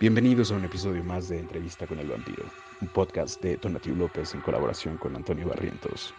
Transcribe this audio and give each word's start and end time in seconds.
Bienvenidos 0.00 0.50
a 0.50 0.54
un 0.54 0.64
episodio 0.64 1.04
más 1.04 1.28
de 1.28 1.38
Entrevista 1.38 1.86
con 1.86 1.98
el 1.98 2.08
Vampiro, 2.08 2.44
un 2.80 2.88
podcast 2.88 3.38
de 3.42 3.58
Tonatiuh 3.58 3.94
López 3.94 4.32
en 4.32 4.40
colaboración 4.40 4.96
con 4.96 5.14
Antonio 5.14 5.46
Barrientos. 5.46 6.14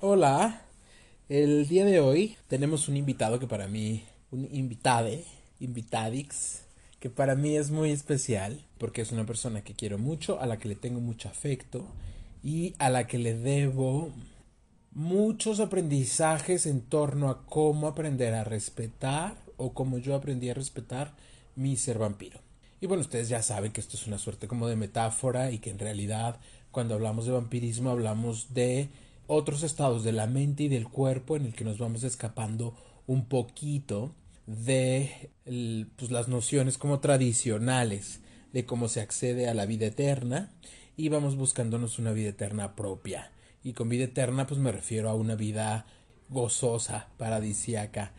Hola, 0.00 0.62
el 1.28 1.68
día 1.68 1.84
de 1.84 2.00
hoy 2.00 2.38
tenemos 2.48 2.88
un 2.88 2.96
invitado 2.96 3.38
que 3.38 3.46
para 3.46 3.68
mí, 3.68 4.02
un 4.32 4.48
invitade, 4.50 5.24
invitadix, 5.60 6.64
que 6.98 7.08
para 7.08 7.36
mí 7.36 7.56
es 7.56 7.70
muy 7.70 7.92
especial 7.92 8.66
porque 8.78 9.02
es 9.02 9.12
una 9.12 9.24
persona 9.24 9.62
que 9.62 9.74
quiero 9.74 9.96
mucho, 9.96 10.40
a 10.40 10.46
la 10.46 10.58
que 10.58 10.66
le 10.66 10.74
tengo 10.74 10.98
mucho 10.98 11.28
afecto 11.28 11.86
y 12.42 12.74
a 12.80 12.90
la 12.90 13.06
que 13.06 13.18
le 13.18 13.34
debo 13.34 14.10
muchos 14.92 15.60
aprendizajes 15.60 16.66
en 16.66 16.80
torno 16.80 17.30
a 17.30 17.44
cómo 17.46 17.86
aprender 17.86 18.34
a 18.34 18.44
respetar 18.44 19.36
o 19.56 19.72
cómo 19.72 19.98
yo 19.98 20.14
aprendí 20.14 20.50
a 20.50 20.54
respetar 20.54 21.14
mi 21.54 21.76
ser 21.76 21.98
vampiro. 21.98 22.40
Y 22.80 22.86
bueno, 22.86 23.02
ustedes 23.02 23.28
ya 23.28 23.42
saben 23.42 23.72
que 23.72 23.80
esto 23.80 23.96
es 23.96 24.06
una 24.06 24.18
suerte 24.18 24.48
como 24.48 24.66
de 24.66 24.76
metáfora 24.76 25.50
y 25.50 25.58
que 25.58 25.70
en 25.70 25.78
realidad 25.78 26.40
cuando 26.70 26.94
hablamos 26.94 27.26
de 27.26 27.32
vampirismo 27.32 27.90
hablamos 27.90 28.54
de 28.54 28.88
otros 29.26 29.62
estados 29.62 30.02
de 30.02 30.12
la 30.12 30.26
mente 30.26 30.64
y 30.64 30.68
del 30.68 30.88
cuerpo 30.88 31.36
en 31.36 31.44
el 31.44 31.54
que 31.54 31.64
nos 31.64 31.78
vamos 31.78 32.02
escapando 32.02 32.74
un 33.06 33.26
poquito 33.26 34.14
de 34.46 35.30
pues, 35.96 36.10
las 36.10 36.28
nociones 36.28 36.78
como 36.78 37.00
tradicionales 37.00 38.20
de 38.52 38.64
cómo 38.64 38.88
se 38.88 39.00
accede 39.00 39.48
a 39.48 39.54
la 39.54 39.66
vida 39.66 39.86
eterna 39.86 40.50
y 40.96 41.08
vamos 41.10 41.36
buscándonos 41.36 41.98
una 41.98 42.12
vida 42.12 42.30
eterna 42.30 42.74
propia 42.74 43.30
y 43.62 43.72
con 43.72 43.88
vida 43.88 44.04
eterna 44.04 44.46
pues 44.46 44.60
me 44.60 44.72
refiero 44.72 45.10
a 45.10 45.14
una 45.14 45.34
vida 45.34 45.86
gozosa, 46.28 47.08
paradisíaca. 47.16 48.12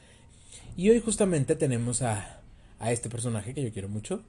Y 0.75 0.89
hoy 0.89 0.99
justamente 0.99 1.55
tenemos 1.55 2.01
a, 2.01 2.41
a 2.79 2.91
este 2.91 3.09
personaje 3.09 3.53
que 3.53 3.63
yo 3.63 3.71
quiero 3.71 3.89
mucho, 3.89 4.23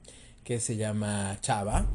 que 0.44 0.60
se 0.60 0.76
llama 0.76 1.38
Chava. 1.40 1.86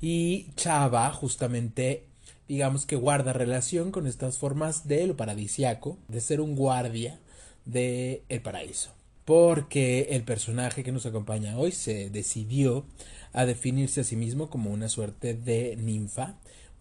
Y 0.00 0.48
Chava 0.56 1.10
justamente 1.12 2.06
digamos 2.48 2.86
que 2.86 2.96
guarda 2.96 3.32
relación 3.32 3.90
con 3.90 4.06
estas 4.06 4.38
formas 4.38 4.86
de 4.86 5.06
lo 5.06 5.16
paradisiaco, 5.16 5.98
de 6.08 6.20
ser 6.20 6.40
un 6.40 6.54
guardia 6.54 7.18
del 7.64 8.22
el 8.28 8.40
paraíso. 8.42 8.90
Porque 9.24 10.08
el 10.10 10.22
personaje 10.22 10.84
que 10.84 10.92
nos 10.92 11.06
acompaña 11.06 11.58
hoy 11.58 11.72
se 11.72 12.10
decidió 12.10 12.86
a 13.32 13.44
definirse 13.44 14.00
a 14.00 14.04
sí 14.04 14.14
mismo 14.14 14.48
como 14.48 14.70
una 14.70 14.88
suerte 14.88 15.34
de 15.34 15.76
ninfa, 15.76 16.36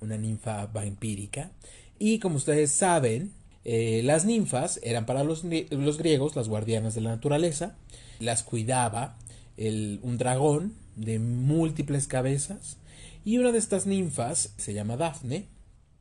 una 0.06 0.18
ninfa 0.18 0.68
vampírica. 0.68 1.52
Y 2.00 2.20
como 2.20 2.38
ustedes 2.38 2.72
saben, 2.72 3.32
eh, 3.64 4.02
las 4.04 4.26
ninfas 4.26 4.80
eran 4.84 5.06
para 5.06 5.24
los, 5.24 5.44
los, 5.44 5.98
griegos 5.98 6.36
las 6.36 6.48
guardianas 6.48 6.94
de 6.96 7.02
la 7.02 7.10
naturaleza, 7.10 7.76
las 8.20 8.44
cuidaba 8.44 9.18
el, 9.58 10.00
un 10.04 10.18
dragón 10.18 10.74
de 10.96 11.20
múltiples 11.20 12.08
cabezas, 12.08 12.78
y 13.24 13.40
una 13.40 13.52
de 13.52 13.58
estas 13.58 13.88
ninfas 13.88 14.54
se 14.58 14.74
llama 14.74 14.98
Dafne, 14.98 15.48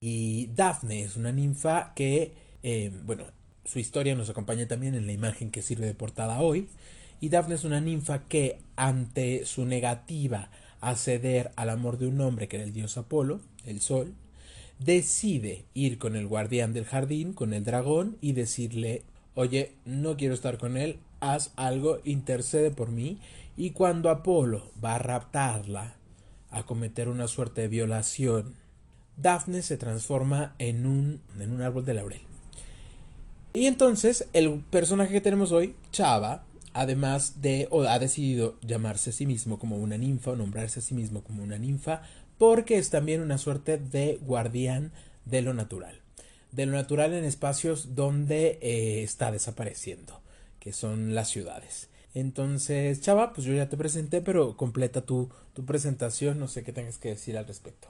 y 0.01 0.51
Dafne 0.55 1.03
es 1.03 1.17
una 1.17 1.33
ninfa 1.33 1.95
que, 1.95 2.35
eh, 2.63 2.93
bueno, 3.05 3.25
su 3.65 3.79
historia 3.79 4.15
nos 4.15 4.29
acompaña 4.29 4.69
también 4.69 4.95
en 4.95 5.07
la 5.07 5.13
imagen 5.13 5.51
que 5.51 5.63
sirve 5.63 5.87
de 5.87 5.95
portada 5.95 6.41
hoy, 6.41 6.69
y 7.21 7.31
Dafne 7.31 7.55
es 7.55 7.65
una 7.65 7.81
ninfa 7.81 8.25
que 8.29 8.59
ante 8.77 9.47
su 9.47 9.65
negativa 9.65 10.51
a 10.89 10.97
ceder 10.97 11.53
al 11.57 11.71
amor 11.71 11.99
de 11.99 12.07
un 12.07 12.21
hombre 12.21 12.49
que 12.49 12.57
era 12.57 12.65
el 12.65 12.73
dios 12.73 12.97
Apolo, 12.99 13.41
el 13.65 13.81
sol, 13.81 14.15
decide 14.79 15.65
ir 15.75 15.99
con 15.99 16.17
el 16.17 16.27
guardián 16.27 16.73
del 16.73 16.85
jardín, 16.85 17.33
con 17.33 17.55
el 17.55 17.65
dragón, 17.65 18.17
y 18.21 18.33
decirle 18.33 19.03
oye, 19.35 19.73
no 19.85 20.17
quiero 20.17 20.35
estar 20.35 20.59
con 20.59 20.77
él, 20.77 20.99
haz 21.21 21.53
algo, 21.57 21.99
intercede 22.05 22.71
por 22.71 22.91
mí, 22.91 23.19
y 23.57 23.71
cuando 23.71 24.11
Apolo 24.11 24.71
va 24.83 24.97
a 24.97 24.99
raptarla, 24.99 25.97
a 26.51 26.65
cometer 26.65 27.09
una 27.09 27.27
suerte 27.27 27.63
de 27.63 27.69
violación, 27.69 28.55
Dafne 29.17 29.63
se 29.63 29.77
transforma 29.77 30.55
en 30.59 30.87
un, 30.87 31.21
en 31.39 31.53
un 31.53 31.63
árbol 31.63 31.85
de 31.85 31.95
laurel. 31.95 32.21
Y 33.53 33.67
entonces 33.67 34.29
el 34.33 34.61
personaje 34.71 35.13
que 35.13 35.21
tenemos 35.21 35.53
hoy, 35.53 35.75
Chava, 35.93 36.45
además 36.75 37.41
de, 37.41 37.69
o 37.71 37.83
ha 37.83 37.99
decidido 37.99 38.57
llamarse 38.61 39.11
a 39.11 39.13
sí 39.13 39.27
mismo 39.27 39.59
como 39.59 39.77
una 39.77 39.97
ninfa, 39.97 40.33
o 40.33 40.37
nombrarse 40.37 40.81
a 40.81 40.83
sí 40.83 40.95
mismo 40.95 41.23
como 41.23 41.43
una 41.43 41.57
ninfa, 41.57 42.03
porque 42.37 42.77
es 42.77 42.91
también 42.91 43.23
una 43.23 43.39
suerte 43.39 43.79
de 43.79 44.19
guardián 44.21 44.93
de 45.25 45.41
lo 45.41 45.55
natural. 45.55 46.01
De 46.53 46.67
lo 46.67 46.73
natural 46.73 47.15
en 47.15 47.25
espacios 47.25 47.95
donde 47.95 48.59
eh, 48.61 49.03
está 49.03 49.31
desapareciendo, 49.31 50.21
que 50.61 50.73
son 50.73 51.15
las 51.15 51.29
ciudades. 51.29 51.89
Entonces, 52.13 53.01
Chava, 53.01 53.33
pues 53.33 53.47
yo 53.47 53.55
ya 53.55 53.69
te 53.69 53.77
presenté, 53.77 54.21
pero 54.21 54.57
completa 54.57 55.01
tu, 55.01 55.31
tu 55.53 55.65
presentación, 55.65 56.39
no 56.39 56.49
sé 56.49 56.63
qué 56.63 56.73
tengas 56.73 56.99
que 56.99 57.11
decir 57.11 57.39
al 57.39 57.47
respecto. 57.47 57.89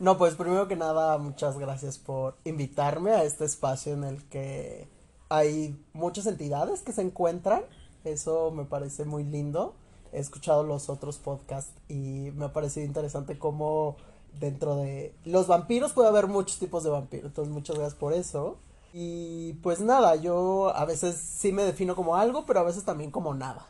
No, 0.00 0.16
pues 0.16 0.34
primero 0.34 0.66
que 0.66 0.76
nada, 0.76 1.18
muchas 1.18 1.58
gracias 1.58 1.98
por 1.98 2.36
invitarme 2.44 3.10
a 3.10 3.22
este 3.22 3.44
espacio 3.44 3.92
en 3.92 4.04
el 4.04 4.24
que 4.28 4.88
hay 5.28 5.78
muchas 5.92 6.26
entidades 6.26 6.80
que 6.80 6.92
se 6.92 7.02
encuentran. 7.02 7.62
Eso 8.04 8.50
me 8.50 8.64
parece 8.64 9.04
muy 9.04 9.24
lindo. 9.24 9.74
He 10.12 10.18
escuchado 10.18 10.62
los 10.64 10.88
otros 10.88 11.18
podcasts 11.18 11.72
y 11.88 12.30
me 12.34 12.46
ha 12.46 12.52
parecido 12.52 12.86
interesante 12.86 13.38
cómo 13.38 13.96
dentro 14.38 14.76
de 14.76 15.14
los 15.24 15.46
vampiros 15.46 15.92
puede 15.92 16.08
haber 16.08 16.26
muchos 16.26 16.58
tipos 16.58 16.84
de 16.84 16.90
vampiros. 16.90 17.26
Entonces, 17.26 17.52
muchas 17.52 17.76
gracias 17.76 17.98
por 17.98 18.12
eso. 18.12 18.58
Y 18.92 19.54
pues 19.62 19.80
nada, 19.80 20.16
yo 20.16 20.74
a 20.74 20.84
veces 20.84 21.16
sí 21.16 21.52
me 21.52 21.62
defino 21.62 21.94
como 21.94 22.16
algo, 22.16 22.44
pero 22.46 22.60
a 22.60 22.64
veces 22.64 22.84
también 22.84 23.10
como 23.10 23.34
nada. 23.34 23.66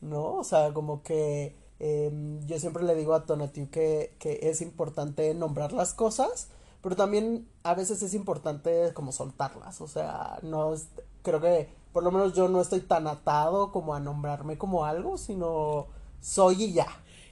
¿No? 0.00 0.34
O 0.34 0.44
sea, 0.44 0.72
como 0.72 1.02
que 1.02 1.54
em, 1.78 2.40
yo 2.46 2.58
siempre 2.58 2.82
le 2.82 2.94
digo 2.94 3.14
a 3.14 3.24
Tonatiu 3.26 3.68
que, 3.70 4.14
que 4.18 4.40
es 4.42 4.62
importante 4.62 5.34
nombrar 5.34 5.72
las 5.72 5.92
cosas, 5.92 6.48
pero 6.82 6.96
también 6.96 7.46
a 7.62 7.74
veces 7.74 8.02
es 8.02 8.14
importante 8.14 8.92
como 8.94 9.12
soltarlas. 9.12 9.80
O 9.80 9.86
sea, 9.86 10.38
no 10.42 10.72
es, 10.72 10.88
creo 11.22 11.40
que 11.40 11.68
por 11.92 12.02
lo 12.02 12.10
menos 12.10 12.34
yo 12.34 12.48
no 12.48 12.60
estoy 12.60 12.80
tan 12.80 13.06
atado 13.06 13.70
como 13.72 13.94
a 13.94 14.00
nombrarme 14.00 14.58
como 14.58 14.84
algo, 14.84 15.18
sino 15.18 15.86
soy 16.20 16.64
y 16.64 16.72
ya. 16.72 16.86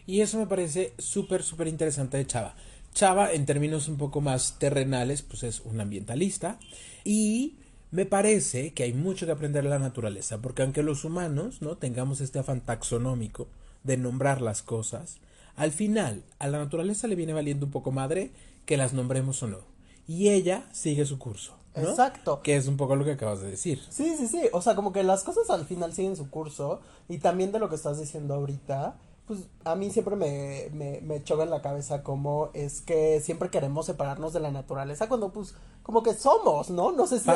Y 0.06 0.20
eso 0.20 0.38
me 0.38 0.46
parece 0.46 0.94
súper, 0.98 1.42
súper 1.42 1.68
interesante 1.68 2.16
de 2.16 2.26
Chava. 2.26 2.54
Chava, 2.92 3.32
en 3.32 3.46
términos 3.46 3.88
un 3.88 3.96
poco 3.96 4.20
más 4.20 4.58
terrenales, 4.58 5.22
pues 5.22 5.44
es 5.44 5.60
un 5.60 5.80
ambientalista 5.80 6.58
y 7.04 7.56
me 7.92 8.06
parece 8.06 8.72
que 8.72 8.82
hay 8.82 8.92
mucho 8.92 9.26
que 9.26 9.32
aprender 9.32 9.64
de 9.64 9.70
la 9.70 9.78
naturaleza, 9.78 10.38
porque 10.38 10.62
aunque 10.62 10.82
los 10.82 11.04
humanos 11.04 11.62
no 11.62 11.76
tengamos 11.76 12.20
este 12.20 12.38
afán 12.38 12.60
taxonómico 12.60 13.48
de 13.84 13.96
nombrar 13.96 14.42
las 14.42 14.62
cosas, 14.62 15.18
al 15.56 15.72
final 15.72 16.24
a 16.38 16.48
la 16.48 16.58
naturaleza 16.58 17.06
le 17.06 17.16
viene 17.16 17.32
valiendo 17.32 17.66
un 17.66 17.72
poco 17.72 17.92
madre 17.92 18.32
que 18.66 18.76
las 18.76 18.92
nombremos 18.92 19.42
o 19.42 19.48
no. 19.48 19.58
Y 20.06 20.30
ella 20.30 20.64
sigue 20.72 21.06
su 21.06 21.18
curso. 21.18 21.59
Exacto. 21.74 22.40
Que 22.42 22.56
es 22.56 22.66
un 22.66 22.76
poco 22.76 22.96
lo 22.96 23.04
que 23.04 23.12
acabas 23.12 23.40
de 23.40 23.50
decir. 23.50 23.80
Sí, 23.90 24.16
sí, 24.16 24.26
sí. 24.26 24.42
O 24.52 24.62
sea, 24.62 24.74
como 24.74 24.92
que 24.92 25.02
las 25.02 25.24
cosas 25.24 25.48
al 25.50 25.66
final 25.66 25.92
siguen 25.92 26.16
su 26.16 26.30
curso. 26.30 26.80
Y 27.08 27.18
también 27.18 27.52
de 27.52 27.58
lo 27.58 27.68
que 27.68 27.76
estás 27.76 27.98
diciendo 27.98 28.34
ahorita, 28.34 28.96
pues 29.26 29.40
a 29.64 29.76
mí 29.76 29.90
siempre 29.90 30.16
me, 30.16 30.68
me, 30.72 31.00
me 31.02 31.22
choca 31.22 31.44
en 31.44 31.50
la 31.50 31.62
cabeza 31.62 32.02
como 32.02 32.50
es 32.52 32.80
que 32.80 33.20
siempre 33.20 33.50
queremos 33.50 33.86
separarnos 33.86 34.32
de 34.32 34.40
la 34.40 34.50
naturaleza 34.50 35.08
cuando 35.08 35.32
pues 35.32 35.54
como 35.84 36.02
que 36.02 36.14
somos, 36.14 36.70
¿no? 36.70 36.92
No 36.92 37.06
sé 37.06 37.20
si 37.20 37.28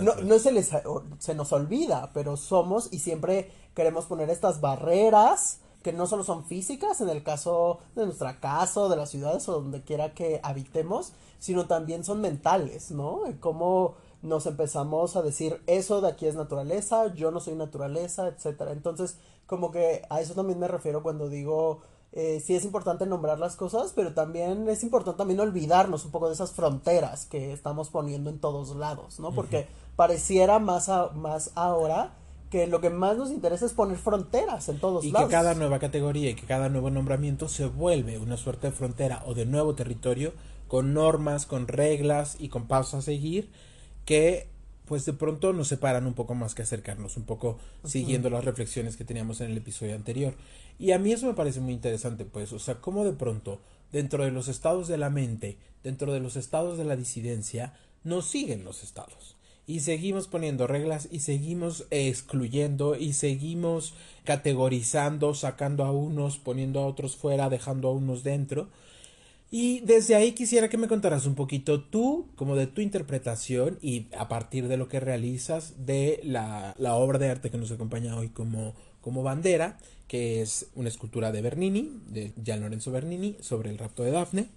no, 0.00 0.14
no 0.14 0.38
se 0.38 0.52
les 0.52 0.70
se 1.18 1.34
nos 1.34 1.52
olvida, 1.52 2.10
pero 2.14 2.36
somos 2.36 2.88
y 2.92 2.98
siempre 3.00 3.50
queremos 3.74 4.06
poner 4.06 4.30
estas 4.30 4.60
barreras 4.60 5.58
que 5.84 5.92
no 5.92 6.06
solo 6.06 6.24
son 6.24 6.46
físicas 6.46 7.02
en 7.02 7.10
el 7.10 7.22
caso 7.22 7.78
de 7.94 8.06
nuestra 8.06 8.40
casa 8.40 8.80
o 8.80 8.88
de 8.88 8.96
las 8.96 9.10
ciudades 9.10 9.46
o 9.50 9.52
donde 9.52 9.82
quiera 9.82 10.14
que 10.14 10.40
habitemos, 10.42 11.12
sino 11.38 11.66
también 11.66 12.04
son 12.04 12.22
mentales, 12.22 12.90
¿no? 12.90 13.20
Cómo 13.38 13.94
nos 14.22 14.46
empezamos 14.46 15.14
a 15.14 15.20
decir 15.20 15.62
eso 15.66 16.00
de 16.00 16.08
aquí 16.08 16.26
es 16.26 16.36
naturaleza, 16.36 17.14
yo 17.14 17.30
no 17.30 17.38
soy 17.38 17.54
naturaleza, 17.54 18.28
etcétera. 18.28 18.72
Entonces, 18.72 19.18
como 19.46 19.70
que 19.70 20.06
a 20.08 20.22
eso 20.22 20.32
también 20.32 20.58
me 20.58 20.68
refiero 20.68 21.02
cuando 21.02 21.28
digo 21.28 21.82
eh, 22.12 22.40
sí 22.40 22.54
es 22.54 22.64
importante 22.64 23.04
nombrar 23.04 23.38
las 23.38 23.54
cosas, 23.54 23.92
pero 23.94 24.14
también 24.14 24.66
es 24.70 24.84
importante 24.84 25.18
también 25.18 25.40
olvidarnos 25.40 26.06
un 26.06 26.12
poco 26.12 26.28
de 26.28 26.34
esas 26.34 26.52
fronteras 26.52 27.26
que 27.26 27.52
estamos 27.52 27.90
poniendo 27.90 28.30
en 28.30 28.38
todos 28.38 28.74
lados, 28.74 29.20
¿no? 29.20 29.32
Porque 29.32 29.66
pareciera 29.96 30.58
más, 30.60 30.88
más 31.14 31.50
ahora 31.56 32.14
que 32.54 32.68
lo 32.68 32.80
que 32.80 32.88
más 32.88 33.16
nos 33.16 33.32
interesa 33.32 33.66
es 33.66 33.72
poner 33.72 33.96
fronteras 33.96 34.68
en 34.68 34.78
todos 34.78 35.04
lados. 35.04 35.22
Y 35.22 35.24
que 35.24 35.30
cada 35.32 35.54
nueva 35.54 35.80
categoría 35.80 36.30
y 36.30 36.34
que 36.36 36.46
cada 36.46 36.68
nuevo 36.68 36.88
nombramiento 36.88 37.48
se 37.48 37.66
vuelve 37.66 38.16
una 38.16 38.36
suerte 38.36 38.68
de 38.68 38.72
frontera 38.72 39.24
o 39.26 39.34
de 39.34 39.44
nuevo 39.44 39.74
territorio 39.74 40.32
con 40.68 40.94
normas, 40.94 41.46
con 41.46 41.66
reglas 41.66 42.36
y 42.38 42.50
con 42.50 42.68
pasos 42.68 42.94
a 42.94 43.02
seguir 43.02 43.50
que 44.04 44.46
pues 44.84 45.04
de 45.04 45.14
pronto 45.14 45.52
nos 45.52 45.66
separan 45.66 46.06
un 46.06 46.14
poco 46.14 46.36
más 46.36 46.54
que 46.54 46.62
acercarnos, 46.62 47.16
un 47.16 47.24
poco 47.24 47.58
siguiendo 47.82 48.30
las 48.30 48.44
reflexiones 48.44 48.96
que 48.96 49.04
teníamos 49.04 49.40
en 49.40 49.50
el 49.50 49.56
episodio 49.56 49.96
anterior. 49.96 50.34
Y 50.78 50.92
a 50.92 51.00
mí 51.00 51.12
eso 51.12 51.26
me 51.26 51.34
parece 51.34 51.58
muy 51.58 51.72
interesante, 51.72 52.24
pues, 52.24 52.52
o 52.52 52.60
sea, 52.60 52.76
cómo 52.76 53.04
de 53.04 53.14
pronto, 53.14 53.62
dentro 53.90 54.22
de 54.22 54.30
los 54.30 54.46
estados 54.46 54.86
de 54.86 54.98
la 54.98 55.10
mente, 55.10 55.58
dentro 55.82 56.12
de 56.12 56.20
los 56.20 56.36
estados 56.36 56.78
de 56.78 56.84
la 56.84 56.94
disidencia, 56.94 57.72
nos 58.04 58.26
siguen 58.26 58.62
los 58.62 58.84
estados 58.84 59.33
y 59.66 59.80
seguimos 59.80 60.28
poniendo 60.28 60.66
reglas 60.66 61.08
y 61.10 61.20
seguimos 61.20 61.86
excluyendo 61.90 62.96
y 62.96 63.14
seguimos 63.14 63.94
categorizando, 64.24 65.34
sacando 65.34 65.84
a 65.84 65.92
unos, 65.92 66.38
poniendo 66.38 66.80
a 66.80 66.86
otros 66.86 67.16
fuera, 67.16 67.48
dejando 67.48 67.88
a 67.88 67.92
unos 67.92 68.24
dentro. 68.24 68.68
Y 69.50 69.80
desde 69.80 70.16
ahí 70.16 70.32
quisiera 70.32 70.68
que 70.68 70.76
me 70.76 70.88
contaras 70.88 71.26
un 71.26 71.34
poquito 71.34 71.80
tú, 71.80 72.26
como 72.34 72.56
de 72.56 72.66
tu 72.66 72.80
interpretación 72.80 73.78
y 73.80 74.08
a 74.18 74.28
partir 74.28 74.68
de 74.68 74.76
lo 74.76 74.88
que 74.88 75.00
realizas 75.00 75.86
de 75.86 76.20
la, 76.24 76.74
la 76.76 76.96
obra 76.96 77.18
de 77.18 77.30
arte 77.30 77.50
que 77.50 77.58
nos 77.58 77.70
acompaña 77.70 78.16
hoy 78.16 78.30
como, 78.30 78.74
como 79.00 79.22
bandera, 79.22 79.78
que 80.08 80.42
es 80.42 80.66
una 80.74 80.88
escultura 80.88 81.30
de 81.30 81.40
Bernini, 81.40 82.00
de 82.08 82.32
Gian 82.44 82.60
Lorenzo 82.60 82.90
Bernini, 82.90 83.36
sobre 83.40 83.70
el 83.70 83.78
rapto 83.78 84.02
de 84.02 84.10
Dafne 84.10 84.48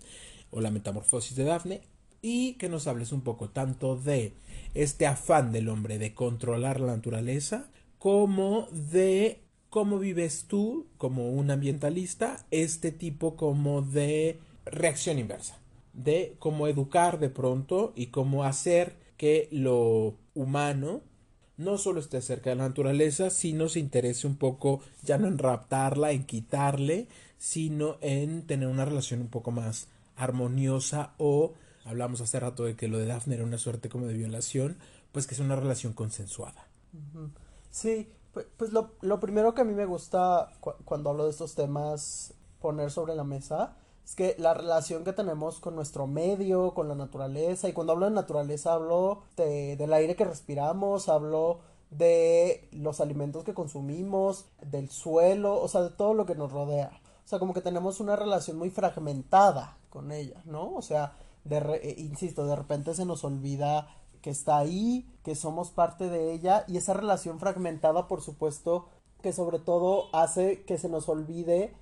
o 0.50 0.62
la 0.62 0.71
metamorfosis 0.71 1.36
de 1.36 1.44
Dafne, 1.44 1.81
y 2.21 2.53
que 2.53 2.69
nos 2.69 2.88
hables 2.88 3.12
un 3.12 3.21
poco 3.21 3.50
tanto 3.50 3.95
de 3.95 4.33
este 4.77 5.07
afán 5.07 5.51
del 5.51 5.69
hombre 5.69 5.97
de 5.97 6.13
controlar 6.13 6.79
la 6.79 6.95
naturaleza, 6.95 7.68
como 7.97 8.68
de 8.71 9.41
cómo 9.69 9.97
vives 9.97 10.45
tú 10.47 10.85
como 10.97 11.31
un 11.31 11.50
ambientalista 11.50 12.45
este 12.51 12.91
tipo 12.91 13.35
como 13.35 13.81
de 13.81 14.39
reacción 14.65 15.18
inversa, 15.18 15.57
de 15.94 16.35
cómo 16.38 16.68
educar 16.68 17.19
de 17.19 17.29
pronto 17.29 17.91
y 17.95 18.07
cómo 18.07 18.44
hacer 18.44 18.95
que 19.18 19.50
lo 19.51 20.15
humano 20.35 21.01
no 21.57 21.79
solo 21.79 22.00
esté 22.00 22.21
cerca 22.21 22.51
de 22.51 22.57
la 22.57 22.68
naturaleza, 22.68 23.31
sino 23.31 23.68
se 23.69 23.79
interese 23.79 24.27
un 24.27 24.35
poco 24.35 24.81
ya 25.01 25.18
no 25.18 25.27
en 25.27 25.39
raptarla, 25.39 26.12
en 26.12 26.24
quitarle, 26.24 27.07
sino 27.39 27.97
en 28.01 28.45
tener 28.45 28.68
una 28.68 28.85
relación 28.85 29.21
un 29.21 29.29
poco 29.29 29.50
más 29.50 29.88
armoniosa 30.15 31.13
o 31.18 31.53
hablamos 31.88 32.22
hace 32.22 32.39
rato 32.39 32.63
de 32.63 32.75
que 32.75 32.88
lo 32.88 32.98
de 32.98 33.06
Daphne 33.06 33.36
era 33.36 33.44
una 33.44 33.57
suerte 33.57 33.89
como 33.89 34.06
de 34.06 34.13
violación, 34.13 34.78
pues 35.12 35.28
que 35.28 35.34
es 35.34 35.39
una 35.39 35.56
relación 35.56 35.94
consensuada. 35.94 36.68
Sí, 37.72 38.10
pues, 38.34 38.45
pues 38.57 38.72
lo, 38.72 38.92
lo, 39.01 39.19
primero 39.19 39.54
que 39.54 39.62
a 39.62 39.66
mí 39.66 39.74
me 39.74 39.86
gusta 39.86 40.51
cuando 40.86 41.10
hablo 41.10 41.25
de 41.25 41.31
estos 41.31 41.56
temas 41.56 42.34
poner 42.60 42.92
sobre 42.92 43.16
la 43.16 43.24
mesa 43.24 43.75
es 44.07 44.16
que 44.16 44.36
la 44.39 44.54
relación 44.54 45.04
que 45.04 45.12
tenemos 45.12 45.60
con 45.60 45.75
nuestro 45.75 46.07
medio, 46.07 46.74
con 46.74 46.88
la 46.88 46.95
naturaleza, 46.95 47.68
y 47.68 47.74
cuando 47.74 47.92
hablo 47.92 48.06
de 48.06 48.13
naturaleza 48.13 48.74
hablo 48.74 49.24
de, 49.36 49.75
del 49.75 49.92
aire 49.92 50.16
que 50.16 50.24
respiramos, 50.24 51.10
hablo 51.10 51.60
de 51.89 52.69
los 52.72 53.01
alimentos 53.01 53.44
que 53.44 53.54
consumimos, 53.54 54.45
del 54.62 54.89
suelo, 54.89 55.62
o 55.62 55.68
sea, 55.68 55.81
de 55.81 55.89
todo 55.89 56.13
lo 56.13 56.25
que 56.25 56.36
nos 56.36 56.54
rodea. 56.54 57.01
O 57.25 57.28
sea, 57.28 57.39
como 57.39 57.54
que 57.54 57.60
tenemos 57.60 58.00
una 58.00 58.16
relación 58.16 58.57
muy 58.57 58.69
fragmentada 58.69 59.78
con 59.89 60.13
ella, 60.13 60.42
¿no? 60.45 60.74
O 60.74 60.81
sea, 60.81 61.13
eh, 61.51 61.95
insisto, 61.97 62.45
de 62.45 62.55
repente 62.55 62.94
se 62.94 63.05
nos 63.05 63.23
olvida 63.23 63.88
que 64.21 64.29
está 64.29 64.57
ahí, 64.57 65.07
que 65.23 65.35
somos 65.35 65.71
parte 65.71 66.09
de 66.09 66.33
ella 66.33 66.65
y 66.67 66.77
esa 66.77 66.94
relación 66.94 67.39
fragmentada, 67.39 68.07
por 68.07 68.21
supuesto, 68.21 68.88
que 69.21 69.33
sobre 69.33 69.59
todo 69.59 70.05
hace 70.13 70.63
que 70.63 70.77
se 70.77 70.89
nos 70.89 71.09
olvide 71.09 71.73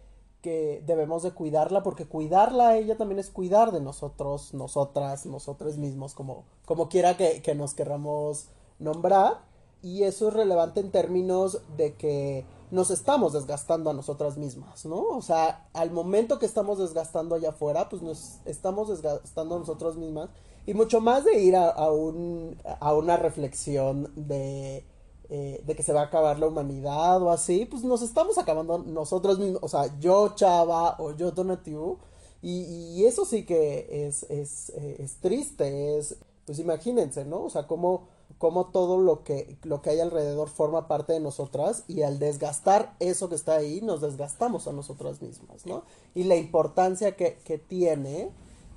que 0.41 0.83
debemos 0.85 1.23
de 1.23 1.31
cuidarla 1.31 1.81
porque 1.81 2.05
cuidarla 2.05 2.69
a 2.69 2.77
ella 2.77 2.97
también 2.97 3.17
es 3.17 3.31
cuidar 3.31 3.71
de 3.71 3.81
nosotros, 3.81 4.53
nosotras, 4.53 5.25
nosotros 5.25 5.77
mismos, 5.77 6.13
como, 6.13 6.43
como 6.65 6.87
quiera 6.87 7.17
que, 7.17 7.41
que 7.41 7.55
nos 7.55 7.73
queramos 7.73 8.49
nombrar. 8.77 9.41
Y 9.81 10.03
eso 10.03 10.27
es 10.27 10.35
relevante 10.35 10.81
en 10.81 10.91
términos 10.91 11.61
de 11.77 11.95
que 11.95 12.45
nos 12.71 12.91
estamos 12.91 13.33
desgastando 13.33 13.89
a 13.89 13.93
nosotras 13.93 14.37
mismas, 14.37 14.85
¿no? 14.85 15.01
O 15.01 15.21
sea, 15.21 15.67
al 15.73 15.91
momento 15.91 16.39
que 16.39 16.45
estamos 16.45 16.79
desgastando 16.79 17.35
allá 17.35 17.49
afuera, 17.49 17.89
pues 17.89 18.01
nos 18.01 18.39
estamos 18.45 18.89
desgastando 18.89 19.55
a 19.55 19.59
nosotras 19.59 19.95
mismas 19.95 20.29
y 20.65 20.73
mucho 20.73 20.99
más 21.01 21.23
de 21.25 21.39
ir 21.39 21.55
a, 21.55 21.91
un, 21.91 22.57
a 22.79 22.93
una 22.93 23.17
reflexión 23.17 24.11
de 24.15 24.85
eh, 25.27 25.63
de 25.65 25.75
que 25.75 25.81
se 25.81 25.91
va 25.91 26.01
a 26.01 26.05
acabar 26.05 26.37
la 26.37 26.45
humanidad 26.45 27.19
o 27.19 27.31
así, 27.31 27.65
pues 27.65 27.83
nos 27.83 28.03
estamos 28.03 28.37
acabando 28.37 28.77
nosotros 28.77 29.39
mismos, 29.39 29.59
o 29.63 29.67
sea, 29.67 29.97
yo 29.99 30.35
Chava 30.35 30.97
o 30.99 31.15
yo 31.15 31.31
Donativo, 31.31 31.97
y, 32.43 32.93
y 32.93 33.05
eso 33.05 33.25
sí 33.25 33.43
que 33.43 34.05
es, 34.07 34.21
es, 34.29 34.69
eh, 34.75 34.97
es, 34.99 35.15
triste, 35.21 35.97
es, 35.97 36.17
pues 36.45 36.59
imagínense, 36.59 37.25
¿no? 37.25 37.45
O 37.45 37.49
sea, 37.49 37.65
cómo, 37.65 38.07
cómo 38.37 38.67
todo 38.67 38.97
lo 38.97 39.23
que, 39.23 39.57
lo 39.63 39.81
que 39.81 39.91
hay 39.91 39.99
alrededor 39.99 40.49
forma 40.49 40.87
parte 40.87 41.13
de 41.13 41.19
nosotras 41.19 41.83
y 41.87 42.01
al 42.01 42.19
desgastar 42.19 42.95
eso 42.99 43.29
que 43.29 43.35
está 43.35 43.55
ahí, 43.55 43.81
nos 43.81 44.01
desgastamos 44.01 44.67
a 44.67 44.73
nosotras 44.73 45.21
mismas, 45.21 45.65
¿no? 45.65 45.83
Y 46.13 46.25
la 46.25 46.35
importancia 46.35 47.15
que, 47.15 47.37
que 47.43 47.57
tiene 47.57 48.31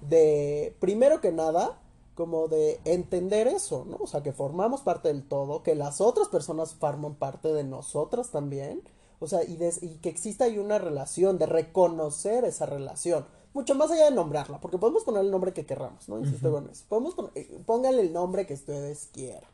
de, 0.09 0.77
primero 0.81 1.21
que 1.21 1.33
nada, 1.33 1.81
como 2.15 2.49
de 2.49 2.81
entender 2.85 3.47
eso, 3.47 3.85
¿no? 3.85 3.99
O 4.01 4.07
sea, 4.07 4.23
que 4.23 4.33
formamos 4.33 4.83
parte 4.83 5.09
del 5.09 5.27
todo, 5.27 5.63
que 5.63 5.75
las 5.75 6.01
otras 6.01 6.29
personas 6.29 6.75
forman 6.75 7.15
parte 7.15 7.53
de 7.53 7.65
nosotras 7.65 8.31
también, 8.31 8.83
o 9.21 9.27
sea, 9.27 9.43
y, 9.43 9.59
y 9.83 9.99
que 9.99 10.09
exista 10.09 10.45
ahí 10.45 10.59
una 10.59 10.79
relación, 10.79 11.39
de 11.39 11.47
reconocer 11.47 12.45
esa 12.45 12.67
relación, 12.67 13.27
mucho 13.55 13.75
más 13.75 13.91
allá 13.91 14.07
de 14.07 14.15
nombrarla, 14.15 14.61
porque 14.61 14.79
podemos 14.79 15.05
poner 15.05 15.25
el 15.25 15.31
nombre 15.31 15.53
que 15.53 15.67
querramos, 15.67 16.09
¿no? 16.09 16.19
Insisto 16.19 16.51
con 16.51 16.69
eso. 16.69 16.85
Podemos 16.89 17.15
eh, 17.35 17.61
pónganle 17.67 18.03
el 18.03 18.13
nombre 18.13 18.47
que 18.47 18.55
ustedes 18.55 19.09
quieran, 19.13 19.51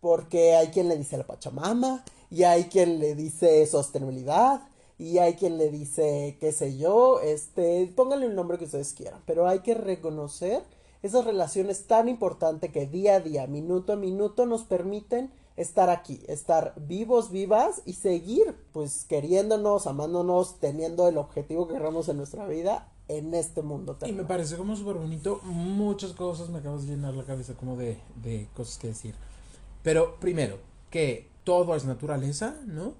porque 0.00 0.54
hay 0.54 0.68
quien 0.68 0.88
le 0.88 0.96
dice 0.96 1.16
la 1.16 1.26
Pachamama, 1.26 2.04
y 2.30 2.44
hay 2.44 2.64
quien 2.64 2.98
le 2.98 3.14
dice 3.14 3.66
sostenibilidad, 3.66 4.62
y 4.98 5.18
hay 5.18 5.34
quien 5.34 5.58
le 5.58 5.70
dice, 5.70 6.36
qué 6.40 6.52
sé 6.52 6.76
yo, 6.78 7.20
este, 7.20 7.92
pónganle 7.96 8.26
el 8.26 8.34
nombre 8.34 8.58
que 8.58 8.66
ustedes 8.66 8.92
quieran, 8.92 9.20
pero 9.26 9.48
hay 9.48 9.60
que 9.60 9.74
reconocer 9.74 10.62
esas 11.02 11.24
relaciones 11.24 11.86
tan 11.86 12.08
importantes 12.08 12.70
que 12.70 12.86
día 12.86 13.16
a 13.16 13.20
día, 13.20 13.46
minuto 13.48 13.92
a 13.92 13.96
minuto 13.96 14.46
nos 14.46 14.62
permiten 14.62 15.32
estar 15.56 15.90
aquí, 15.90 16.22
estar 16.28 16.74
vivos, 16.76 17.30
vivas 17.30 17.82
y 17.84 17.94
seguir 17.94 18.54
pues 18.72 19.04
queriéndonos, 19.04 19.86
amándonos, 19.86 20.60
teniendo 20.60 21.08
el 21.08 21.18
objetivo 21.18 21.66
que 21.66 21.74
queramos 21.74 22.08
en 22.08 22.18
nuestra 22.18 22.46
vida 22.46 22.91
en 23.08 23.34
este 23.34 23.62
mundo. 23.62 23.98
Y 24.06 24.12
me 24.12 24.24
parece 24.24 24.56
como 24.56 24.76
súper 24.76 24.96
bonito, 24.96 25.40
muchas 25.44 26.12
cosas 26.12 26.48
me 26.48 26.58
acabas 26.58 26.86
de 26.86 26.94
llenar 26.94 27.14
la 27.14 27.24
cabeza 27.24 27.54
como 27.54 27.76
de, 27.76 27.98
de 28.22 28.48
cosas 28.54 28.78
que 28.78 28.88
decir. 28.88 29.14
Pero 29.82 30.16
primero, 30.20 30.58
que 30.90 31.28
todo 31.44 31.74
es 31.74 31.84
naturaleza, 31.84 32.56
¿no? 32.66 32.94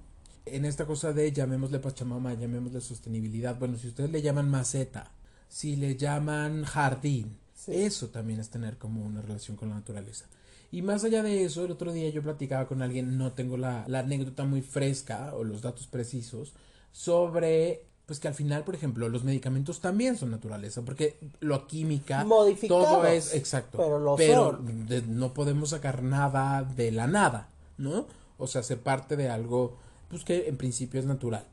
En 0.45 0.65
esta 0.65 0.85
cosa 0.85 1.13
de 1.13 1.31
llamémosle 1.31 1.79
Pachamama, 1.79 2.33
llamémosle 2.33 2.81
sostenibilidad, 2.81 3.57
bueno, 3.57 3.77
si 3.77 3.87
ustedes 3.87 4.11
le 4.11 4.21
llaman 4.21 4.49
maceta, 4.49 5.11
si 5.47 5.75
le 5.77 5.95
llaman 5.95 6.65
jardín, 6.65 7.37
eso 7.67 8.07
también 8.09 8.39
es 8.39 8.49
tener 8.49 8.77
como 8.77 9.05
una 9.05 9.21
relación 9.21 9.55
con 9.55 9.69
la 9.69 9.75
naturaleza. 9.75 10.25
Y 10.71 10.81
más 10.81 11.03
allá 11.03 11.23
de 11.23 11.43
eso, 11.43 11.63
el 11.63 11.71
otro 11.71 11.93
día 11.93 12.09
yo 12.09 12.23
platicaba 12.23 12.67
con 12.67 12.81
alguien, 12.81 13.17
no 13.17 13.31
tengo 13.31 13.57
la, 13.57 13.85
la 13.87 13.99
anécdota 13.99 14.43
muy 14.43 14.61
fresca 14.61 15.33
o 15.35 15.43
los 15.43 15.61
datos 15.61 15.87
precisos, 15.87 16.53
sobre 16.91 17.85
pues 18.05 18.19
que 18.19 18.27
al 18.27 18.33
final, 18.33 18.63
por 18.63 18.75
ejemplo, 18.75 19.07
los 19.09 19.23
medicamentos 19.23 19.79
también 19.79 20.17
son 20.17 20.31
naturaleza, 20.31 20.81
porque 20.81 21.17
lo 21.39 21.67
química, 21.67 22.25
todo 22.67 23.05
es 23.05 23.33
exacto, 23.33 24.15
pero, 24.17 24.59
no 25.07 25.33
podemos 25.33 25.69
sacar 25.69 26.03
nada 26.03 26.63
de 26.63 26.91
la 26.91 27.07
nada, 27.07 27.49
¿no? 27.77 28.07
O 28.37 28.47
sea, 28.47 28.63
ser 28.63 28.79
parte 28.79 29.15
de 29.15 29.29
algo, 29.29 29.77
pues 30.09 30.23
que 30.23 30.47
en 30.47 30.57
principio 30.57 30.99
es 30.99 31.05
natural. 31.05 31.45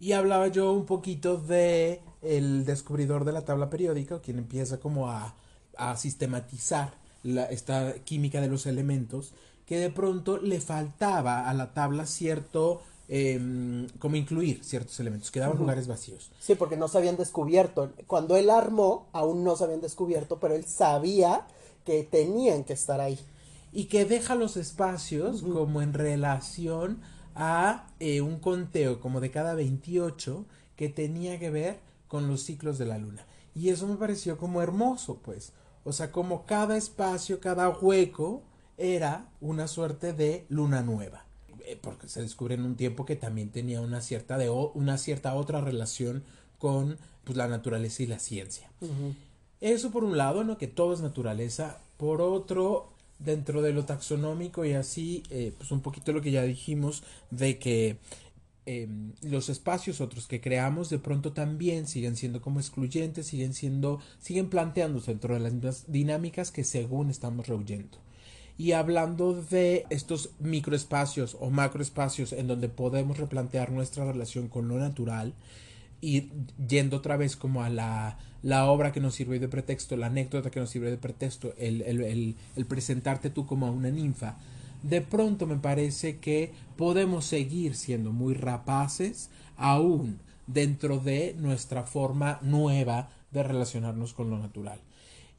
Y 0.00 0.12
hablaba 0.12 0.48
yo 0.48 0.72
un 0.72 0.84
poquito 0.84 1.36
de 1.36 2.00
el 2.22 2.64
descubridor 2.64 3.24
de 3.24 3.32
la 3.32 3.44
tabla 3.44 3.70
periódica, 3.70 4.20
quien 4.20 4.38
empieza 4.38 4.80
como 4.80 5.10
a 5.10 5.34
a 5.76 5.96
sistematizar 5.96 6.94
la, 7.22 7.44
esta 7.46 7.94
química 8.04 8.40
de 8.40 8.48
los 8.48 8.66
elementos, 8.66 9.32
que 9.66 9.78
de 9.78 9.90
pronto 9.90 10.38
le 10.38 10.60
faltaba 10.60 11.48
a 11.48 11.54
la 11.54 11.72
tabla 11.72 12.06
cierto, 12.06 12.82
eh, 13.08 13.86
como 13.98 14.16
incluir 14.16 14.64
ciertos 14.64 14.98
elementos, 15.00 15.30
quedaban 15.30 15.58
lugares 15.58 15.86
vacíos. 15.86 16.30
Sí, 16.40 16.54
porque 16.54 16.76
no 16.76 16.88
se 16.88 16.98
habían 16.98 17.16
descubierto. 17.16 17.92
Cuando 18.06 18.36
él 18.36 18.50
armó, 18.50 19.08
aún 19.12 19.44
no 19.44 19.56
se 19.56 19.64
habían 19.64 19.80
descubierto, 19.80 20.38
pero 20.40 20.54
él 20.54 20.64
sabía 20.64 21.46
que 21.84 22.02
tenían 22.02 22.64
que 22.64 22.72
estar 22.72 23.00
ahí. 23.00 23.18
Y 23.72 23.86
que 23.86 24.04
deja 24.04 24.34
los 24.34 24.56
espacios 24.56 25.42
como 25.42 25.82
en 25.82 25.92
relación 25.92 27.00
a 27.34 27.88
eh, 27.98 28.20
un 28.20 28.38
conteo 28.38 29.00
como 29.00 29.20
de 29.20 29.30
cada 29.30 29.54
28 29.54 30.46
que 30.76 30.88
tenía 30.88 31.38
que 31.38 31.50
ver 31.50 31.80
con 32.08 32.28
los 32.28 32.42
ciclos 32.42 32.78
de 32.78 32.86
la 32.86 32.98
luna. 32.98 33.26
Y 33.54 33.68
eso 33.68 33.86
me 33.86 33.96
pareció 33.96 34.38
como 34.38 34.62
hermoso, 34.62 35.20
pues. 35.22 35.52
O 35.84 35.92
sea, 35.92 36.10
como 36.10 36.46
cada 36.46 36.76
espacio, 36.76 37.40
cada 37.40 37.68
hueco 37.68 38.42
era 38.78 39.28
una 39.40 39.68
suerte 39.68 40.12
de 40.12 40.46
luna 40.48 40.82
nueva. 40.82 41.23
Eh, 41.66 41.78
porque 41.80 42.08
se 42.08 42.22
descubre 42.22 42.54
en 42.54 42.62
un 42.62 42.76
tiempo 42.76 43.04
que 43.04 43.16
también 43.16 43.50
tenía 43.50 43.80
una 43.80 44.00
cierta, 44.00 44.38
de, 44.38 44.50
una 44.50 44.98
cierta 44.98 45.34
otra 45.34 45.60
relación 45.60 46.22
con 46.58 46.98
pues, 47.24 47.36
la 47.36 47.48
naturaleza 47.48 48.02
y 48.02 48.06
la 48.06 48.18
ciencia. 48.18 48.70
Eso 49.60 49.90
por 49.90 50.04
un 50.04 50.16
lado, 50.16 50.44
¿no? 50.44 50.58
Que 50.58 50.66
todo 50.66 50.92
es 50.92 51.00
naturaleza. 51.00 51.78
Por 51.96 52.20
otro, 52.20 52.92
dentro 53.18 53.62
de 53.62 53.72
lo 53.72 53.84
taxonómico 53.84 54.64
y 54.64 54.74
así, 54.74 55.22
eh, 55.30 55.52
pues 55.56 55.70
un 55.70 55.80
poquito 55.80 56.12
lo 56.12 56.20
que 56.20 56.32
ya 56.32 56.42
dijimos 56.42 57.02
de 57.30 57.58
que 57.58 57.98
Em, 58.66 59.12
los 59.20 59.50
espacios 59.50 60.00
otros 60.00 60.26
que 60.26 60.40
creamos 60.40 60.88
de 60.88 60.98
pronto 60.98 61.32
también 61.34 61.86
siguen 61.86 62.16
siendo 62.16 62.40
como 62.40 62.60
excluyentes, 62.60 63.26
siguen 63.26 63.52
siendo, 63.52 64.00
siguen 64.18 64.48
planteándose 64.48 65.10
dentro 65.10 65.34
de 65.34 65.40
las 65.40 65.52
mismas 65.52 65.84
dinámicas 65.92 66.50
que 66.50 66.64
según 66.64 67.10
estamos 67.10 67.46
rehuyendo. 67.46 67.98
Y 68.56 68.72
hablando 68.72 69.34
de 69.34 69.84
estos 69.90 70.30
microespacios 70.38 71.36
o 71.40 71.50
macroespacios 71.50 72.32
en 72.32 72.46
donde 72.46 72.68
podemos 72.68 73.18
replantear 73.18 73.70
nuestra 73.70 74.04
relación 74.04 74.48
con 74.48 74.68
lo 74.68 74.78
natural 74.78 75.34
y 76.00 76.30
yendo 76.68 76.98
otra 76.98 77.16
vez 77.16 77.34
como 77.34 77.62
a 77.62 77.70
la, 77.70 78.18
la 78.42 78.66
obra 78.66 78.92
que 78.92 79.00
nos 79.00 79.14
sirve 79.14 79.38
de 79.38 79.48
pretexto, 79.48 79.96
la 79.96 80.06
anécdota 80.06 80.50
que 80.50 80.60
nos 80.60 80.70
sirve 80.70 80.90
de 80.90 80.98
pretexto, 80.98 81.54
el, 81.56 81.82
el, 81.82 82.36
el 82.56 82.66
presentarte 82.66 83.30
tú 83.30 83.46
como 83.46 83.70
una 83.72 83.90
ninfa, 83.90 84.36
de 84.82 85.00
pronto 85.00 85.46
me 85.46 85.56
parece 85.56 86.18
que 86.18 86.52
podemos 86.76 87.24
seguir 87.24 87.74
siendo 87.74 88.12
muy 88.12 88.34
rapaces 88.34 89.30
aún 89.56 90.20
dentro 90.46 90.98
de 90.98 91.34
nuestra 91.38 91.84
forma 91.84 92.38
nueva 92.42 93.08
de 93.32 93.42
relacionarnos 93.42 94.12
con 94.12 94.30
lo 94.30 94.38
natural. 94.38 94.78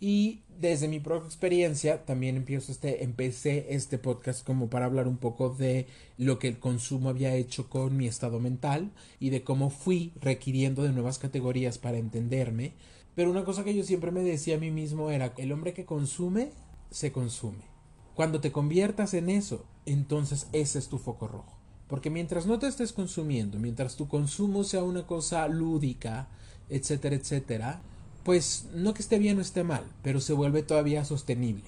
Y 0.07 0.43
desde 0.59 0.87
mi 0.87 0.99
propia 0.99 1.25
experiencia 1.25 2.05
también 2.05 2.35
empiezo 2.35 2.71
este, 2.71 3.03
empecé 3.03 3.65
este 3.71 3.97
podcast 3.97 4.45
como 4.45 4.69
para 4.69 4.85
hablar 4.85 5.07
un 5.07 5.17
poco 5.17 5.49
de 5.49 5.87
lo 6.19 6.37
que 6.37 6.47
el 6.47 6.59
consumo 6.59 7.09
había 7.09 7.33
hecho 7.33 7.71
con 7.71 7.97
mi 7.97 8.05
estado 8.05 8.39
mental 8.39 8.91
y 9.19 9.31
de 9.31 9.43
cómo 9.43 9.71
fui 9.71 10.13
requiriendo 10.21 10.83
de 10.83 10.91
nuevas 10.91 11.17
categorías 11.17 11.79
para 11.79 11.97
entenderme. 11.97 12.73
Pero 13.15 13.31
una 13.31 13.45
cosa 13.45 13.63
que 13.63 13.73
yo 13.73 13.83
siempre 13.83 14.11
me 14.11 14.21
decía 14.21 14.57
a 14.57 14.59
mí 14.59 14.69
mismo 14.69 15.09
era, 15.09 15.33
el 15.37 15.51
hombre 15.51 15.73
que 15.73 15.85
consume, 15.85 16.51
se 16.91 17.11
consume. 17.11 17.63
Cuando 18.13 18.41
te 18.41 18.51
conviertas 18.51 19.15
en 19.15 19.31
eso, 19.31 19.65
entonces 19.87 20.49
ese 20.53 20.77
es 20.77 20.87
tu 20.87 20.99
foco 20.99 21.27
rojo. 21.27 21.57
Porque 21.87 22.11
mientras 22.11 22.45
no 22.45 22.59
te 22.59 22.67
estés 22.67 22.93
consumiendo, 22.93 23.57
mientras 23.57 23.95
tu 23.95 24.07
consumo 24.07 24.65
sea 24.65 24.83
una 24.83 25.07
cosa 25.07 25.47
lúdica, 25.47 26.27
etcétera, 26.69 27.15
etcétera, 27.15 27.81
pues 28.25 28.65
no 28.73 28.95
que 28.95 29.03
esté 29.03 29.19
bien 29.19 29.37
o 29.37 29.41
esté 29.41 29.63
mal, 29.63 29.83
pero 30.01 30.19
se 30.19 30.33
vuelve 30.33 30.63
todavía 30.63 31.05
sostenible. 31.05 31.63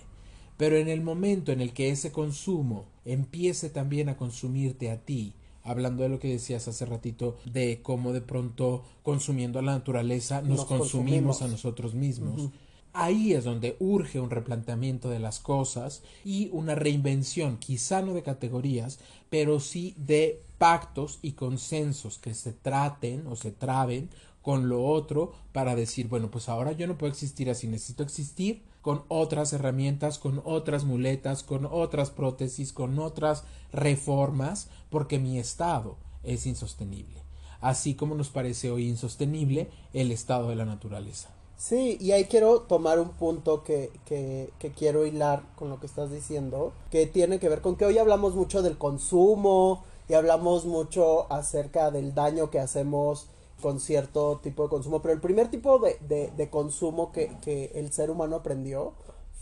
Pero 0.57 0.75
en 0.75 0.87
el 0.87 1.01
momento 1.01 1.51
en 1.51 1.61
el 1.61 1.71
que 1.71 1.91
ese 1.91 2.11
consumo 2.11 2.85
empiece 3.05 3.69
también 3.69 4.09
a 4.09 4.17
consumirte 4.17 4.89
a 4.89 4.99
ti, 4.99 5.35
hablando 5.63 6.01
de 6.01 6.09
lo 6.09 6.19
que 6.19 6.29
decías 6.29 6.67
hace 6.67 6.87
ratito, 6.87 7.37
de 7.45 7.81
cómo 7.83 8.11
de 8.11 8.21
pronto 8.21 8.83
consumiendo 9.03 9.59
a 9.59 9.61
la 9.61 9.73
naturaleza 9.73 10.41
nos, 10.41 10.65
consumimos, 10.65 11.43
a 11.43 11.47
nosotros 11.47 11.93
mismos. 11.93 12.49
Ahí 12.91 13.33
es 13.33 13.43
donde 13.43 13.75
urge 13.79 14.19
un 14.19 14.31
replanteamiento 14.31 15.09
de 15.09 15.19
las 15.19 15.39
cosas 15.39 16.01
y 16.25 16.49
una 16.51 16.73
reinvención, 16.73 17.57
quizá 17.57 18.01
no 18.01 18.15
de 18.15 18.23
categorías, 18.23 18.97
pero 19.29 19.59
sí 19.59 19.93
de 19.95 20.41
pactos 20.57 21.19
y 21.21 21.33
consensos 21.33 22.17
que 22.17 22.33
se 22.33 22.51
traten 22.51 23.27
o 23.27 23.35
se 23.35 23.51
traben 23.51 24.09
con 24.47 24.69
lo 24.69 24.85
otro 24.85 25.33
para 25.51 25.75
decir, 25.75 26.07
bueno, 26.07 26.31
pues 26.31 26.47
ahora 26.47 26.71
yo 26.71 26.87
no 26.87 26.97
puedo 26.97 27.11
existir 27.11 27.49
así, 27.49 27.67
necesito 27.67 28.01
existir 28.01 28.63
con 28.81 29.03
otras 29.09 29.51
herramientas, 29.51 30.19
con 30.19 30.41
otras 30.45 30.85
muletas, 30.85 31.43
con 31.43 31.67
otras 31.69 32.11
prótesis, 32.11 32.71
con 32.71 32.97
otras 32.97 33.43
reformas, 33.73 34.69
porque 34.89 35.19
mi 35.19 35.37
estado 35.37 35.97
es 36.23 36.45
insostenible. 36.45 37.23
Así 37.59 37.95
como 37.95 38.15
nos 38.15 38.29
parece 38.29 38.71
hoy 38.71 38.87
insostenible 38.87 39.69
el 39.91 40.13
estado 40.13 40.47
de 40.47 40.55
la 40.55 40.63
naturaleza. 40.63 41.27
Sí, 41.57 41.97
y 41.99 42.13
ahí 42.13 42.23
quiero 42.23 42.61
tomar 42.61 43.01
un 43.01 43.09
punto 43.09 43.65
que, 43.65 43.91
que, 44.05 44.49
que, 44.59 44.71
quiero 44.71 45.05
hilar 45.05 45.43
con 45.57 45.69
lo 45.69 45.81
que 45.81 45.87
estás 45.87 46.09
diciendo, 46.09 46.71
que 46.89 47.05
tiene 47.05 47.39
que 47.39 47.49
ver 47.49 47.59
con 47.59 47.75
que 47.75 47.83
hoy 47.83 47.97
hablamos 47.97 48.33
mucho 48.33 48.61
del 48.61 48.77
consumo 48.77 49.83
y 50.07 50.13
hablamos 50.13 50.63
mucho 50.63 51.29
acerca 51.33 51.91
del 51.91 52.15
daño 52.15 52.49
que 52.49 52.61
hacemos 52.61 53.27
con 53.61 53.79
cierto 53.79 54.39
tipo 54.41 54.63
de 54.63 54.69
consumo, 54.69 55.01
pero 55.01 55.13
el 55.13 55.21
primer 55.21 55.49
tipo 55.49 55.79
de, 55.79 56.31
de, 56.35 56.49
consumo 56.49 57.11
que, 57.11 57.37
que, 57.41 57.71
el 57.75 57.91
ser 57.91 58.11
humano 58.11 58.37
aprendió 58.37 58.93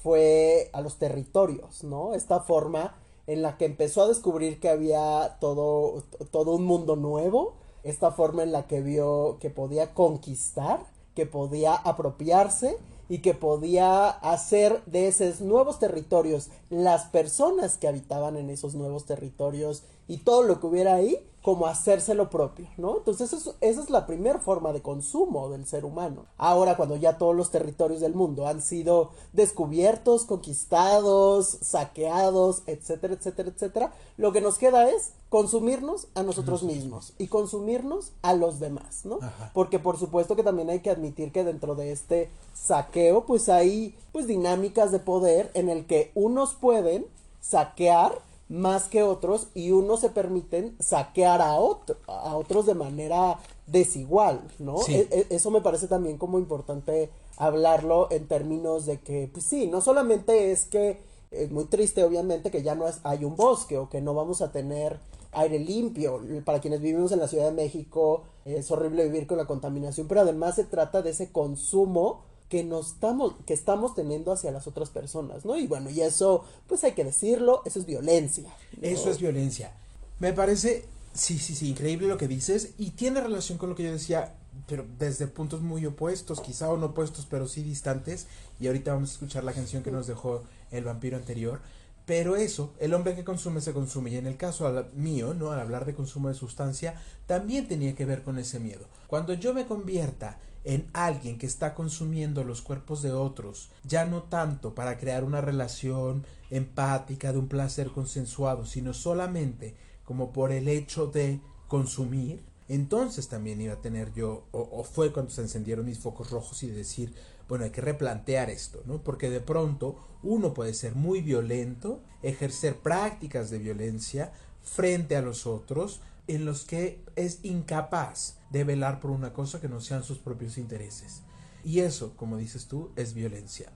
fue 0.02 0.70
a 0.74 0.82
los 0.82 0.98
territorios, 0.98 1.84
¿no? 1.84 2.14
Esta 2.14 2.40
forma 2.40 2.96
en 3.28 3.42
la 3.42 3.58
que 3.58 3.66
empezó 3.66 4.04
a 4.04 4.08
descubrir 4.08 4.60
que 4.60 4.70
había 4.70 5.38
todo, 5.40 6.04
todo 6.32 6.56
un 6.56 6.66
mundo 6.66 6.96
nuevo, 6.96 7.56
esta 7.84 8.12
forma 8.12 8.44
en 8.44 8.52
la 8.52 8.68
que 8.68 8.82
vio 8.82 9.38
que 9.40 9.50
podía 9.50 9.94
conquistar, 9.94 10.86
que 11.14 11.26
podía 11.26 11.74
apropiarse 11.76 12.78
y 13.10 13.20
que 13.20 13.34
podía 13.34 14.10
hacer 14.10 14.84
de 14.86 15.08
esos 15.08 15.42
nuevos 15.42 15.80
territorios 15.80 16.50
las 16.70 17.06
personas 17.06 17.78
que 17.78 17.88
habitaban 17.88 18.38
en 18.38 18.50
esos 18.50 18.76
nuevos 18.76 19.06
territorios 19.06 19.84
y 20.08 20.18
todo 20.18 20.44
lo 20.44 20.60
que 20.60 20.68
hubiera 20.68 20.96
ahí 20.96 21.20
como 21.46 21.68
hacerse 21.68 22.16
lo 22.16 22.32
propio, 22.32 22.68
¿no? 22.76 22.98
Entonces 22.98 23.32
eso, 23.32 23.54
esa 23.62 23.80
es 23.80 23.92
la 23.92 24.08
primera 24.08 24.40
forma 24.40 24.74
de 24.74 24.82
consumo 24.82 25.48
del 25.50 25.68
ser 25.68 25.86
humano. 25.86 26.26
Ahora 26.40 26.76
cuando 26.76 26.96
ya 26.96 27.20
todos 27.20 27.36
los 27.36 27.52
territorios 27.52 28.02
del 28.02 28.16
mundo 28.16 28.48
han 28.48 28.64
sido 28.64 29.12
descubiertos, 29.32 30.26
conquistados, 30.26 31.60
saqueados, 31.62 32.64
etcétera, 32.66 33.14
etcétera, 33.14 33.50
etcétera, 33.50 33.94
lo 34.18 34.32
que 34.32 34.42
nos 34.42 34.58
queda 34.58 34.90
es 34.90 35.12
consumirnos 35.30 36.08
a 36.16 36.24
nosotros 36.24 36.64
mismos 36.64 37.14
y 37.20 37.28
consumirnos 37.28 38.12
a 38.24 38.34
los 38.34 38.60
demás, 38.60 39.06
¿no? 39.06 39.20
Porque 39.54 39.78
por 39.78 40.00
supuesto 40.00 40.36
que 40.36 40.42
también 40.42 40.72
hay 40.72 40.80
que 40.80 40.90
admitir 40.90 41.32
que 41.32 41.44
dentro 41.44 41.76
de 41.76 41.92
este 41.92 42.32
saqueo 42.56 43.26
pues 43.26 43.50
hay 43.50 43.96
pues 44.12 44.26
dinámicas 44.26 44.92
de 44.92 44.98
poder 44.98 45.52
en 45.54 45.70
el 45.70 45.86
que 45.86 46.12
unos 46.16 46.56
pueden 46.56 47.06
saquear 47.40 48.20
más 48.48 48.88
que 48.88 49.04
otros 49.04 49.48
y 49.54 49.72
unos 49.72 50.02
se 50.02 50.10
permiten 50.10 50.76
saquear 50.80 51.42
a, 51.42 51.56
otro, 51.56 51.98
a 52.08 52.36
otros 52.36 52.66
de 52.66 52.76
manera 52.76 53.40
desigual, 53.68 54.42
¿no? 54.60 54.78
E, 54.88 55.08
e, 55.12 55.28
eso 55.32 55.50
me 55.50 55.62
parece 55.62 55.88
también 55.88 56.18
como 56.18 56.38
importante 56.38 57.10
hablarlo 57.38 58.08
en 58.12 58.28
términos 58.28 58.86
de 58.86 59.00
que, 59.00 59.30
pues 59.32 59.46
sí, 59.46 59.68
no 59.68 59.82
solamente 59.82 60.52
es 60.52 60.66
que 60.66 61.00
es 61.32 61.52
muy 61.52 61.66
triste 61.66 62.04
obviamente 62.04 62.52
que 62.52 62.64
ya 62.64 62.76
no 62.76 62.86
hay 63.04 63.26
un 63.26 63.36
bosque 63.36 63.78
o 63.78 63.90
que 63.90 64.02
no 64.02 64.14
vamos 64.14 64.42
a 64.42 64.52
tener 64.52 65.00
aire 65.32 65.60
limpio. 65.60 66.22
Para 66.46 66.60
quienes 66.60 66.82
vivimos 66.82 67.12
en 67.12 67.20
la 67.20 67.28
Ciudad 67.28 67.46
de 67.46 67.52
México 67.52 68.24
es 68.46 68.70
horrible 68.72 69.06
vivir 69.06 69.28
con 69.28 69.38
la 69.38 69.46
contaminación, 69.46 70.08
pero 70.08 70.22
además 70.22 70.56
se 70.56 70.64
trata 70.64 71.02
de 71.02 71.10
ese 71.10 71.32
consumo 71.32 72.22
que 72.50 72.64
nos 72.64 72.94
estamos, 72.94 73.36
que 73.46 73.54
estamos 73.54 73.96
teniendo 73.96 74.32
hacia 74.32 74.52
las 74.52 74.68
otras 74.68 74.90
personas, 74.90 75.46
¿no? 75.46 75.58
Y 75.58 75.68
bueno, 75.68 75.90
y 75.90 76.02
eso, 76.02 76.44
pues 76.68 76.84
hay 76.84 76.94
que 76.94 77.04
decirlo, 77.04 77.62
eso 77.66 77.80
es 77.80 77.86
violencia. 77.86 78.54
Eso 78.82 79.10
es 79.10 79.20
violencia. 79.20 79.74
Me 80.20 80.32
parece, 80.32 80.86
sí, 81.14 81.40
sí, 81.40 81.56
sí, 81.56 81.70
increíble 81.70 82.08
lo 82.08 82.18
que 82.18 82.28
dices 82.28 82.72
y 82.78 82.92
tiene 82.92 83.22
relación 83.22 83.58
con 83.58 83.70
lo 83.70 83.76
que 83.76 83.84
yo 83.84 83.92
decía, 83.92 84.36
pero 84.68 84.86
desde 85.00 85.28
puntos 85.28 85.62
muy 85.62 85.86
opuestos, 85.86 86.40
quizá 86.40 86.70
o 86.70 86.78
no 86.78 86.88
opuestos, 86.88 87.28
pero 87.30 87.48
sí 87.48 87.64
distantes. 87.64 88.28
Y 88.60 88.68
ahorita 88.68 88.94
vamos 88.94 89.10
a 89.10 89.14
escuchar 89.14 89.44
la 89.44 89.54
canción 89.54 89.84
que 89.84 89.92
nos 89.92 90.08
dejó 90.08 90.44
el 90.72 90.84
vampiro 90.84 91.18
anterior. 91.18 91.60
Pero 92.06 92.36
eso, 92.36 92.74
el 92.80 92.94
hombre 92.94 93.16
que 93.16 93.24
consume 93.24 93.62
se 93.62 93.74
consume. 93.74 94.12
Y 94.12 94.18
en 94.18 94.28
el 94.28 94.38
caso 94.38 94.86
mío, 94.94 95.34
¿no? 95.34 95.52
Al 95.52 95.60
hablar 95.60 95.86
de 95.86 95.96
consumo 95.96 96.28
de 96.28 96.36
sustancia, 96.36 97.02
también 97.26 97.68
tenía 97.68 97.96
que 97.96 98.06
ver 98.06 98.22
con 98.22 98.38
ese 98.38 98.60
miedo. 98.60 98.86
Cuando 99.08 99.34
yo 99.34 99.54
me 99.54 99.66
convierta 99.66 100.38
en 100.64 100.88
alguien 100.94 101.38
que 101.38 101.46
está 101.46 101.74
consumiendo 101.74 102.44
los 102.44 102.62
cuerpos 102.62 103.02
de 103.02 103.12
otros, 103.12 103.70
ya 103.84 104.06
no 104.06 104.24
tanto 104.24 104.76
para 104.76 104.98
crear 104.98 105.24
una 105.24 105.42
relación 105.42 106.26
empática 106.50 107.32
de 107.32 107.40
un 107.40 107.48
placer 107.48 107.90
consensuado, 107.90 108.66
sino 108.66 108.94
solamente 108.94 109.76
como 110.04 110.32
por 110.32 110.52
el 110.52 110.68
hecho 110.68 111.08
de 111.08 111.40
consumir, 111.68 112.44
entonces 112.68 113.28
también 113.28 113.62
iba 113.62 113.74
a 113.74 113.82
tener 113.82 114.14
yo, 114.14 114.46
o, 114.52 114.70
o, 114.72 114.84
fue 114.84 115.12
cuando 115.12 115.32
se 115.32 115.42
encendieron 115.42 115.86
mis 115.86 116.00
focos 116.00 116.32
rojos 116.32 116.64
y 116.64 116.68
decir, 116.68 117.14
bueno, 117.48 117.66
hay 117.66 117.72
que 117.72 117.82
replantear 117.82 118.50
esto, 118.50 118.82
¿no? 118.86 119.02
Porque 119.02 119.30
de 119.30 119.40
pronto 119.40 119.98
uno 120.24 120.54
puede 120.54 120.74
ser 120.74 120.96
muy 120.96 121.22
violento, 121.22 122.02
ejercer 122.24 122.78
prácticas 122.78 123.50
de 123.50 123.60
violencia 123.60 124.32
frente 124.64 125.16
a 125.16 125.22
los 125.22 125.46
otros, 125.46 126.02
en 126.28 126.46
los 126.46 126.66
que 126.66 127.04
es 127.16 127.40
incapaz 127.44 128.38
de 128.50 128.64
velar 128.64 129.00
por 129.00 129.12
una 129.12 129.34
cosa 129.34 129.62
que 129.62 129.70
no 129.70 129.80
sean 129.80 130.04
sus 130.04 130.18
propios 130.18 130.58
intereses. 130.58 131.22
Y 131.64 131.82
eso, 131.82 132.16
como 132.16 132.38
dices 132.38 132.68
tú, 132.68 132.92
es 132.96 133.14
violencia. 133.14 133.72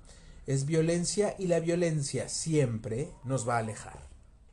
Es 0.47 0.65
violencia 0.65 1.35
y 1.38 1.47
la 1.47 1.59
violencia 1.59 2.27
siempre 2.29 3.11
nos 3.23 3.47
va 3.47 3.57
a 3.57 3.59
alejar. 3.59 4.07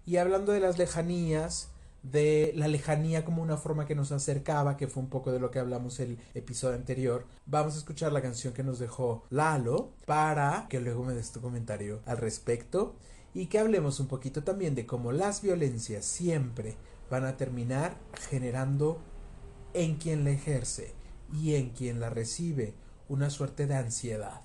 Y 0.05 0.19
hablando 0.19 0.53
de 0.53 0.61
las 0.61 0.79
lejanías, 0.79 1.69
de 2.11 2.53
la 2.55 2.69
lejanía 2.69 3.25
como 3.25 3.43
una 3.43 3.57
forma 3.57 3.87
que 3.87 3.95
nos 3.95 4.13
acercaba, 4.13 4.77
que 4.77 4.87
fue 4.87 5.03
un 5.03 5.09
poco 5.09 5.33
de 5.33 5.41
lo 5.41 5.51
que 5.51 5.59
hablamos 5.59 5.99
el 6.01 6.19
episodio 6.35 6.77
anterior, 6.77 7.27
vamos 7.47 7.75
a 7.75 7.79
escuchar 7.79 8.13
la 8.13 8.23
canción 8.23 8.55
que 8.55 8.63
nos 8.63 8.79
dejó 8.79 9.25
Lalo 9.31 9.91
para 10.05 10.67
que 10.69 10.81
luego 10.81 11.05
me 11.05 11.15
des 11.15 11.33
tu 11.33 11.41
comentario 11.41 12.01
al 12.07 12.19
respecto 12.19 12.95
y 13.35 13.47
que 13.47 13.59
hablemos 13.59 14.01
un 14.01 14.07
poquito 14.07 14.45
también 14.45 14.75
de 14.75 14.87
cómo 14.87 15.13
las 15.13 15.43
violencias 15.43 16.05
siempre 16.05 16.77
van 17.11 17.25
a 17.25 17.37
terminar 17.37 17.97
generando 18.31 18.99
en 19.75 19.97
quien 19.97 20.25
la 20.25 20.31
ejerce 20.31 20.95
y 21.33 21.55
en 21.55 21.71
quien 21.71 22.01
la 22.01 22.11
recibe 22.11 22.75
una 23.09 23.31
suerte 23.31 23.67
de 23.67 23.75
ansiedad, 23.75 24.43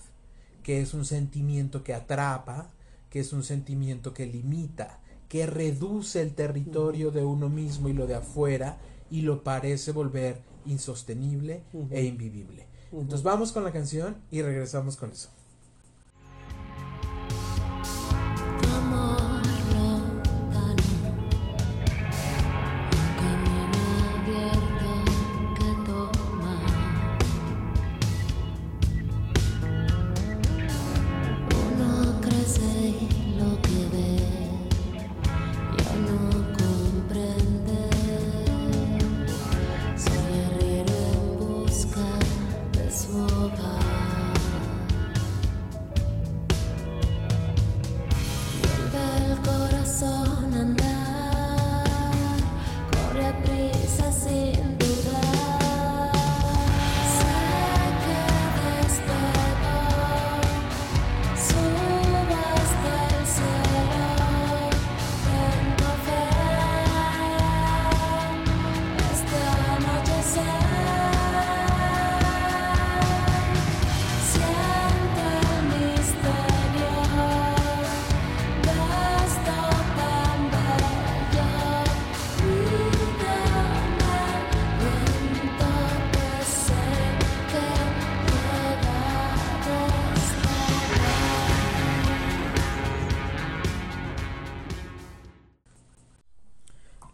que 0.64 0.82
es 0.82 0.94
un 0.94 1.06
sentimiento 1.06 1.84
que 1.84 1.94
atrapa, 1.94 2.72
que 3.10 3.20
es 3.20 3.34
un 3.34 3.44
sentimiento 3.44 4.14
que 4.14 4.26
limita, 4.26 5.00
que 5.32 5.46
reduce 5.46 6.22
el 6.22 6.34
territorio 6.34 7.10
de 7.10 7.24
uno 7.24 7.48
mismo 7.48 7.88
y 7.88 7.94
lo 7.94 8.06
de 8.06 8.16
afuera 8.16 8.80
y 9.10 9.22
lo 9.22 9.46
parece 9.46 9.94
volver 9.94 10.42
insostenible 10.66 11.64
e 11.90 12.04
invivible. 12.04 12.68
Entonces 12.92 13.24
vamos 13.24 13.54
con 13.54 13.64
la 13.64 13.72
canción 13.72 14.18
y 14.30 14.42
regresamos 14.42 14.98
con 14.98 15.10
eso. 15.12 15.30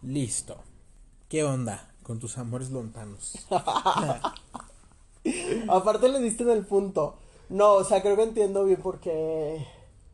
Listo. 0.08 0.56
¿Qué 1.28 1.44
onda 1.44 1.92
con 2.02 2.18
tus 2.18 2.38
amores 2.38 2.70
lontanos? 2.70 3.46
Aparte 5.68 6.08
le 6.08 6.20
diste 6.20 6.44
en 6.44 6.50
el 6.50 6.64
punto. 6.64 7.18
No, 7.50 7.74
o 7.74 7.84
sea, 7.84 8.00
creo 8.00 8.16
que 8.16 8.22
entiendo 8.22 8.64
bien 8.64 8.80
por 8.80 9.00
qué 9.00 9.66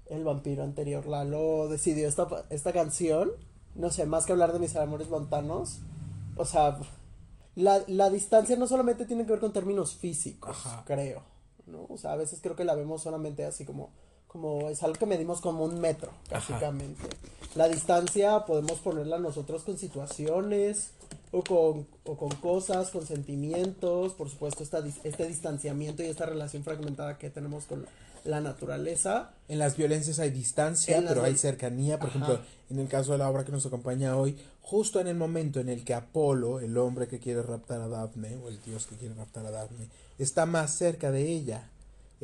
el 0.07 0.25
vampiro 0.25 0.65
anterior 0.65 1.07
Lalo 1.07 1.69
decidió 1.69 2.09
esta, 2.09 2.27
esta 2.51 2.73
canción. 2.73 3.31
No 3.77 3.91
sé, 3.91 4.05
más 4.05 4.27
que 4.27 4.33
hablar 4.33 4.53
de 4.53 4.59
mis 4.59 4.75
amores 4.75 5.11
lontanos. 5.11 5.79
O 6.35 6.45
sea, 6.45 6.77
la, 7.55 7.85
la 7.87 8.11
distancia 8.11 8.57
no 8.57 8.67
solamente 8.67 9.07
tiene 9.07 9.27
que 9.27 9.31
ver 9.31 9.41
con 9.41 9.53
términos 9.53 9.95
físicos, 9.95 10.51
Ajá. 10.51 10.83
creo. 10.85 11.23
¿no? 11.67 11.87
O 11.89 11.99
sea, 11.99 12.15
a 12.15 12.17
veces 12.17 12.41
creo 12.43 12.57
que 12.57 12.65
la 12.65 12.75
vemos 12.75 13.01
solamente 13.01 13.45
así 13.45 13.65
como, 13.65 13.91
como 14.35 14.69
es 14.69 14.83
algo 14.83 14.99
que 14.99 15.07
medimos 15.07 15.41
como 15.41 15.65
un 15.65 15.81
metro, 15.81 16.11
Ajá. 16.27 16.41
básicamente. 16.41 17.01
La 17.55 17.69
distancia 17.69 18.45
podemos 18.45 18.81
ponerla 18.81 19.17
nosotros 19.21 19.63
con 19.63 19.79
situaciones 19.79 20.91
o 21.31 21.45
con, 21.45 21.87
o 22.05 22.17
con 22.17 22.31
cosas, 22.31 22.91
con 22.91 23.07
sentimientos, 23.07 24.13
por 24.15 24.29
supuesto 24.29 24.65
esta, 24.65 24.83
este 25.05 25.29
distanciamiento 25.29 26.03
y 26.03 26.07
esta 26.07 26.27
relación 26.27 26.65
fragmentada 26.65 27.17
que 27.17 27.31
tenemos 27.31 27.67
con 27.67 27.87
la 28.25 28.41
naturaleza. 28.41 29.31
En 29.47 29.61
las 29.61 29.77
violencias 29.77 30.19
hay 30.19 30.31
distancia, 30.31 30.97
En 30.97 31.07
pero 31.07 31.23
hay 31.23 31.37
cercanía. 31.37 32.01
Por 32.01 32.09
Ajá. 32.09 32.19
ejemplo, 32.19 32.41
en 32.71 32.81
el 32.81 32.89
caso 32.89 33.13
de 33.13 33.19
la 33.19 33.31
obra 33.31 33.45
que 33.45 33.53
nos 33.53 33.65
acompaña 33.67 34.17
hoy, 34.17 34.37
justo 34.63 34.99
en 34.99 35.07
el 35.07 35.15
momento 35.15 35.61
en 35.61 35.69
el 35.69 35.85
que 35.85 35.95
Apolo, 35.95 36.59
el 36.59 36.77
hombre 36.77 37.07
que 37.07 37.21
quiere 37.21 37.43
raptar 37.43 37.81
a 37.81 37.87
Dafne, 37.87 38.37
o 38.45 38.49
el 38.49 38.61
dios 38.65 38.87
que 38.89 38.97
quiere 38.97 39.15
raptar 39.15 39.47
a 39.47 39.53
Dafne, 39.53 39.87
está 40.19 40.45
más 40.45 40.75
cerca 40.75 41.13
de 41.13 41.23
ella, 41.23 41.71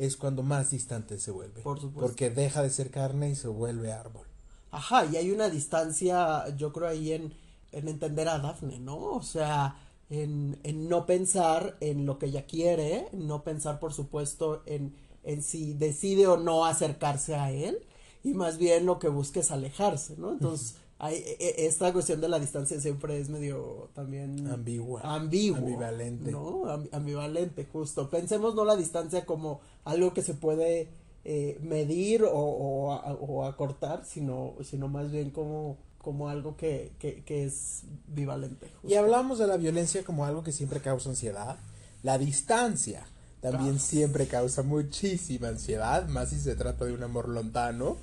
es 0.05 0.17
cuando 0.17 0.41
más 0.41 0.71
distante 0.71 1.19
se 1.19 1.29
vuelve. 1.29 1.61
Por 1.61 1.79
supuesto. 1.79 2.07
Porque 2.07 2.31
deja 2.31 2.63
de 2.63 2.71
ser 2.71 2.89
carne 2.89 3.29
y 3.29 3.35
se 3.35 3.47
vuelve 3.47 3.91
árbol. 3.91 4.25
Ajá, 4.71 5.05
y 5.05 5.15
hay 5.15 5.29
una 5.29 5.47
distancia, 5.47 6.49
yo 6.57 6.73
creo 6.73 6.87
ahí 6.87 7.11
en, 7.11 7.33
en 7.71 7.87
entender 7.87 8.27
a 8.27 8.39
Dafne, 8.39 8.79
¿no? 8.79 8.97
O 8.97 9.21
sea, 9.21 9.75
en, 10.09 10.59
en 10.63 10.89
no 10.89 11.05
pensar 11.05 11.77
en 11.81 12.07
lo 12.07 12.17
que 12.17 12.27
ella 12.27 12.47
quiere, 12.47 13.09
no 13.13 13.43
pensar, 13.43 13.79
por 13.79 13.93
supuesto, 13.93 14.63
en, 14.65 14.95
en 15.23 15.43
si 15.43 15.73
decide 15.73 16.25
o 16.25 16.37
no 16.37 16.65
acercarse 16.65 17.35
a 17.35 17.51
él, 17.51 17.77
y 18.23 18.33
más 18.33 18.57
bien 18.57 18.87
lo 18.87 18.97
que 18.97 19.07
busca 19.07 19.41
es 19.41 19.51
alejarse, 19.51 20.15
¿no? 20.17 20.31
Entonces, 20.31 20.77
hay, 21.03 21.15
e- 21.15 21.37
e- 21.39 21.65
esta 21.65 21.91
cuestión 21.91 22.21
de 22.21 22.29
la 22.29 22.39
distancia 22.39 22.79
siempre 22.79 23.19
es 23.19 23.27
medio 23.29 23.89
también 23.95 24.47
Ambigua. 24.47 25.01
ambiguo, 25.03 25.57
Ambivalente. 25.57 26.31
¿no? 26.31 26.69
Am- 26.69 26.87
ambivalente, 26.91 27.65
justo. 27.65 28.09
Pensemos 28.09 28.53
no 28.53 28.63
la 28.65 28.75
distancia 28.75 29.25
como 29.25 29.61
algo 29.83 30.13
que 30.13 30.21
se 30.21 30.35
puede 30.35 30.89
eh, 31.23 31.57
medir 31.61 32.23
o, 32.23 32.31
o, 32.33 32.91
a- 32.93 33.13
o 33.13 33.45
acortar, 33.45 34.05
sino, 34.05 34.53
sino 34.63 34.87
más 34.87 35.11
bien 35.11 35.31
como, 35.31 35.77
como 35.97 36.29
algo 36.29 36.55
que, 36.55 36.91
que, 36.99 37.23
que 37.23 37.45
es 37.45 37.83
bivalente. 38.07 38.67
Y 38.87 38.93
hablamos 38.95 39.39
de 39.39 39.47
la 39.47 39.57
violencia 39.57 40.03
como 40.03 40.25
algo 40.25 40.43
que 40.43 40.51
siempre 40.51 40.81
causa 40.81 41.09
ansiedad. 41.09 41.57
La 42.03 42.17
distancia 42.17 43.05
también 43.39 43.75
Ah. 43.77 43.79
siempre 43.79 44.27
causa 44.27 44.61
muchísima 44.63 45.47
ansiedad, 45.47 46.07
más 46.07 46.29
si 46.29 46.39
se 46.39 46.55
trata 46.55 46.85
de 46.85 46.93
un 46.93 47.01
amor 47.03 47.27
lontano. 47.27 47.97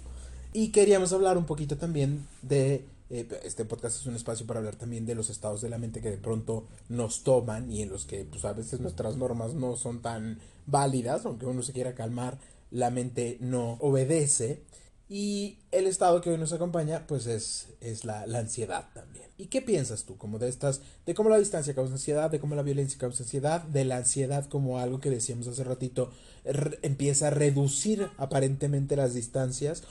Y 0.52 0.68
queríamos 0.68 1.12
hablar 1.12 1.36
un 1.36 1.44
poquito 1.44 1.76
también 1.76 2.26
de, 2.42 2.84
eh, 3.10 3.28
este 3.44 3.64
podcast 3.64 4.00
es 4.00 4.06
un 4.06 4.14
espacio 4.16 4.46
para 4.46 4.60
hablar 4.60 4.76
también 4.76 5.04
de 5.04 5.14
los 5.14 5.28
estados 5.28 5.60
de 5.60 5.68
la 5.68 5.78
mente 5.78 6.00
que 6.00 6.10
de 6.10 6.18
pronto 6.18 6.66
nos 6.88 7.22
toman 7.22 7.70
y 7.70 7.82
en 7.82 7.90
los 7.90 8.06
que 8.06 8.24
pues 8.24 8.44
a 8.44 8.54
veces 8.54 8.80
nuestras 8.80 9.16
normas 9.16 9.54
no 9.54 9.76
son 9.76 10.00
tan 10.00 10.38
válidas, 10.66 11.26
aunque 11.26 11.46
uno 11.46 11.62
se 11.62 11.72
quiera 11.72 11.94
calmar, 11.94 12.38
la 12.70 12.90
mente 12.90 13.36
no 13.40 13.72
obedece. 13.80 14.62
Y 15.10 15.58
el 15.70 15.86
estado 15.86 16.20
que 16.20 16.30
hoy 16.30 16.36
nos 16.36 16.52
acompaña, 16.52 17.06
pues 17.06 17.26
es, 17.26 17.68
es 17.80 18.04
la, 18.04 18.26
la 18.26 18.40
ansiedad 18.40 18.88
también. 18.92 19.24
¿Y 19.38 19.46
qué 19.46 19.62
piensas 19.62 20.04
tú? 20.04 20.18
Como 20.18 20.38
de 20.38 20.48
estas, 20.48 20.82
de 21.06 21.14
cómo 21.14 21.30
la 21.30 21.38
distancia 21.38 21.74
causa 21.74 21.94
ansiedad, 21.94 22.30
de 22.30 22.40
cómo 22.40 22.54
la 22.54 22.62
violencia 22.62 22.98
causa 22.98 23.22
ansiedad, 23.22 23.62
de 23.62 23.86
la 23.86 23.98
ansiedad 23.98 24.46
como 24.46 24.78
algo 24.78 25.00
que 25.00 25.08
decíamos 25.08 25.46
hace 25.46 25.64
ratito, 25.64 26.10
empieza 26.82 27.28
a 27.28 27.30
reducir 27.30 28.10
aparentemente 28.18 28.96
las 28.96 29.14
distancias 29.14 29.84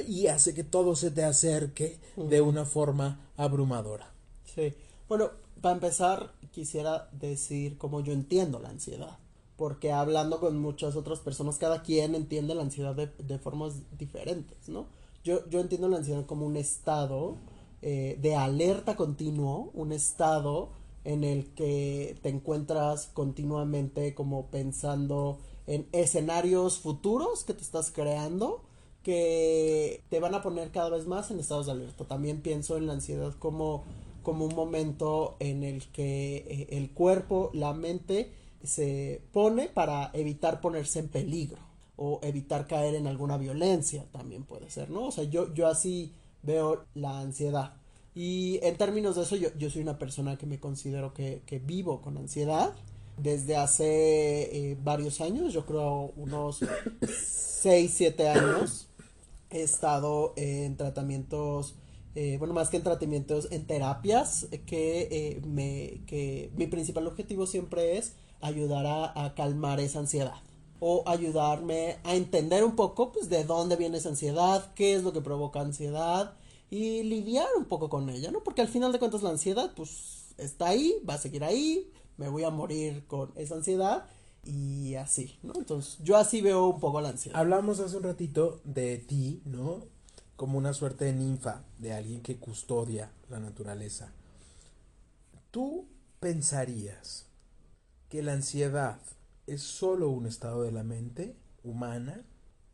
y 0.00 0.28
hace 0.28 0.54
que 0.54 0.64
todo 0.64 0.96
se 0.96 1.10
te 1.10 1.24
acerque 1.24 1.98
de 2.16 2.40
una 2.40 2.64
forma 2.64 3.20
abrumadora. 3.36 4.12
Sí. 4.54 4.74
Bueno, 5.08 5.30
para 5.60 5.74
empezar, 5.74 6.32
quisiera 6.52 7.08
decir 7.12 7.78
cómo 7.78 8.00
yo 8.00 8.12
entiendo 8.12 8.58
la 8.58 8.70
ansiedad. 8.70 9.18
Porque 9.56 9.90
hablando 9.90 10.38
con 10.38 10.58
muchas 10.58 10.96
otras 10.96 11.20
personas, 11.20 11.56
cada 11.56 11.82
quien 11.82 12.14
entiende 12.14 12.54
la 12.54 12.62
ansiedad 12.62 12.94
de, 12.94 13.06
de 13.06 13.38
formas 13.38 13.74
diferentes, 13.96 14.68
¿no? 14.68 14.86
Yo, 15.24 15.48
yo 15.48 15.60
entiendo 15.60 15.88
la 15.88 15.96
ansiedad 15.96 16.26
como 16.26 16.44
un 16.46 16.56
estado 16.56 17.36
eh, 17.82 18.18
de 18.20 18.34
alerta 18.34 18.96
continuo, 18.96 19.70
un 19.74 19.92
estado 19.92 20.70
en 21.04 21.24
el 21.24 21.46
que 21.54 22.18
te 22.22 22.30
encuentras 22.30 23.06
continuamente 23.06 24.14
como 24.14 24.46
pensando 24.46 25.38
en 25.66 25.86
escenarios 25.92 26.78
futuros 26.78 27.44
que 27.44 27.54
te 27.54 27.62
estás 27.62 27.90
creando 27.90 28.62
que 29.06 30.02
te 30.10 30.18
van 30.18 30.34
a 30.34 30.42
poner 30.42 30.72
cada 30.72 30.90
vez 30.90 31.06
más 31.06 31.30
en 31.30 31.38
estados 31.38 31.66
de 31.66 31.72
alerta. 31.72 32.06
También 32.06 32.40
pienso 32.40 32.76
en 32.76 32.88
la 32.88 32.94
ansiedad 32.94 33.32
como, 33.38 33.84
como 34.24 34.44
un 34.46 34.56
momento 34.56 35.36
en 35.38 35.62
el 35.62 35.86
que 35.92 36.38
eh, 36.38 36.66
el 36.70 36.90
cuerpo, 36.90 37.52
la 37.54 37.72
mente 37.72 38.32
se 38.64 39.22
pone 39.32 39.68
para 39.68 40.10
evitar 40.12 40.60
ponerse 40.60 40.98
en 40.98 41.06
peligro 41.06 41.58
o 41.94 42.18
evitar 42.24 42.66
caer 42.66 42.96
en 42.96 43.06
alguna 43.06 43.36
violencia 43.36 44.04
también 44.10 44.42
puede 44.42 44.70
ser, 44.70 44.90
¿no? 44.90 45.04
O 45.04 45.12
sea, 45.12 45.22
yo, 45.22 45.54
yo 45.54 45.68
así 45.68 46.12
veo 46.42 46.84
la 46.96 47.20
ansiedad. 47.20 47.74
Y 48.12 48.58
en 48.64 48.76
términos 48.76 49.14
de 49.14 49.22
eso, 49.22 49.36
yo, 49.36 49.50
yo 49.56 49.70
soy 49.70 49.82
una 49.82 50.00
persona 50.00 50.36
que 50.36 50.46
me 50.46 50.58
considero 50.58 51.14
que, 51.14 51.42
que 51.46 51.60
vivo 51.60 52.02
con 52.02 52.16
ansiedad 52.16 52.74
desde 53.16 53.54
hace 53.54 54.70
eh, 54.72 54.76
varios 54.82 55.20
años, 55.20 55.52
yo 55.52 55.64
creo 55.64 56.12
unos 56.16 56.58
6, 57.08 57.92
7 57.94 58.28
años. 58.30 58.88
He 59.50 59.62
estado 59.62 60.32
en 60.36 60.76
tratamientos, 60.76 61.74
eh, 62.14 62.36
bueno, 62.38 62.54
más 62.54 62.68
que 62.70 62.78
en 62.78 62.82
tratamientos, 62.82 63.48
en 63.50 63.66
terapias, 63.66 64.48
eh, 64.50 64.62
que, 64.66 65.08
eh, 65.10 65.40
me, 65.46 66.02
que 66.06 66.50
mi 66.56 66.66
principal 66.66 67.06
objetivo 67.06 67.46
siempre 67.46 67.98
es 67.98 68.14
ayudar 68.40 68.86
a, 68.86 69.24
a 69.24 69.34
calmar 69.34 69.80
esa 69.80 70.00
ansiedad 70.00 70.34
o 70.80 71.02
ayudarme 71.06 71.96
a 72.04 72.14
entender 72.14 72.64
un 72.64 72.76
poco 72.76 73.12
pues 73.12 73.28
de 73.28 73.44
dónde 73.44 73.76
viene 73.76 73.98
esa 73.98 74.10
ansiedad, 74.10 74.72
qué 74.74 74.94
es 74.94 75.02
lo 75.02 75.12
que 75.12 75.20
provoca 75.20 75.60
ansiedad 75.60 76.34
y 76.70 77.02
lidiar 77.02 77.48
un 77.56 77.64
poco 77.64 77.88
con 77.88 78.08
ella, 78.10 78.30
¿no? 78.30 78.42
Porque 78.42 78.60
al 78.60 78.68
final 78.68 78.92
de 78.92 78.98
cuentas 78.98 79.22
la 79.22 79.30
ansiedad 79.30 79.72
pues 79.74 80.34
está 80.36 80.68
ahí, 80.68 80.94
va 81.08 81.14
a 81.14 81.18
seguir 81.18 81.44
ahí, 81.44 81.90
me 82.16 82.28
voy 82.28 82.44
a 82.44 82.50
morir 82.50 83.06
con 83.06 83.32
esa 83.36 83.54
ansiedad 83.54 84.06
y 84.46 84.94
así, 84.94 85.38
¿no? 85.42 85.52
Entonces 85.56 85.98
yo 86.02 86.16
así 86.16 86.40
veo 86.40 86.66
un 86.68 86.80
poco 86.80 87.00
la 87.00 87.08
ansiedad. 87.10 87.38
Hablamos 87.38 87.80
hace 87.80 87.96
un 87.96 88.04
ratito 88.04 88.60
de 88.64 88.98
ti, 88.98 89.42
¿no? 89.44 89.84
Como 90.36 90.58
una 90.58 90.72
suerte 90.72 91.06
de 91.06 91.12
ninfa, 91.12 91.64
de 91.78 91.92
alguien 91.92 92.22
que 92.22 92.36
custodia 92.36 93.10
la 93.28 93.40
naturaleza. 93.40 94.12
¿Tú 95.50 95.88
pensarías 96.20 97.26
que 98.08 98.22
la 98.22 98.34
ansiedad 98.34 99.00
es 99.46 99.62
solo 99.62 100.10
un 100.10 100.26
estado 100.26 100.62
de 100.62 100.72
la 100.72 100.84
mente 100.84 101.36
humana 101.64 102.24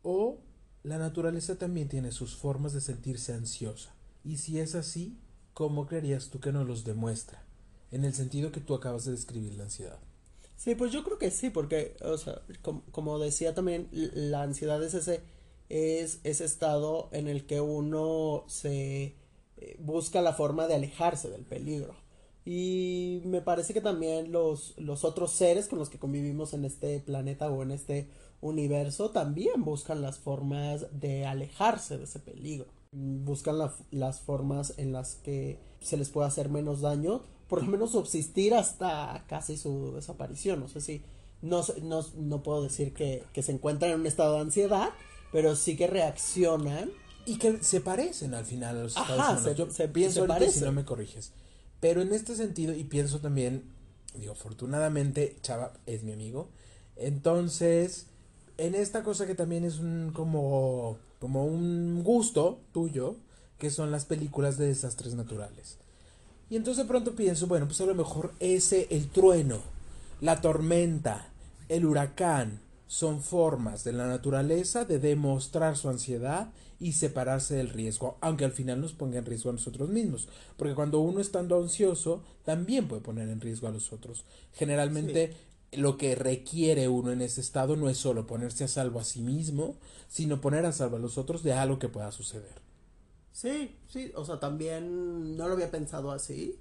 o 0.03 0.37
la 0.83 0.97
naturaleza 0.97 1.57
también 1.57 1.87
tiene 1.87 2.11
sus 2.11 2.35
formas 2.35 2.73
de 2.73 2.81
sentirse 2.81 3.33
ansiosa? 3.33 3.95
Y 4.23 4.37
si 4.37 4.59
es 4.59 4.75
así, 4.75 5.17
¿cómo 5.53 5.87
creerías 5.87 6.29
tú 6.29 6.39
que 6.39 6.51
nos 6.51 6.67
los 6.67 6.83
demuestra? 6.83 7.43
En 7.91 8.05
el 8.05 8.13
sentido 8.13 8.51
que 8.51 8.61
tú 8.61 8.73
acabas 8.73 9.05
de 9.05 9.11
describir 9.11 9.55
la 9.55 9.63
ansiedad. 9.63 9.99
Sí, 10.63 10.75
pues 10.75 10.91
yo 10.93 11.03
creo 11.03 11.17
que 11.19 11.29
sí, 11.31 11.49
porque, 11.49 11.95
o 12.03 12.17
sea, 12.17 12.41
com- 12.61 12.81
como 12.91 13.19
decía 13.19 13.53
también, 13.53 13.89
la 13.91 14.43
ansiedad 14.43 14.81
es 14.83 14.93
ese, 14.93 15.21
es 15.69 16.19
ese 16.23 16.45
estado 16.45 17.09
en 17.11 17.27
el 17.27 17.45
que 17.45 17.59
uno 17.61 18.45
se 18.47 19.15
eh, 19.57 19.75
busca 19.79 20.21
la 20.21 20.33
forma 20.33 20.67
de 20.67 20.75
alejarse 20.75 21.29
del 21.29 21.43
peligro. 21.45 21.95
Y 22.45 23.21
me 23.25 23.41
parece 23.41 23.73
que 23.73 23.81
también 23.81 24.31
los, 24.31 24.73
los 24.77 25.03
otros 25.03 25.31
seres 25.33 25.67
con 25.67 25.79
los 25.79 25.89
que 25.89 25.99
convivimos 25.99 26.53
en 26.53 26.63
este 26.65 26.99
planeta 26.99 27.49
o 27.51 27.61
en 27.63 27.71
este 27.71 28.09
universo 28.41 29.11
también 29.11 29.63
buscan 29.63 30.01
las 30.01 30.17
formas 30.19 30.87
de 30.99 31.25
alejarse 31.25 31.97
de 31.97 32.05
ese 32.05 32.19
peligro. 32.19 32.67
Buscan 32.93 33.57
la- 33.57 33.73
las 33.91 34.19
formas 34.21 34.73
en 34.77 34.91
las 34.93 35.15
que 35.15 35.59
se 35.81 35.97
les 35.97 36.09
puede 36.09 36.27
hacer 36.27 36.49
menos 36.49 36.81
daño, 36.81 37.23
por 37.47 37.63
lo 37.63 37.67
menos 37.69 37.91
subsistir 37.91 38.53
hasta 38.53 39.25
casi 39.27 39.57
su 39.57 39.93
desaparición. 39.93 40.59
No 40.59 40.67
sé 40.67 40.79
si, 40.81 41.03
no, 41.41 41.61
no, 41.81 42.05
no 42.17 42.43
puedo 42.43 42.63
decir 42.63 42.93
que, 42.93 43.23
que 43.33 43.41
se 43.43 43.51
encuentran 43.51 43.91
en 43.91 43.99
un 44.01 44.05
estado 44.07 44.35
de 44.35 44.41
ansiedad, 44.41 44.89
pero 45.31 45.55
sí 45.55 45.75
que 45.75 45.87
reaccionan 45.87 46.91
Y 47.25 47.37
que 47.37 47.63
se 47.63 47.79
parecen 47.81 48.33
al 48.33 48.45
final 48.45 48.77
a 48.77 48.83
los 48.83 48.95
Ajá, 48.97 49.13
estados 49.13 49.31
humanos. 49.31 49.43
se- 49.43 49.55
Yo 49.55 49.71
se- 49.71 49.87
pienso 49.89 50.27
se 50.27 50.51
si 50.51 50.59
no 50.65 50.71
me 50.71 50.85
corriges. 50.85 51.31
Pero 51.79 52.01
en 52.01 52.13
este 52.13 52.35
sentido, 52.35 52.73
y 52.73 52.83
pienso 52.83 53.19
también, 53.19 53.63
digo, 54.15 54.33
afortunadamente, 54.33 55.37
Chava 55.41 55.73
es 55.85 56.03
mi 56.03 56.11
amigo. 56.13 56.49
Entonces, 56.95 58.07
en 58.57 58.75
esta 58.75 59.03
cosa 59.03 59.25
que 59.25 59.35
también 59.35 59.63
es 59.63 59.79
un 59.79 60.11
como, 60.13 60.97
como 61.19 61.45
un 61.45 62.03
gusto 62.03 62.59
tuyo, 62.71 63.15
que 63.57 63.69
son 63.69 63.91
las 63.91 64.05
películas 64.05 64.57
de 64.57 64.67
desastres 64.67 65.15
naturales. 65.15 65.77
Y 66.49 66.55
entonces 66.55 66.83
de 66.83 66.89
pronto 66.89 67.15
pienso, 67.15 67.47
bueno, 67.47 67.65
pues 67.65 67.81
a 67.81 67.85
lo 67.85 67.95
mejor 67.95 68.33
ese, 68.39 68.87
el 68.91 69.09
trueno, 69.09 69.59
la 70.21 70.41
tormenta, 70.41 71.29
el 71.69 71.85
huracán, 71.85 72.59
son 72.87 73.21
formas 73.21 73.83
de 73.83 73.93
la 73.93 74.07
naturaleza 74.07 74.85
de 74.85 74.99
demostrar 74.99 75.75
su 75.77 75.89
ansiedad 75.89 76.51
y 76.79 76.91
separarse 76.91 77.55
del 77.55 77.69
riesgo, 77.69 78.17
aunque 78.21 78.45
al 78.45 78.51
final 78.51 78.81
nos 78.81 78.93
ponga 78.93 79.17
en 79.17 79.25
riesgo 79.25 79.49
a 79.49 79.53
nosotros 79.53 79.89
mismos, 79.89 80.27
porque 80.57 80.75
cuando 80.75 80.99
uno 80.99 81.19
estando 81.19 81.59
ansioso 81.59 82.21
también 82.45 82.87
puede 82.87 83.01
poner 83.01 83.29
en 83.29 83.41
riesgo 83.41 83.67
a 83.67 83.71
los 83.71 83.93
otros. 83.93 84.25
Generalmente 84.53 85.33
lo 85.77 85.97
que 85.97 86.15
requiere 86.15 86.87
uno 86.87 87.11
en 87.11 87.21
ese 87.21 87.41
estado 87.41 87.75
no 87.75 87.89
es 87.89 87.97
solo 87.97 88.27
ponerse 88.27 88.63
a 88.63 88.67
salvo 88.67 88.99
a 88.99 89.03
sí 89.03 89.21
mismo, 89.21 89.77
sino 90.07 90.41
poner 90.41 90.65
a 90.65 90.71
salvo 90.71 90.97
a 90.97 90.99
los 90.99 91.17
otros 91.17 91.43
de 91.43 91.53
algo 91.53 91.79
que 91.79 91.89
pueda 91.89 92.11
suceder. 92.11 92.61
Sí, 93.31 93.75
sí, 93.87 94.11
o 94.15 94.25
sea, 94.25 94.39
también 94.39 95.35
no 95.37 95.47
lo 95.47 95.53
había 95.53 95.71
pensado 95.71 96.11
así. 96.11 96.59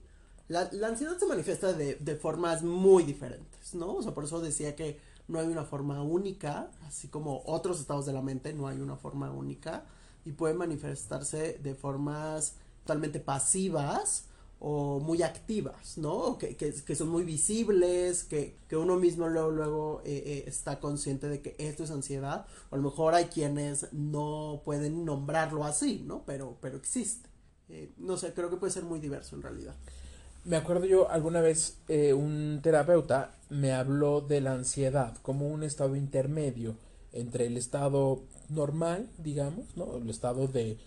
La, 0.48 0.68
la 0.72 0.88
ansiedad 0.88 1.18
se 1.18 1.27
manifiesta 1.27 1.72
de, 1.72 1.96
de 1.96 2.16
formas 2.16 2.62
muy 2.62 3.05
diferentes, 3.05 3.75
¿no? 3.75 3.94
O 3.96 4.03
sea, 4.03 4.14
por 4.14 4.25
eso 4.25 4.40
decía 4.40 4.75
que 4.75 4.98
no 5.29 5.38
hay 5.38 5.46
una 5.48 5.64
forma 5.64 6.03
única, 6.03 6.70
así 6.87 7.09
como 7.09 7.42
otros 7.46 7.81
estados 7.81 8.07
de 8.07 8.12
la 8.12 8.22
mente, 8.22 8.53
no 8.53 8.68
hay 8.68 8.81
una 8.81 8.96
forma 8.96 9.31
única 9.31 9.85
y 10.25 10.33
puede 10.33 10.55
manifestarse 10.55 11.59
de 11.62 11.75
formas 11.75 12.57
totalmente 12.85 13.20
pasivas 13.20 14.27
o 14.64 15.01
muy 15.01 15.25
activas, 15.25 15.98
¿no? 15.98 16.38
Que, 16.38 16.55
que, 16.55 16.94
son 16.94 17.09
muy 17.09 17.25
visibles, 17.25 18.22
que, 18.22 18.59
que, 18.68 18.77
uno 18.77 18.94
mismo 18.94 19.27
luego, 19.27 19.51
luego 19.51 20.03
eh, 20.05 20.22
eh, 20.25 20.44
está 20.46 20.79
consciente 20.79 21.29
de 21.29 21.42
que 21.42 21.57
esto 21.59 21.83
es 21.83 21.90
ansiedad, 21.90 22.46
o 22.70 22.77
a 22.77 22.79
lo 22.79 22.85
mejor 22.85 23.14
hay 23.14 23.25
quienes 23.25 23.92
no 23.92 24.62
pueden 24.64 25.05
nombrarlo 25.05 25.64
así, 25.64 26.05
¿no? 26.07 26.22
Pero, 26.27 26.59
pero 26.61 26.77
existe. 26.77 27.29
Eh, 27.70 27.90
no 27.98 28.16
sé, 28.16 28.35
creo 28.35 28.51
que 28.51 28.57
puede 28.57 28.72
ser 28.72 28.85
muy 28.85 29.01
diverso 29.01 29.35
en 29.35 29.42
realidad. 29.42 29.75
Me 30.44 30.55
acuerdo 30.55 30.85
yo 30.85 31.11
alguna 31.11 31.40
vez 31.40 31.79
un 31.88 32.61
terapeuta 32.62 33.35
me 33.51 33.72
habló 33.72 34.20
de 34.20 34.40
la 34.40 34.53
ansiedad 34.53 35.16
como 35.22 35.48
un 35.48 35.64
estado 35.64 35.96
intermedio 35.96 36.77
entre 37.12 37.46
el 37.46 37.57
estado 37.57 38.22
normal, 38.48 39.11
digamos, 39.18 39.77
¿no? 39.77 39.96
El 39.96 40.09
estado 40.09 40.46
de 40.46 40.79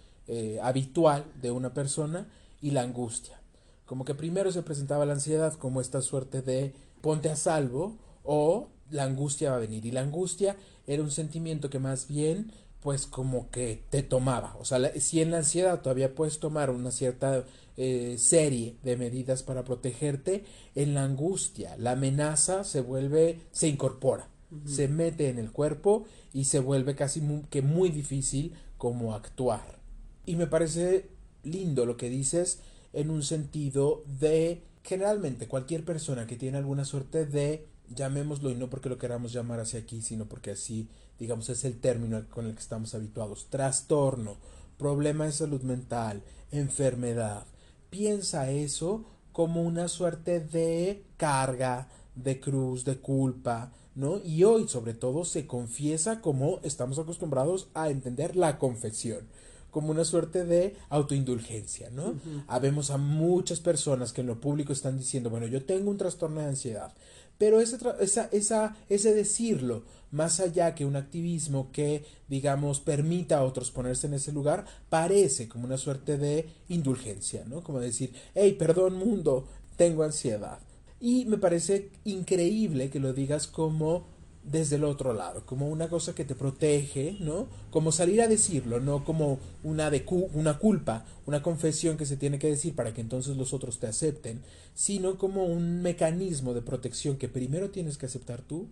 habitual 0.61 1.25
de 1.41 1.51
una 1.51 1.73
persona 1.73 2.27
y 2.61 2.71
la 2.71 2.81
angustia. 2.81 3.39
Como 3.85 4.05
que 4.05 4.15
primero 4.15 4.51
se 4.51 4.63
presentaba 4.63 5.05
la 5.05 5.13
ansiedad 5.13 5.53
como 5.53 5.81
esta 5.81 6.01
suerte 6.01 6.41
de 6.41 6.73
ponte 7.01 7.29
a 7.29 7.35
salvo 7.35 7.97
o 8.23 8.69
la 8.89 9.03
angustia 9.03 9.51
va 9.51 9.57
a 9.57 9.59
venir. 9.59 9.85
Y 9.85 9.91
la 9.91 10.01
angustia 10.01 10.57
era 10.87 11.03
un 11.03 11.11
sentimiento 11.11 11.69
que 11.69 11.79
más 11.79 12.07
bien 12.07 12.51
pues 12.81 13.07
como 13.07 13.49
que 13.49 13.83
te 13.89 14.03
tomaba. 14.03 14.55
O 14.59 14.65
sea, 14.65 14.77
la, 14.77 14.91
si 14.99 15.19
en 15.19 15.31
la 15.31 15.37
ansiedad 15.37 15.81
todavía 15.81 16.13
puedes 16.13 16.39
tomar 16.39 16.69
una 16.69 16.91
cierta 16.91 17.43
eh, 17.77 18.15
serie 18.19 18.77
de 18.83 18.95
medidas 18.95 19.41
para 19.41 19.63
protegerte, 19.63 20.43
en 20.75 20.93
la 20.93 21.03
angustia 21.03 21.75
la 21.77 21.93
amenaza 21.93 22.63
se 22.63 22.81
vuelve, 22.81 23.39
se 23.51 23.67
incorpora, 23.69 24.29
uh 24.51 24.55
-huh. 24.55 24.67
se 24.67 24.87
mete 24.87 25.29
en 25.29 25.39
el 25.39 25.51
cuerpo 25.51 26.05
y 26.31 26.43
se 26.43 26.59
vuelve 26.59 26.95
casi 26.95 27.21
muy, 27.21 27.41
que 27.49 27.63
muy 27.63 27.89
difícil 27.89 28.53
como 28.77 29.15
actuar. 29.15 29.79
Y 30.27 30.35
me 30.35 30.45
parece 30.45 31.09
lindo 31.43 31.87
lo 31.87 31.97
que 31.97 32.09
dices 32.09 32.59
en 32.95 33.11
un 33.11 33.21
sentido 33.23 34.03
de 34.19 34.63
generalmente 34.83 35.47
cualquier 35.47 35.83
persona 35.83 36.25
que 36.25 36.37
tiene 36.37 36.57
alguna 36.57 36.85
suerte 36.85 37.25
de 37.25 37.67
llamémoslo 37.93 38.49
y 38.49 38.55
no 38.55 38.69
porque 38.69 38.89
lo 38.89 38.97
queramos 38.97 39.31
llamar 39.31 39.59
hacia 39.59 39.79
aquí, 39.79 40.01
sino 40.01 40.25
porque 40.25 40.51
así, 40.51 40.87
digamos, 41.19 41.49
es 41.49 41.63
el 41.65 41.79
término 41.79 42.27
con 42.29 42.45
el 42.47 42.53
que 42.53 42.61
estamos 42.61 42.95
habituados, 42.95 43.47
trastorno, 43.49 44.37
problema 44.77 45.25
de 45.25 45.31
salud 45.31 45.61
mental, 45.61 46.23
enfermedad. 46.51 47.45
Piensa 47.89 48.49
eso 48.49 49.05
como 49.31 49.61
una 49.63 49.87
suerte 49.87 50.39
de 50.39 51.03
carga, 51.17 51.89
de 52.15 52.39
cruz, 52.39 52.85
de 52.85 52.97
culpa, 52.97 53.71
¿no? 53.93 54.19
Y 54.23 54.43
hoy, 54.43 54.67
sobre 54.67 54.93
todo, 54.93 55.25
se 55.25 55.45
confiesa 55.45 56.21
como 56.21 56.59
estamos 56.63 56.99
acostumbrados 56.99 57.69
a 57.73 57.89
entender 57.89 58.35
la 58.35 58.57
confesión 58.57 59.27
como 59.75 59.91
una 59.91 60.05
suerte 60.05 60.45
de 60.45 60.77
autoindulgencia, 60.87 61.89
¿no? 61.89 62.11
Uh 62.11 62.13
-huh. 62.13 62.43
Habemos 62.47 62.91
a 62.91 62.97
muchas 62.97 63.59
personas 63.59 64.13
que 64.13 64.21
en 64.21 64.27
lo 64.27 64.39
público 64.39 64.71
están 64.71 64.97
diciendo, 64.97 65.29
bueno, 65.29 65.47
yo 65.47 65.65
tengo 65.65 65.91
un 65.91 65.97
trastorno 65.97 66.39
de 66.39 66.47
ansiedad, 66.47 66.93
pero 67.37 67.59
ese, 67.59 67.77
esa, 67.99 68.29
esa, 68.31 68.77
ese 68.87 69.13
decirlo, 69.13 69.83
más 70.11 70.39
allá 70.39 70.75
que 70.75 70.85
un 70.85 70.95
activismo 70.95 71.73
que, 71.73 72.05
digamos, 72.29 72.79
permita 72.79 73.39
a 73.39 73.43
otros 73.43 73.69
ponerse 73.69 74.07
en 74.07 74.13
ese 74.13 74.31
lugar, 74.31 74.63
parece 74.87 75.49
como 75.49 75.65
una 75.65 75.77
suerte 75.77 76.17
de 76.17 76.47
indulgencia, 76.69 77.43
¿no? 77.45 77.61
Como 77.61 77.81
decir, 77.81 78.13
hey, 78.33 78.55
perdón 78.57 78.95
mundo, 78.95 79.45
tengo 79.75 80.03
ansiedad. 80.03 80.59
Y 81.01 81.25
me 81.25 81.37
parece 81.37 81.89
increíble 82.05 82.89
que 82.89 83.01
lo 83.01 83.11
digas 83.11 83.45
como 83.45 84.07
desde 84.45 84.75
el 84.75 84.83
otro 84.83 85.13
lado, 85.13 85.45
como 85.45 85.67
una 85.69 85.89
cosa 85.89 86.13
que 86.13 86.23
te 86.23 86.35
protege, 86.35 87.17
¿no? 87.19 87.47
Como 87.71 87.91
salir 87.91 88.21
a 88.21 88.27
decirlo, 88.27 88.79
no 88.79 89.03
como 89.03 89.39
una, 89.63 89.89
de 89.89 90.05
una 90.33 90.59
culpa, 90.59 91.05
una 91.25 91.41
confesión 91.41 91.97
que 91.97 92.05
se 92.05 92.17
tiene 92.17 92.37
que 92.37 92.49
decir 92.49 92.75
para 92.75 92.93
que 92.93 93.01
entonces 93.01 93.37
los 93.37 93.53
otros 93.53 93.79
te 93.79 93.87
acepten, 93.87 94.41
sino 94.75 95.17
como 95.17 95.45
un 95.45 95.81
mecanismo 95.81 96.53
de 96.53 96.61
protección 96.61 97.17
que 97.17 97.27
primero 97.27 97.71
tienes 97.71 97.97
que 97.97 98.05
aceptar 98.05 98.41
tú, 98.41 98.67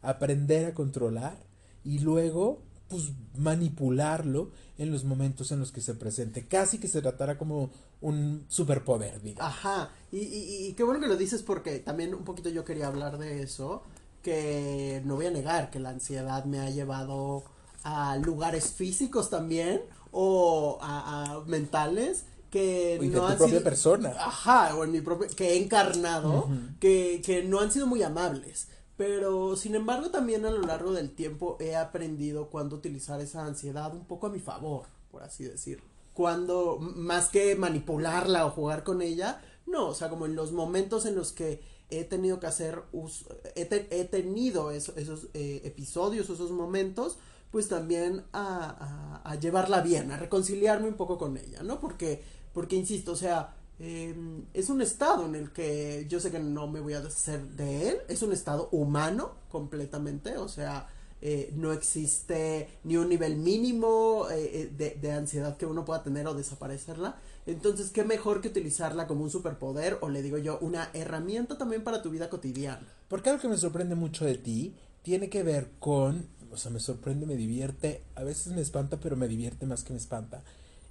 aprender 0.00 0.64
a 0.66 0.74
controlar 0.74 1.36
y 1.84 1.98
luego 1.98 2.62
pues 2.88 3.12
manipularlo 3.36 4.50
en 4.76 4.90
los 4.90 5.04
momentos 5.04 5.52
en 5.52 5.60
los 5.60 5.70
que 5.70 5.80
se 5.80 5.94
presente, 5.94 6.46
casi 6.46 6.78
que 6.78 6.88
se 6.88 7.00
tratara 7.00 7.38
como 7.38 7.70
un 8.00 8.44
superpoder, 8.48 9.22
digamos. 9.22 9.52
Ajá, 9.52 9.90
y, 10.10 10.18
y, 10.18 10.66
y 10.66 10.72
qué 10.72 10.82
bueno 10.82 11.00
que 11.00 11.06
lo 11.06 11.16
dices 11.16 11.42
porque 11.42 11.78
también 11.78 12.14
un 12.14 12.24
poquito 12.24 12.48
yo 12.48 12.64
quería 12.64 12.88
hablar 12.88 13.18
de 13.18 13.42
eso, 13.42 13.84
que 14.22 15.02
no 15.04 15.16
voy 15.16 15.26
a 15.26 15.30
negar 15.30 15.70
que 15.70 15.80
la 15.80 15.90
ansiedad 15.90 16.44
me 16.44 16.60
ha 16.60 16.70
llevado 16.70 17.44
a 17.82 18.16
lugares 18.16 18.72
físicos 18.72 19.30
también 19.30 19.82
o 20.12 20.78
a, 20.82 21.34
a 21.36 21.40
mentales 21.46 22.24
que 22.50 22.98
y 23.00 23.06
no 23.08 23.12
de 23.12 23.18
tu 23.20 23.24
han 23.26 23.36
propia 23.38 23.58
sido, 23.58 23.64
persona. 23.64 24.10
Ajá, 24.18 24.74
o 24.76 24.84
en 24.84 24.92
mi 24.92 25.00
propio 25.00 25.28
que 25.34 25.52
he 25.52 25.62
encarnado 25.62 26.46
uh 26.46 26.50
-huh. 26.50 26.78
que, 26.78 27.22
que 27.24 27.42
no 27.44 27.60
han 27.60 27.70
sido 27.70 27.86
muy 27.86 28.02
amables. 28.02 28.68
Pero 28.96 29.56
sin 29.56 29.74
embargo 29.76 30.10
también 30.10 30.44
a 30.44 30.50
lo 30.50 30.60
largo 30.60 30.92
del 30.92 31.12
tiempo 31.12 31.56
he 31.58 31.74
aprendido 31.74 32.50
cuándo 32.50 32.76
utilizar 32.76 33.20
esa 33.20 33.46
ansiedad 33.46 33.94
un 33.94 34.04
poco 34.04 34.26
a 34.26 34.30
mi 34.30 34.40
favor, 34.40 34.86
por 35.10 35.22
así 35.22 35.44
decirlo. 35.44 35.86
Cuando, 36.12 36.78
más 36.78 37.28
que 37.30 37.54
manipularla 37.56 38.44
o 38.44 38.50
jugar 38.50 38.84
con 38.84 39.00
ella, 39.00 39.40
no, 39.66 39.88
o 39.88 39.94
sea, 39.94 40.10
como 40.10 40.26
en 40.26 40.34
los 40.34 40.52
momentos 40.52 41.06
en 41.06 41.14
los 41.14 41.32
que 41.32 41.62
he 41.90 42.04
tenido 42.04 42.40
que 42.40 42.46
hacer 42.46 42.82
uso, 42.92 43.26
he, 43.54 43.68
he 43.90 44.04
tenido 44.04 44.70
eso, 44.70 44.92
esos 44.96 45.28
eh, 45.34 45.62
episodios, 45.64 46.30
esos 46.30 46.50
momentos, 46.50 47.18
pues 47.50 47.68
también 47.68 48.22
a, 48.32 49.20
a, 49.24 49.34
llevarla 49.36 49.80
bien, 49.80 50.12
a 50.12 50.16
reconciliarme 50.16 50.88
un 50.88 50.94
poco 50.94 51.18
con 51.18 51.36
ella, 51.36 51.62
¿no? 51.62 51.80
Porque, 51.80 52.22
porque 52.52 52.76
insisto, 52.76 53.12
o 53.12 53.16
sea, 53.16 53.54
eh, 53.80 54.14
es 54.54 54.70
un 54.70 54.82
estado 54.82 55.26
en 55.26 55.34
el 55.34 55.52
que 55.52 56.06
yo 56.08 56.20
sé 56.20 56.30
que 56.30 56.38
no 56.38 56.68
me 56.68 56.80
voy 56.80 56.92
a 56.92 57.00
deshacer 57.00 57.42
de 57.48 57.88
él, 57.88 57.96
es 58.08 58.22
un 58.22 58.32
estado 58.32 58.68
humano 58.70 59.32
completamente, 59.50 60.36
o 60.36 60.48
sea, 60.48 60.88
eh, 61.22 61.52
no 61.54 61.72
existe 61.72 62.68
ni 62.82 62.96
un 62.96 63.10
nivel 63.10 63.36
mínimo 63.36 64.26
eh, 64.30 64.72
de, 64.74 64.96
de, 65.00 65.12
ansiedad 65.12 65.56
que 65.58 65.66
uno 65.66 65.84
pueda 65.84 66.02
tener 66.02 66.26
o 66.26 66.34
desaparecerla. 66.34 67.18
Entonces, 67.46 67.90
qué 67.90 68.04
mejor 68.04 68.40
que 68.40 68.48
utilizarla 68.48 69.06
como 69.06 69.24
un 69.24 69.30
superpoder 69.30 69.98
o 70.00 70.08
le 70.08 70.22
digo 70.22 70.38
yo, 70.38 70.58
una 70.60 70.90
herramienta 70.94 71.58
también 71.58 71.84
para 71.84 72.00
tu 72.00 72.10
vida 72.10 72.30
cotidiana. 72.30 72.86
Porque 73.08 73.28
algo 73.28 73.42
que 73.42 73.48
me 73.48 73.58
sorprende 73.58 73.96
mucho 73.96 74.24
de 74.24 74.38
ti 74.38 74.74
tiene 75.02 75.28
que 75.28 75.42
ver 75.42 75.70
con, 75.78 76.26
o 76.50 76.56
sea, 76.56 76.70
me 76.70 76.80
sorprende, 76.80 77.26
me 77.26 77.36
divierte, 77.36 78.02
a 78.14 78.24
veces 78.24 78.54
me 78.54 78.62
espanta, 78.62 78.98
pero 78.98 79.16
me 79.16 79.28
divierte 79.28 79.66
más 79.66 79.84
que 79.84 79.92
me 79.92 79.98
espanta. 79.98 80.42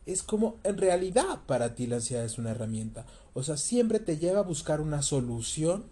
Es 0.05 0.21
como 0.21 0.59
en 0.63 0.77
realidad 0.77 1.41
para 1.47 1.73
ti 1.73 1.87
la 1.87 1.97
ansiedad 1.97 2.23
es 2.23 2.37
una 2.37 2.51
herramienta. 2.51 3.05
O 3.33 3.41
sea, 3.41 3.57
siempre 3.57 3.99
te 3.99 4.17
lleva 4.17 4.39
a 4.39 4.43
buscar 4.43 4.79
una 4.79 5.01
solución 5.01 5.85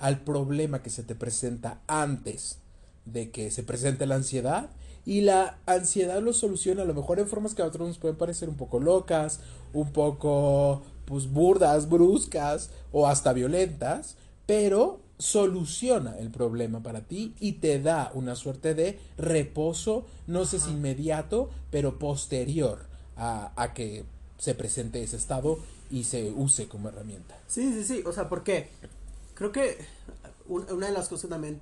al 0.00 0.20
problema 0.20 0.82
que 0.82 0.90
se 0.90 1.02
te 1.04 1.14
presenta 1.14 1.80
antes 1.86 2.58
de 3.12 3.30
que 3.30 3.50
se 3.50 3.62
presente 3.62 4.06
la 4.06 4.16
ansiedad 4.16 4.70
y 5.04 5.22
la 5.22 5.58
ansiedad 5.66 6.20
lo 6.20 6.32
soluciona 6.32 6.82
a 6.82 6.84
lo 6.84 6.94
mejor 6.94 7.18
en 7.18 7.28
formas 7.28 7.54
que 7.54 7.62
a 7.62 7.66
otros 7.66 7.88
nos 7.88 7.98
pueden 7.98 8.18
parecer 8.18 8.48
un 8.48 8.56
poco 8.56 8.78
locas, 8.78 9.40
un 9.72 9.92
poco 9.92 10.82
pues 11.06 11.32
burdas, 11.32 11.88
bruscas 11.88 12.70
o 12.92 13.06
hasta 13.06 13.32
violentas, 13.32 14.16
pero 14.44 15.00
soluciona 15.18 16.18
el 16.18 16.30
problema 16.30 16.82
para 16.82 17.00
ti 17.00 17.34
y 17.40 17.52
te 17.52 17.80
da 17.80 18.10
una 18.14 18.36
suerte 18.36 18.74
de 18.74 18.98
reposo, 19.16 20.04
no 20.26 20.44
sé 20.44 20.60
si 20.60 20.70
inmediato, 20.70 21.50
pero 21.70 21.98
posterior 21.98 22.86
a, 23.16 23.52
a 23.56 23.72
que 23.72 24.04
se 24.36 24.54
presente 24.54 25.02
ese 25.02 25.16
estado 25.16 25.58
y 25.90 26.04
se 26.04 26.30
use 26.30 26.68
como 26.68 26.88
herramienta. 26.88 27.38
Sí, 27.46 27.72
sí, 27.72 27.84
sí, 27.84 28.02
o 28.06 28.12
sea, 28.12 28.28
porque 28.28 28.68
creo 29.34 29.52
que 29.52 29.78
una 30.48 30.86
de 30.86 30.92
las 30.92 31.08
cosas 31.08 31.30
también 31.30 31.60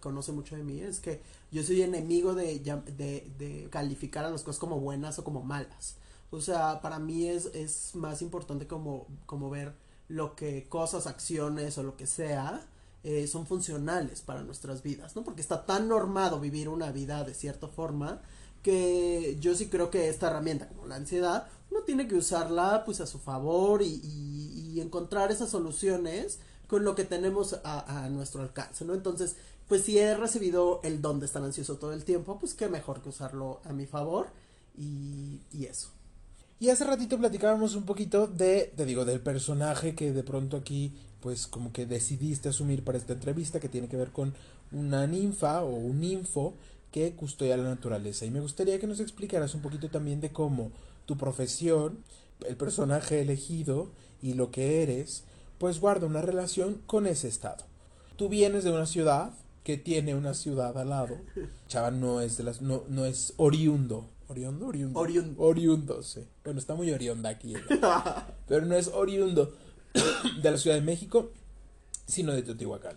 Conoce 0.00 0.32
mucho 0.32 0.56
de 0.56 0.62
mí 0.62 0.80
es 0.80 1.00
que 1.00 1.22
yo 1.50 1.62
soy 1.62 1.82
enemigo 1.82 2.34
de, 2.34 2.58
de, 2.58 3.30
de, 3.38 3.68
calificar 3.70 4.24
a 4.24 4.30
las 4.30 4.42
cosas 4.42 4.60
como 4.60 4.80
buenas 4.80 5.18
o 5.18 5.24
como 5.24 5.42
malas. 5.42 5.96
O 6.30 6.40
sea, 6.40 6.80
para 6.80 6.98
mí 6.98 7.26
es, 7.26 7.46
es 7.46 7.94
más 7.94 8.22
importante 8.22 8.66
como, 8.66 9.06
como 9.26 9.50
ver 9.50 9.74
lo 10.08 10.36
que 10.36 10.68
cosas, 10.68 11.06
acciones 11.06 11.78
o 11.78 11.82
lo 11.82 11.96
que 11.96 12.06
sea 12.06 12.66
eh, 13.02 13.26
son 13.26 13.46
funcionales 13.46 14.20
para 14.20 14.42
nuestras 14.42 14.82
vidas, 14.82 15.16
¿no? 15.16 15.24
Porque 15.24 15.40
está 15.40 15.64
tan 15.64 15.88
normado 15.88 16.38
vivir 16.38 16.68
una 16.68 16.92
vida 16.92 17.24
de 17.24 17.32
cierta 17.34 17.66
forma 17.66 18.20
que 18.62 19.38
yo 19.40 19.54
sí 19.54 19.68
creo 19.68 19.90
que 19.90 20.08
esta 20.08 20.28
herramienta 20.28 20.68
como 20.68 20.86
la 20.86 20.96
ansiedad 20.96 21.48
uno 21.70 21.80
tiene 21.82 22.06
que 22.06 22.16
usarla 22.16 22.82
pues 22.84 23.00
a 23.00 23.06
su 23.06 23.18
favor 23.18 23.80
y, 23.82 24.80
encontrar 24.80 25.30
esas 25.30 25.50
soluciones 25.50 26.38
con 26.70 26.84
lo 26.84 26.94
que 26.94 27.02
tenemos 27.02 27.58
a, 27.64 28.04
a, 28.04 28.08
nuestro 28.10 28.42
alcance, 28.42 28.84
¿no? 28.84 28.94
Entonces, 28.94 29.34
pues 29.66 29.82
si 29.82 29.98
he 29.98 30.16
recibido 30.16 30.78
el 30.84 31.02
don 31.02 31.18
de 31.18 31.26
estar 31.26 31.42
ansioso 31.42 31.78
todo 31.78 31.92
el 31.92 32.04
tiempo, 32.04 32.38
pues 32.38 32.54
qué 32.54 32.68
mejor 32.68 33.02
que 33.02 33.08
usarlo 33.08 33.60
a 33.64 33.72
mi 33.72 33.86
favor 33.86 34.28
y, 34.78 35.40
y 35.52 35.64
eso. 35.64 35.88
Y 36.60 36.68
hace 36.68 36.84
ratito 36.84 37.18
platicábamos 37.18 37.74
un 37.74 37.82
poquito 37.86 38.28
de, 38.28 38.72
te 38.76 38.84
digo, 38.84 39.04
del 39.04 39.18
personaje 39.18 39.96
que 39.96 40.12
de 40.12 40.22
pronto 40.22 40.56
aquí, 40.56 40.94
pues 41.20 41.48
como 41.48 41.72
que 41.72 41.86
decidiste 41.86 42.50
asumir 42.50 42.84
para 42.84 42.98
esta 42.98 43.14
entrevista, 43.14 43.58
que 43.58 43.68
tiene 43.68 43.88
que 43.88 43.96
ver 43.96 44.12
con 44.12 44.32
una 44.70 45.08
ninfa 45.08 45.64
o 45.64 45.74
un 45.74 45.98
ninfo 45.98 46.54
que 46.92 47.16
custodia 47.16 47.56
la 47.56 47.64
naturaleza. 47.64 48.26
Y 48.26 48.30
me 48.30 48.40
gustaría 48.40 48.78
que 48.78 48.86
nos 48.86 49.00
explicaras 49.00 49.56
un 49.56 49.62
poquito 49.62 49.88
también 49.88 50.20
de 50.20 50.30
cómo 50.30 50.70
tu 51.04 51.16
profesión, 51.16 51.98
el 52.46 52.56
personaje 52.56 53.20
elegido 53.20 53.88
y 54.22 54.34
lo 54.34 54.52
que 54.52 54.84
eres, 54.84 55.24
pues 55.60 55.78
guarda 55.78 56.08
una 56.08 56.22
relación 56.22 56.82
con 56.86 57.06
ese 57.06 57.28
estado. 57.28 57.64
Tú 58.16 58.28
vienes 58.28 58.64
de 58.64 58.72
una 58.72 58.86
ciudad 58.86 59.30
que 59.62 59.76
tiene 59.76 60.16
una 60.16 60.34
ciudad 60.34 60.76
al 60.76 60.88
lado. 60.88 61.18
Chava 61.68 61.92
no 61.92 62.20
es 62.20 62.36
de 62.36 62.42
las 62.42 62.60
no, 62.62 62.82
no 62.88 63.04
es 63.04 63.34
oriundo 63.36 64.08
¿Oriundo? 64.30 64.68
Oriundo. 64.68 65.00
Oriundo. 65.00 65.42
Oriundo, 65.42 66.02
sí. 66.04 66.24
Bueno, 66.44 66.60
está 66.60 66.76
muy 66.76 66.92
orionda 66.92 67.30
aquí. 67.30 67.52
pero 68.48 68.64
no 68.64 68.76
es 68.76 68.86
oriundo 68.86 69.52
de 70.40 70.50
la 70.52 70.56
Ciudad 70.56 70.76
de 70.76 70.82
México, 70.82 71.32
sino 72.06 72.32
de 72.32 72.42
Teotihuacán. 72.42 72.96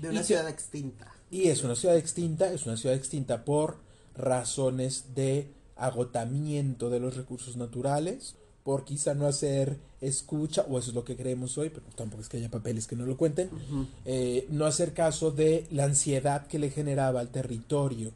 De 0.00 0.08
una 0.08 0.24
ciudad 0.24 0.48
extinta. 0.48 1.14
Y 1.30 1.50
es 1.50 1.62
una 1.62 1.76
ciudad 1.76 1.96
extinta, 1.96 2.52
es 2.52 2.66
una 2.66 2.76
ciudad 2.76 2.96
extinta 2.96 3.44
por 3.44 3.76
razones 4.16 5.14
de 5.14 5.52
agotamiento 5.76 6.90
de 6.90 6.98
los 6.98 7.16
recursos 7.16 7.56
naturales, 7.56 8.34
por 8.64 8.84
quizá 8.84 9.14
no 9.14 9.26
hacer 9.26 9.78
escucha, 10.00 10.64
o 10.68 10.78
eso 10.78 10.90
es 10.90 10.94
lo 10.94 11.04
que 11.04 11.16
creemos 11.16 11.58
hoy, 11.58 11.70
pero 11.70 11.84
tampoco 11.94 12.22
es 12.22 12.28
que 12.28 12.38
haya 12.38 12.50
papeles 12.50 12.86
que 12.86 12.96
no 12.96 13.06
lo 13.06 13.16
cuenten, 13.16 13.50
eh, 14.04 14.46
no 14.50 14.66
hacer 14.66 14.94
caso 14.94 15.30
de 15.30 15.66
la 15.70 15.84
ansiedad 15.84 16.46
que 16.46 16.58
le 16.58 16.70
generaba 16.70 17.20
al 17.20 17.28
territorio 17.28 18.12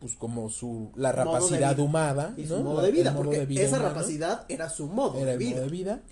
pues 0.00 0.16
como 0.16 0.50
su 0.50 0.90
la 0.96 1.12
rapacidad 1.12 1.78
humana 1.78 2.34
y 2.36 2.44
su 2.44 2.58
modo 2.60 2.82
de 2.82 2.90
vida 2.90 3.14
porque 3.14 3.46
esa 3.50 3.78
rapacidad 3.78 4.44
era 4.48 4.68
su 4.68 4.88
modo 4.88 5.16
era 5.16 5.30
de 5.30 5.38
vida. 5.38 5.50
modo 5.50 5.62
de 5.62 5.70
vida. 5.70 6.02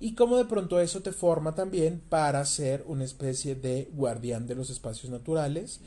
Y 0.00 0.14
como 0.14 0.36
de 0.36 0.44
pronto 0.44 0.78
eso 0.80 1.00
te 1.00 1.12
forma 1.12 1.54
también 1.54 2.02
para 2.10 2.44
ser 2.44 2.84
una 2.86 3.04
especie 3.04 3.54
de 3.54 3.90
guardián 3.94 4.46
de 4.46 4.54
los 4.54 4.68
espacios 4.68 5.10
naturales 5.10 5.80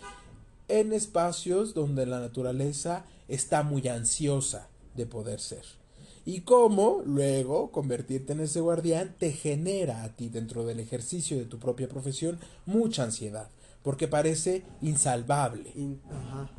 en 0.68 0.92
espacios 0.92 1.76
donde 1.76 2.08
la 2.08 2.20
naturaleza 2.20 3.06
está 3.28 3.62
muy 3.62 3.88
ansiosa 3.88 4.68
de 4.96 5.06
poder 5.06 5.40
ser 5.40 5.81
y 6.26 6.42
cómo 6.42 7.02
luego 7.06 7.72
convertirte 7.72 8.34
en 8.34 8.42
ese 8.42 8.60
guardián 8.60 9.16
te 9.18 9.32
genera 9.32 10.04
a 10.04 10.10
ti 10.10 10.30
dentro 10.30 10.66
del 10.66 10.80
ejercicio 10.80 11.38
de 11.38 11.46
tu 11.46 11.60
propia 11.60 11.88
profesión 11.88 12.40
mucha 12.66 13.04
ansiedad 13.04 13.50
porque 13.84 14.08
parece 14.08 14.64
insalvable. 14.82 15.74
Ajá. 16.10 16.50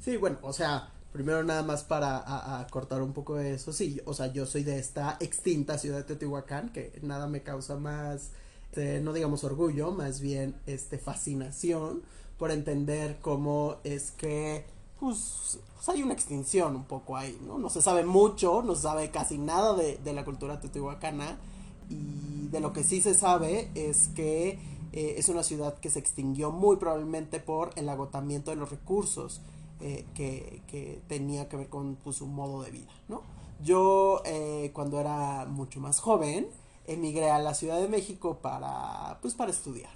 Sí, 0.00 0.16
bueno, 0.16 0.38
o 0.42 0.52
sea, 0.52 0.90
primero 1.12 1.42
nada 1.42 1.62
más 1.62 1.84
para 1.84 2.66
cortar 2.70 3.02
un 3.02 3.12
poco 3.12 3.36
de 3.36 3.54
eso, 3.54 3.72
sí, 3.72 4.00
o 4.04 4.14
sea, 4.14 4.32
yo 4.32 4.46
soy 4.46 4.62
de 4.62 4.78
esta 4.78 5.16
extinta 5.20 5.78
ciudad 5.78 5.98
de 5.98 6.04
Teotihuacán, 6.04 6.70
que 6.70 6.98
nada 7.02 7.26
me 7.26 7.42
causa 7.42 7.76
más, 7.76 8.30
este, 8.70 9.00
no 9.00 9.12
digamos 9.12 9.42
orgullo, 9.44 9.90
más 9.92 10.20
bien, 10.20 10.54
este, 10.66 10.98
fascinación 10.98 12.02
por 12.38 12.50
entender 12.50 13.16
cómo 13.22 13.78
es 13.84 14.10
que, 14.10 14.66
pues, 14.98 15.58
hay 15.86 16.02
una 16.02 16.14
extinción 16.14 16.74
un 16.74 16.84
poco 16.84 17.16
ahí, 17.16 17.38
¿no? 17.46 17.58
No 17.58 17.70
se 17.70 17.82
sabe 17.82 18.04
mucho, 18.04 18.62
no 18.62 18.74
se 18.74 18.82
sabe 18.82 19.10
casi 19.10 19.38
nada 19.38 19.74
de, 19.74 19.98
de 19.98 20.12
la 20.12 20.24
cultura 20.24 20.60
teotihuacana, 20.60 21.38
y 21.88 22.48
de 22.48 22.60
lo 22.60 22.72
que 22.72 22.84
sí 22.84 23.00
se 23.00 23.14
sabe 23.14 23.70
es 23.74 24.08
que 24.08 24.58
eh, 24.92 25.16
es 25.18 25.28
una 25.28 25.42
ciudad 25.42 25.78
que 25.78 25.90
se 25.90 25.98
extinguió 25.98 26.50
muy 26.50 26.76
probablemente 26.76 27.40
por 27.40 27.70
el 27.76 27.88
agotamiento 27.88 28.50
de 28.50 28.56
los 28.56 28.70
recursos 28.70 29.40
eh, 29.80 30.06
que, 30.14 31.02
tenía 31.08 31.48
que 31.48 31.56
ver 31.56 31.68
con 31.68 31.96
pues, 31.96 32.16
su 32.16 32.26
modo 32.26 32.62
de 32.62 32.70
vida, 32.70 32.92
¿no? 33.08 33.22
Yo 33.62 34.22
eh, 34.24 34.70
cuando 34.74 35.00
era 35.00 35.46
mucho 35.46 35.80
más 35.80 36.00
joven 36.00 36.48
emigré 36.86 37.30
a 37.30 37.38
la 37.38 37.54
Ciudad 37.54 37.80
de 37.80 37.88
México 37.88 38.38
para 38.40 39.18
pues 39.22 39.34
para 39.34 39.50
estudiar 39.50 39.90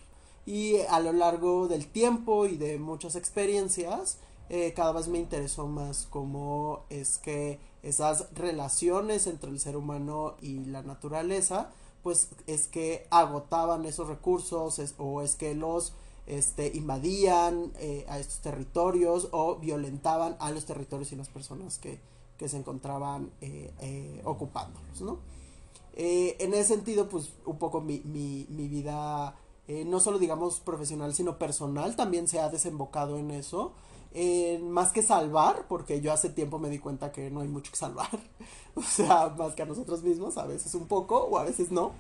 y 0.47 0.79
a 0.89 0.99
lo 0.99 1.13
largo 1.13 1.69
del 1.69 1.87
tiempo 1.87 2.47
y 2.47 2.57
de 2.57 2.79
muchas 2.79 3.17
experiencias 3.17 4.19
eh, 4.53 4.73
cada 4.75 4.91
vez 4.91 5.07
me 5.07 5.21
interesó 5.21 5.69
más 5.69 6.09
cómo 6.11 6.85
es 6.91 7.19
que 7.19 7.61
esas 7.85 8.27
relaciones 8.35 9.29
entre 9.29 9.49
el 9.49 9.61
ser 9.61 9.77
humano 9.77 10.35
y 10.43 10.65
la 10.65 10.83
naturaleza 10.83 11.71
pues 12.03 12.31
es 12.49 12.67
que 12.67 13.07
agotaban 13.11 13.85
esos 13.85 14.09
recursos 14.09 14.81
o 14.99 15.23
es 15.23 15.37
que 15.37 15.55
los 15.55 15.93
este, 16.27 16.73
invadían 16.75 17.71
eh, 17.79 18.05
a 18.09 18.19
estos 18.19 18.41
territorios 18.41 19.29
o 19.31 19.55
violentaban 19.55 20.37
a 20.41 20.51
los 20.51 20.65
territorios 20.65 21.13
y 21.13 21.17
las 21.17 21.29
personas 21.29 21.79
que, 21.79 22.01
que 22.37 22.49
se 22.49 22.57
encontraban 22.57 23.31
eh, 23.41 24.21
ocupándolos, 24.25 25.01
¿no? 25.01 25.19
en 25.93 26.55
ese 26.55 26.75
sentido, 26.75 27.09
pues 27.09 27.35
un 27.45 27.59
poco 27.59 27.81
mi, 27.81 28.01
mi, 28.05 28.47
mi 28.49 28.69
vida, 28.69 29.37
no 29.69 30.01
solo 30.01 30.19
digamos 30.19 30.59
profesional, 30.61 31.13
sino 31.15 31.39
personal, 31.39 31.95
también 31.95 32.27
se 32.27 32.41
ha 32.41 32.49
desembocado 32.49 33.19
en 33.19 33.31
eso. 33.31 33.75
Más 34.63 34.93
que 34.93 35.03
salvar, 35.03 35.67
porque 35.69 36.01
yo 36.01 36.13
hace 36.13 36.31
tiempo 36.31 36.59
me 36.59 36.71
di 36.71 36.79
cuenta 36.79 37.13
que 37.13 37.31
no 37.31 37.41
hay 37.41 37.49
mucho 37.49 37.71
que 37.71 37.79
salvar, 37.79 38.11
o 38.75 38.83
sea, 38.83 39.29
más 39.37 39.55
que 39.55 39.63
a 39.63 39.67
nosotros 39.67 40.03
mismos, 40.03 40.37
a 40.39 40.47
veces 40.47 40.75
un 40.75 40.87
poco 40.87 41.25
o 41.25 41.39
a 41.39 41.45
veces 41.45 41.71
no, 41.71 41.93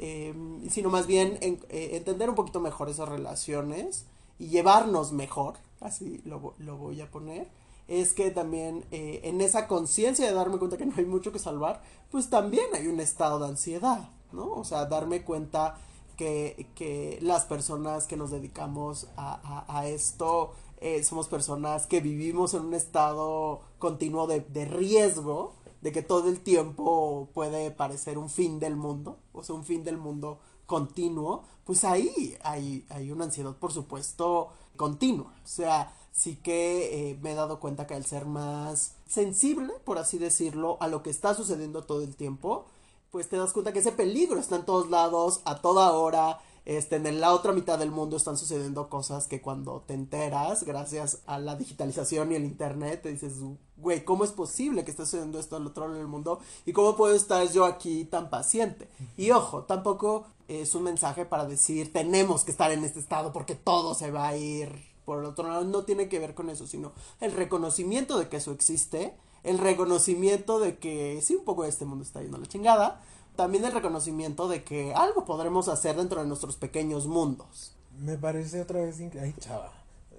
Em, 0.00 0.68
sino 0.70 0.90
más 0.90 1.06
bien 1.06 1.38
eh, 1.40 1.90
entender 1.92 2.28
un 2.28 2.34
poquito 2.34 2.60
mejor 2.60 2.88
esas 2.88 3.08
relaciones 3.08 4.04
y 4.38 4.48
llevarnos 4.48 5.12
mejor, 5.12 5.54
así 5.80 6.20
lo, 6.24 6.54
lo 6.58 6.76
voy 6.76 7.00
a 7.00 7.10
poner, 7.10 7.48
es 7.86 8.12
que 8.12 8.30
también 8.30 8.84
eh, 8.90 9.20
en 9.24 9.40
esa 9.40 9.68
conciencia 9.68 10.26
de 10.26 10.34
darme 10.34 10.58
cuenta 10.58 10.76
que 10.76 10.86
no 10.86 10.94
hay 10.96 11.04
mucho 11.04 11.30
que 11.30 11.38
salvar, 11.38 11.80
pues 12.10 12.28
también 12.28 12.66
hay 12.74 12.88
un 12.88 12.98
estado 12.98 13.38
de 13.38 13.46
ansiedad, 13.46 14.10
¿no? 14.32 14.52
O 14.52 14.64
sea, 14.64 14.86
darme 14.86 15.22
cuenta 15.22 15.78
que, 16.16 16.66
que 16.74 17.18
las 17.22 17.44
personas 17.44 18.06
que 18.06 18.16
nos 18.16 18.30
dedicamos 18.30 19.06
a, 19.16 19.64
a, 19.68 19.86
esto 19.86 20.54
eh, 20.80 21.02
somos 21.04 21.28
personas 21.28 21.86
que 21.86 22.00
vivimos 22.00 22.54
en 22.54 22.62
un 22.62 22.74
estado 22.74 23.60
continuo 23.78 24.26
de, 24.26 24.40
de 24.40 24.64
riesgo, 24.64 25.54
de 25.80 25.92
que 25.92 26.02
todo 26.02 26.28
el 26.28 26.40
tiempo 26.40 27.28
puede 27.34 27.70
parecer 27.70 28.18
un 28.18 28.30
fin 28.30 28.58
del 28.58 28.76
mundo, 28.76 29.18
o 29.32 29.42
sea, 29.42 29.54
un 29.54 29.64
fin 29.64 29.84
del 29.84 29.98
mundo 29.98 30.38
continuo, 30.66 31.44
pues 31.64 31.84
ahí 31.84 32.36
hay, 32.42 32.86
hay 32.88 33.10
una 33.10 33.24
ansiedad, 33.24 33.54
por 33.56 33.72
supuesto, 33.72 34.48
continua. 34.76 35.32
O 35.44 35.46
sea, 35.46 35.92
sí 36.12 36.36
que 36.36 37.10
eh, 37.10 37.18
me 37.20 37.32
he 37.32 37.34
dado 37.34 37.60
cuenta 37.60 37.86
que 37.86 37.94
al 37.94 38.06
ser 38.06 38.24
más 38.26 38.94
sensible, 39.06 39.74
por 39.84 39.98
así 39.98 40.18
decirlo, 40.18 40.78
a 40.80 40.88
lo 40.88 41.02
que 41.02 41.10
está 41.10 41.34
sucediendo 41.34 41.84
todo 41.84 42.02
el 42.02 42.16
tiempo, 42.16 42.66
pues 43.10 43.28
te 43.28 43.36
das 43.36 43.52
cuenta 43.52 43.72
que 43.72 43.78
ese 43.78 43.92
peligro 43.92 44.40
está 44.40 44.56
en 44.56 44.64
todos 44.64 44.90
lados, 44.90 45.40
a 45.44 45.60
toda 45.60 45.92
hora, 45.92 46.40
este, 46.64 46.96
en 46.96 47.20
la 47.20 47.34
otra 47.34 47.52
mitad 47.52 47.78
del 47.78 47.90
mundo 47.90 48.16
están 48.16 48.38
sucediendo 48.38 48.88
cosas 48.88 49.26
que 49.26 49.42
cuando 49.42 49.82
te 49.86 49.94
enteras, 49.94 50.64
gracias 50.64 51.20
a 51.26 51.38
la 51.38 51.56
digitalización 51.56 52.32
y 52.32 52.36
el 52.36 52.44
internet, 52.44 53.02
te 53.02 53.10
dices, 53.10 53.34
güey, 53.76 54.04
¿cómo 54.04 54.24
es 54.24 54.30
posible 54.30 54.84
que 54.84 54.90
esté 54.90 55.04
sucediendo 55.04 55.38
esto 55.38 55.56
al 55.56 55.66
otro 55.66 55.86
lado 55.86 55.98
del 55.98 56.08
mundo? 56.08 56.40
¿Y 56.64 56.72
cómo 56.72 56.96
puedo 56.96 57.14
estar 57.14 57.46
yo 57.50 57.66
aquí 57.66 58.04
tan 58.04 58.30
paciente? 58.30 58.88
Y 59.16 59.30
ojo, 59.30 59.64
tampoco 59.64 60.26
es 60.48 60.74
un 60.74 60.84
mensaje 60.84 61.24
para 61.26 61.44
decir, 61.44 61.92
tenemos 61.92 62.44
que 62.44 62.50
estar 62.50 62.72
en 62.72 62.84
este 62.84 63.00
estado 63.00 63.32
porque 63.32 63.54
todo 63.54 63.94
se 63.94 64.10
va 64.10 64.28
a 64.28 64.36
ir 64.36 64.94
por 65.04 65.18
el 65.18 65.26
otro 65.26 65.48
lado. 65.48 65.64
No 65.64 65.84
tiene 65.84 66.08
que 66.08 66.18
ver 66.18 66.34
con 66.34 66.48
eso, 66.50 66.66
sino 66.66 66.92
el 67.20 67.32
reconocimiento 67.32 68.18
de 68.18 68.28
que 68.28 68.38
eso 68.38 68.52
existe, 68.52 69.14
el 69.42 69.58
reconocimiento 69.58 70.58
de 70.58 70.78
que 70.78 71.20
sí, 71.22 71.36
un 71.36 71.44
poco 71.44 71.64
este 71.64 71.84
mundo 71.84 72.04
está 72.04 72.22
yendo 72.22 72.38
a 72.38 72.40
la 72.40 72.46
chingada, 72.46 73.02
también 73.36 73.64
el 73.64 73.72
reconocimiento 73.72 74.48
de 74.48 74.64
que 74.64 74.94
algo 74.94 75.24
podremos 75.24 75.68
hacer 75.68 75.96
dentro 75.96 76.20
de 76.20 76.28
nuestros 76.28 76.56
pequeños 76.56 77.06
mundos. 77.06 77.74
Me 77.98 78.18
parece 78.18 78.60
otra 78.60 78.80
vez 78.80 79.00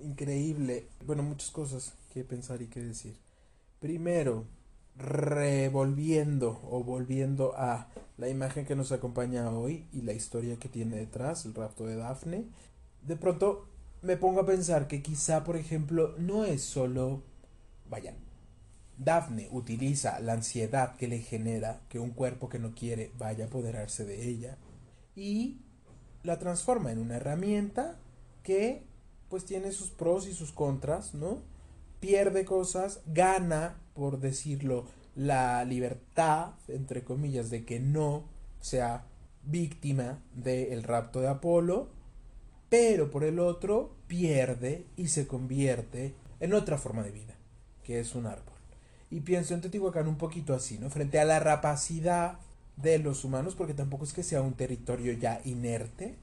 increíble. 0.01 0.87
Bueno, 1.05 1.23
muchas 1.23 1.51
cosas 1.51 1.93
que 2.13 2.23
pensar 2.23 2.61
y 2.61 2.67
que 2.67 2.81
decir. 2.81 3.17
Primero, 3.79 4.45
revolviendo 4.97 6.59
o 6.69 6.83
volviendo 6.83 7.53
a 7.57 7.87
la 8.17 8.29
imagen 8.29 8.65
que 8.65 8.75
nos 8.75 8.91
acompaña 8.91 9.49
hoy 9.51 9.87
y 9.91 10.01
la 10.01 10.13
historia 10.13 10.57
que 10.57 10.69
tiene 10.69 10.95
detrás, 10.95 11.45
el 11.45 11.53
rapto 11.53 11.85
de 11.85 11.97
Dafne, 11.97 12.45
de 13.01 13.15
pronto 13.17 13.67
me 14.01 14.17
pongo 14.17 14.41
a 14.41 14.45
pensar 14.45 14.87
que 14.87 15.01
quizá, 15.01 15.43
por 15.43 15.57
ejemplo, 15.57 16.15
no 16.17 16.45
es 16.45 16.63
solo, 16.63 17.21
vayan, 17.89 18.15
Daphne 18.97 19.49
utiliza 19.51 20.19
la 20.19 20.33
ansiedad 20.33 20.95
que 20.95 21.07
le 21.07 21.19
genera 21.19 21.81
que 21.89 21.99
un 21.99 22.11
cuerpo 22.11 22.49
que 22.49 22.59
no 22.59 22.73
quiere 22.73 23.11
vaya 23.17 23.45
a 23.45 23.47
apoderarse 23.47 24.05
de 24.05 24.27
ella 24.27 24.57
y 25.15 25.59
la 26.23 26.39
transforma 26.39 26.91
en 26.91 26.99
una 26.99 27.17
herramienta 27.17 27.97
que 28.43 28.83
pues 29.29 29.45
tiene 29.45 29.71
sus 29.71 29.89
pros 29.89 30.27
y 30.27 30.33
sus 30.33 30.51
contras, 30.51 31.13
¿no? 31.13 31.41
Pierde 31.99 32.45
cosas, 32.45 33.01
gana, 33.07 33.77
por 33.93 34.19
decirlo, 34.19 34.85
la 35.15 35.63
libertad, 35.65 36.53
entre 36.67 37.03
comillas, 37.03 37.49
de 37.49 37.65
que 37.65 37.79
no 37.79 38.25
sea 38.59 39.05
víctima 39.43 40.19
del 40.33 40.83
rapto 40.83 41.21
de 41.21 41.27
Apolo, 41.27 41.89
pero 42.69 43.09
por 43.11 43.23
el 43.23 43.39
otro 43.39 43.95
pierde 44.07 44.85
y 44.97 45.07
se 45.07 45.27
convierte 45.27 46.13
en 46.39 46.53
otra 46.53 46.77
forma 46.77 47.03
de 47.03 47.11
vida, 47.11 47.35
que 47.83 47.99
es 47.99 48.15
un 48.15 48.25
árbol. 48.25 48.54
Y 49.15 49.21
pienso 49.21 49.53
en 49.53 49.61
Teotihuacán 49.61 50.09
un 50.09 50.17
poquito 50.17 50.53
así, 50.53 50.77
¿no? 50.77 50.89
Frente 50.89 51.21
a 51.21 51.23
la 51.23 51.39
rapacidad 51.39 52.37
de 52.75 52.99
los 52.99 53.23
humanos, 53.23 53.55
porque 53.55 53.73
tampoco 53.73 54.03
es 54.03 54.11
que 54.11 54.23
sea 54.23 54.41
un 54.41 54.55
territorio 54.55 55.13
ya 55.13 55.39
inerte. 55.45 56.17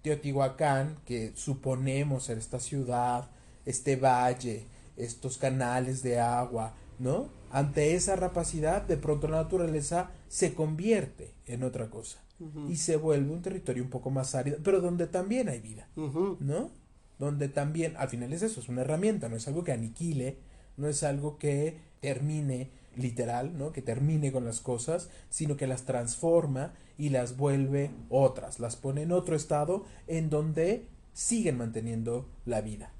Teotihuacán, 0.00 0.96
que 1.04 1.32
suponemos 1.34 2.24
ser 2.24 2.38
esta 2.38 2.58
ciudad, 2.58 3.28
este 3.66 3.96
valle, 3.96 4.64
estos 4.96 5.36
canales 5.36 6.02
de 6.02 6.18
agua, 6.18 6.72
¿no? 6.98 7.28
Ante 7.50 7.94
esa 7.94 8.16
rapacidad, 8.16 8.80
de 8.80 8.96
pronto 8.96 9.28
la 9.28 9.42
naturaleza 9.42 10.10
se 10.28 10.54
convierte 10.54 11.34
en 11.44 11.64
otra 11.64 11.90
cosa 11.90 12.18
y 12.70 12.76
se 12.76 12.96
vuelve 12.96 13.30
un 13.30 13.42
territorio 13.42 13.82
un 13.82 13.90
poco 13.90 14.08
más 14.08 14.34
árido, 14.34 14.56
pero 14.64 14.80
donde 14.80 15.06
también 15.06 15.50
hay 15.50 15.60
vida, 15.60 15.86
¿no? 16.40 16.70
Donde 17.18 17.50
también, 17.50 17.94
al 17.98 18.08
final 18.08 18.32
es 18.32 18.40
eso, 18.40 18.60
es 18.60 18.70
una 18.70 18.80
herramienta, 18.80 19.28
no 19.28 19.36
es 19.36 19.46
algo 19.48 19.64
que 19.64 19.72
aniquile, 19.72 20.38
no 20.78 20.88
es 20.88 21.02
algo 21.02 21.36
que 21.36 21.85
termine 22.00 22.70
literal, 22.96 23.56
¿no? 23.56 23.72
Que 23.72 23.82
termine 23.82 24.32
con 24.32 24.44
las 24.44 24.60
cosas, 24.60 25.08
sino 25.30 25.56
que 25.56 25.66
las 25.66 25.84
transforma 25.84 26.72
y 26.98 27.10
las 27.10 27.36
vuelve 27.36 27.90
otras, 28.08 28.58
las 28.58 28.76
pone 28.76 29.02
en 29.02 29.12
otro 29.12 29.36
estado 29.36 29.84
en 30.06 30.30
donde 30.30 30.86
siguen 31.12 31.58
manteniendo 31.58 32.28
la 32.44 32.60
vida. 32.60 32.92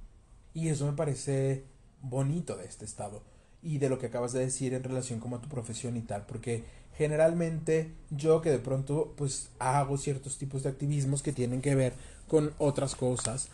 Y 0.54 0.68
eso 0.68 0.86
me 0.86 0.96
parece 0.96 1.64
bonito 2.02 2.56
de 2.56 2.66
este 2.66 2.84
estado 2.84 3.22
y 3.62 3.78
de 3.78 3.88
lo 3.88 3.98
que 3.98 4.06
acabas 4.06 4.32
de 4.32 4.40
decir 4.40 4.74
en 4.74 4.84
relación 4.84 5.18
como 5.18 5.36
a 5.36 5.40
tu 5.40 5.48
profesión 5.48 5.96
y 5.96 6.02
tal, 6.02 6.24
porque 6.26 6.64
generalmente 6.96 7.92
yo 8.10 8.40
que 8.40 8.50
de 8.50 8.58
pronto 8.58 9.14
pues 9.16 9.50
hago 9.58 9.98
ciertos 9.98 10.38
tipos 10.38 10.62
de 10.62 10.70
activismos 10.70 11.22
que 11.22 11.32
tienen 11.32 11.60
que 11.60 11.74
ver 11.74 11.94
con 12.28 12.52
otras 12.58 12.94
cosas, 12.94 13.48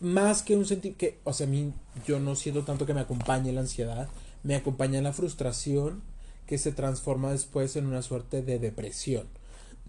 más 0.00 0.42
que 0.42 0.56
un 0.56 0.66
sentido 0.66 0.96
que, 0.98 1.18
o 1.24 1.32
sea, 1.32 1.46
a 1.46 1.50
mí 1.50 1.72
yo 2.06 2.18
no 2.18 2.34
siento 2.34 2.64
tanto 2.64 2.84
que 2.84 2.94
me 2.94 3.00
acompañe 3.00 3.52
la 3.52 3.60
ansiedad, 3.60 4.08
me 4.44 4.54
acompaña 4.54 5.02
la 5.02 5.12
frustración 5.12 6.02
que 6.46 6.58
se 6.58 6.70
transforma 6.70 7.32
después 7.32 7.74
en 7.74 7.86
una 7.86 8.02
suerte 8.02 8.42
de 8.42 8.60
depresión. 8.60 9.26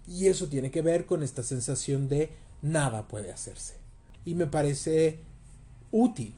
Y 0.08 0.26
eso 0.26 0.48
tiene 0.48 0.70
que 0.70 0.82
ver 0.82 1.06
con 1.06 1.22
esta 1.22 1.42
sensación 1.42 2.08
de 2.08 2.30
nada 2.62 3.06
puede 3.06 3.30
hacerse. 3.30 3.74
Y 4.24 4.34
me 4.34 4.46
parece 4.46 5.20
útil, 5.92 6.34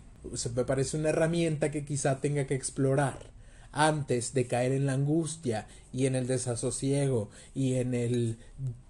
me 0.55 0.65
parece 0.65 0.99
una 0.99 1.11
herramienta 1.11 1.71
que 1.71 1.85
quizá 1.85 2.21
tenga 2.21 2.47
que 2.47 2.55
explorar 2.55 3.31
antes 3.73 4.35
de 4.35 4.47
caer 4.47 4.73
en 4.73 4.87
la 4.87 4.95
angustia 4.95 5.67
y 5.93 6.07
en 6.07 6.17
el 6.17 6.27
desasosiego 6.27 7.31
y 7.55 7.75
en 7.75 7.95
el 7.95 8.39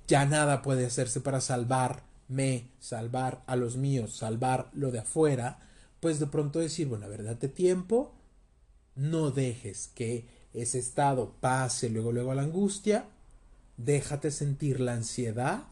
ya 0.06 0.24
nada 0.24 0.62
puede 0.62 0.86
hacerse 0.86 1.20
para 1.20 1.42
salvarme, 1.42 2.70
salvar 2.80 3.42
a 3.46 3.56
los 3.56 3.76
míos, 3.76 4.16
salvar 4.16 4.70
lo 4.72 4.90
de 4.90 5.00
afuera, 5.00 5.58
pues 6.00 6.18
de 6.18 6.26
pronto 6.26 6.60
decir, 6.60 6.88
bueno, 6.88 7.04
a 7.04 7.08
ver, 7.08 7.24
date 7.24 7.48
tiempo, 7.48 8.14
no 8.98 9.30
dejes 9.30 9.90
que 9.94 10.26
ese 10.52 10.78
estado 10.78 11.36
pase 11.40 11.88
luego 11.88 12.10
luego 12.12 12.32
a 12.32 12.34
la 12.34 12.42
angustia, 12.42 13.06
déjate 13.76 14.30
sentir 14.32 14.80
la 14.80 14.94
ansiedad 14.94 15.64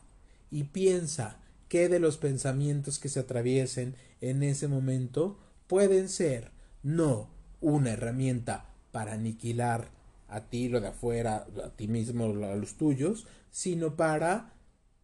y 0.51 0.65
piensa 0.65 1.39
qué 1.69 1.89
de 1.89 1.99
los 1.99 2.19
pensamientos 2.19 3.01
que 3.01 3.09
se 3.09 3.21
atraviesen 3.21 3.97
en 4.21 4.45
ese 4.45 4.69
momento 4.69 5.39
pueden 5.67 6.09
ser 6.09 6.53
no 6.85 7.29
una 7.61 7.91
herramienta 7.91 8.67
para 8.93 9.15
aniquilar 9.15 9.91
a 10.29 10.49
ti 10.49 10.69
lo 10.69 10.81
de 10.81 10.89
afuera, 10.89 11.47
a 11.65 11.71
ti 11.71 11.89
mismo, 11.89 12.27
a 12.27 12.55
los 12.55 12.75
tuyos, 12.75 13.27
sino 13.51 13.97
para 13.97 14.53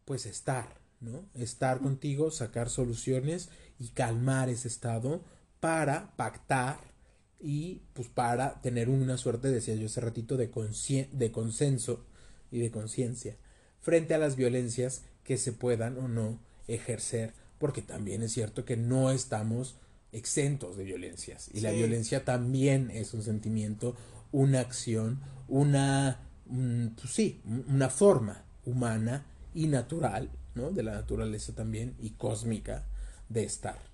pues 0.04 0.26
estar, 0.26 0.80
¿no? 1.00 1.24
Estar 1.34 1.80
contigo, 1.80 2.30
sacar 2.30 2.70
soluciones 2.70 3.48
y 3.80 3.88
calmar 3.88 4.48
ese 4.48 4.68
estado 4.68 5.24
para 5.58 6.14
pactar 6.16 6.91
y 7.42 7.82
pues 7.92 8.08
para 8.08 8.60
tener 8.62 8.88
una 8.88 9.18
suerte, 9.18 9.50
decía 9.50 9.74
yo 9.74 9.86
hace 9.86 10.00
ratito, 10.00 10.36
de, 10.36 10.48
de 11.12 11.32
consenso 11.32 12.06
y 12.50 12.58
de 12.60 12.70
conciencia 12.70 13.36
frente 13.80 14.14
a 14.14 14.18
las 14.18 14.36
violencias 14.36 15.02
que 15.24 15.36
se 15.36 15.52
puedan 15.52 15.98
o 15.98 16.08
no 16.08 16.38
ejercer, 16.68 17.34
porque 17.58 17.82
también 17.82 18.22
es 18.22 18.32
cierto 18.32 18.64
que 18.64 18.76
no 18.76 19.10
estamos 19.10 19.76
exentos 20.12 20.76
de 20.76 20.84
violencias. 20.84 21.50
Y 21.52 21.60
la 21.60 21.72
violencia 21.72 22.24
también 22.24 22.90
es 22.90 23.12
un 23.12 23.22
sentimiento, 23.22 23.96
una 24.30 24.60
acción, 24.60 25.20
una, 25.48 26.20
pues 26.46 27.12
sí, 27.12 27.42
una 27.44 27.90
forma 27.90 28.44
humana 28.64 29.26
y 29.54 29.66
natural, 29.66 30.30
¿no? 30.54 30.70
De 30.70 30.82
la 30.82 30.92
naturaleza 30.92 31.54
también 31.54 31.96
y 31.98 32.10
cósmica 32.10 32.86
de 33.28 33.44
estar. 33.44 33.91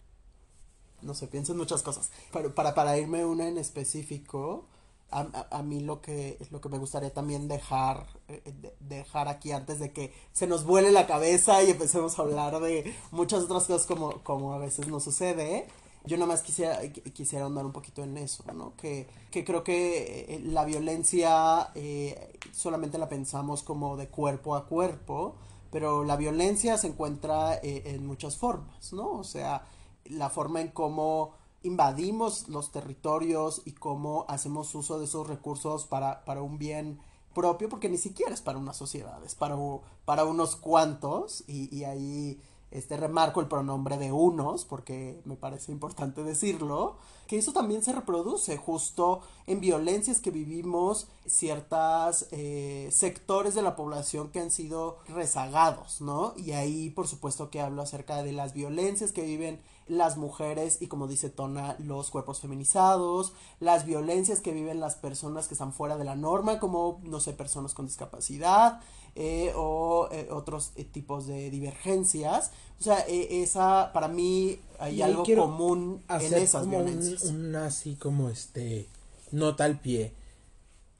No 1.02 1.14
sé, 1.14 1.26
pienso 1.28 1.52
en 1.52 1.58
muchas 1.58 1.82
cosas. 1.82 2.10
Pero 2.32 2.54
para, 2.54 2.74
para 2.74 2.98
irme 2.98 3.24
una 3.24 3.48
en 3.48 3.58
específico, 3.58 4.64
a, 5.10 5.26
a, 5.50 5.62
mí 5.62 5.80
lo 5.80 6.00
que, 6.02 6.38
lo 6.50 6.60
que 6.60 6.68
me 6.68 6.78
gustaría 6.78 7.12
también 7.12 7.48
dejar, 7.48 8.06
eh, 8.28 8.42
dejar 8.80 9.28
aquí 9.28 9.52
antes 9.52 9.78
de 9.78 9.92
que 9.92 10.12
se 10.32 10.46
nos 10.46 10.64
vuele 10.64 10.92
la 10.92 11.06
cabeza 11.06 11.62
y 11.62 11.70
empecemos 11.70 12.18
a 12.18 12.22
hablar 12.22 12.60
de 12.60 12.94
muchas 13.10 13.44
otras 13.44 13.64
cosas 13.64 13.86
como, 13.86 14.22
como 14.22 14.52
a 14.52 14.58
veces 14.58 14.88
nos 14.88 15.04
sucede, 15.04 15.66
yo 16.04 16.16
nada 16.16 16.28
más 16.28 16.42
quisiera, 16.42 16.80
quisiera 16.88 17.46
andar 17.46 17.66
un 17.66 17.72
poquito 17.72 18.02
en 18.02 18.16
eso, 18.16 18.44
¿no? 18.52 18.74
Que, 18.76 19.06
que 19.30 19.44
creo 19.44 19.62
que 19.62 20.24
eh, 20.28 20.40
la 20.40 20.64
violencia 20.64 21.70
eh, 21.74 22.38
solamente 22.52 22.98
la 22.98 23.08
pensamos 23.08 23.62
como 23.62 23.96
de 23.96 24.08
cuerpo 24.08 24.56
a 24.56 24.66
cuerpo, 24.66 25.34
pero 25.70 26.04
la 26.04 26.16
violencia 26.16 26.78
se 26.78 26.88
encuentra 26.88 27.56
eh, 27.56 27.82
en 27.86 28.06
muchas 28.06 28.36
formas, 28.36 28.92
¿no? 28.92 29.10
O 29.12 29.24
sea, 29.24 29.66
la 30.08 30.30
forma 30.30 30.60
en 30.60 30.68
cómo 30.68 31.32
invadimos 31.62 32.48
los 32.48 32.70
territorios 32.70 33.62
y 33.64 33.72
cómo 33.72 34.24
hacemos 34.28 34.74
uso 34.74 34.98
de 34.98 35.06
esos 35.06 35.26
recursos 35.26 35.86
para, 35.86 36.24
para 36.24 36.42
un 36.42 36.58
bien 36.58 37.00
propio, 37.34 37.68
porque 37.68 37.88
ni 37.88 37.98
siquiera 37.98 38.32
es 38.32 38.42
para 38.42 38.58
una 38.58 38.72
sociedad, 38.72 39.22
es 39.24 39.34
para, 39.34 39.56
para 40.04 40.24
unos 40.24 40.56
cuantos 40.56 41.44
y, 41.46 41.74
y 41.74 41.84
ahí 41.84 42.40
este 42.70 42.96
remarco 42.96 43.40
el 43.40 43.48
pronombre 43.48 43.96
de 43.96 44.12
unos, 44.12 44.64
porque 44.64 45.20
me 45.24 45.36
parece 45.36 45.72
importante 45.72 46.22
decirlo, 46.22 46.96
que 47.26 47.38
eso 47.38 47.52
también 47.52 47.82
se 47.82 47.92
reproduce 47.92 48.56
justo 48.56 49.20
en 49.46 49.60
violencias 49.60 50.20
que 50.20 50.30
vivimos 50.30 51.08
ciertos 51.26 52.26
eh, 52.30 52.88
sectores 52.92 53.54
de 53.54 53.62
la 53.62 53.76
población 53.76 54.30
que 54.30 54.40
han 54.40 54.50
sido 54.50 54.98
rezagados, 55.08 56.00
¿no? 56.00 56.34
Y 56.36 56.52
ahí, 56.52 56.90
por 56.90 57.06
supuesto, 57.08 57.50
que 57.50 57.60
hablo 57.60 57.82
acerca 57.82 58.22
de 58.22 58.32
las 58.32 58.52
violencias 58.52 59.12
que 59.12 59.22
viven 59.22 59.60
las 59.88 60.16
mujeres 60.16 60.80
y 60.80 60.86
como 60.86 61.08
dice 61.08 61.30
Tona, 61.30 61.76
los 61.78 62.10
cuerpos 62.10 62.40
feminizados, 62.40 63.32
las 63.60 63.84
violencias 63.84 64.40
que 64.40 64.52
viven 64.52 64.80
las 64.80 64.96
personas 64.96 65.48
que 65.48 65.54
están 65.54 65.72
fuera 65.72 65.96
de 65.96 66.04
la 66.04 66.14
norma, 66.14 66.58
como, 66.58 67.00
no 67.02 67.20
sé, 67.20 67.32
personas 67.32 67.74
con 67.74 67.86
discapacidad 67.86 68.80
eh, 69.14 69.52
o 69.56 70.08
eh, 70.12 70.28
otros 70.30 70.72
eh, 70.76 70.84
tipos 70.84 71.26
de 71.26 71.50
divergencias. 71.50 72.52
O 72.78 72.82
sea, 72.84 73.00
esa, 73.08 73.90
para 73.92 74.08
mí 74.08 74.60
hay 74.78 75.02
algo 75.02 75.24
común 75.24 76.02
en 76.08 76.34
esas 76.34 76.62
como 76.62 76.78
violencias. 76.78 77.24
Un, 77.24 77.56
así 77.56 77.96
como 77.96 78.28
este, 78.28 78.86
nota 79.32 79.64
al 79.64 79.80
pie. 79.80 80.12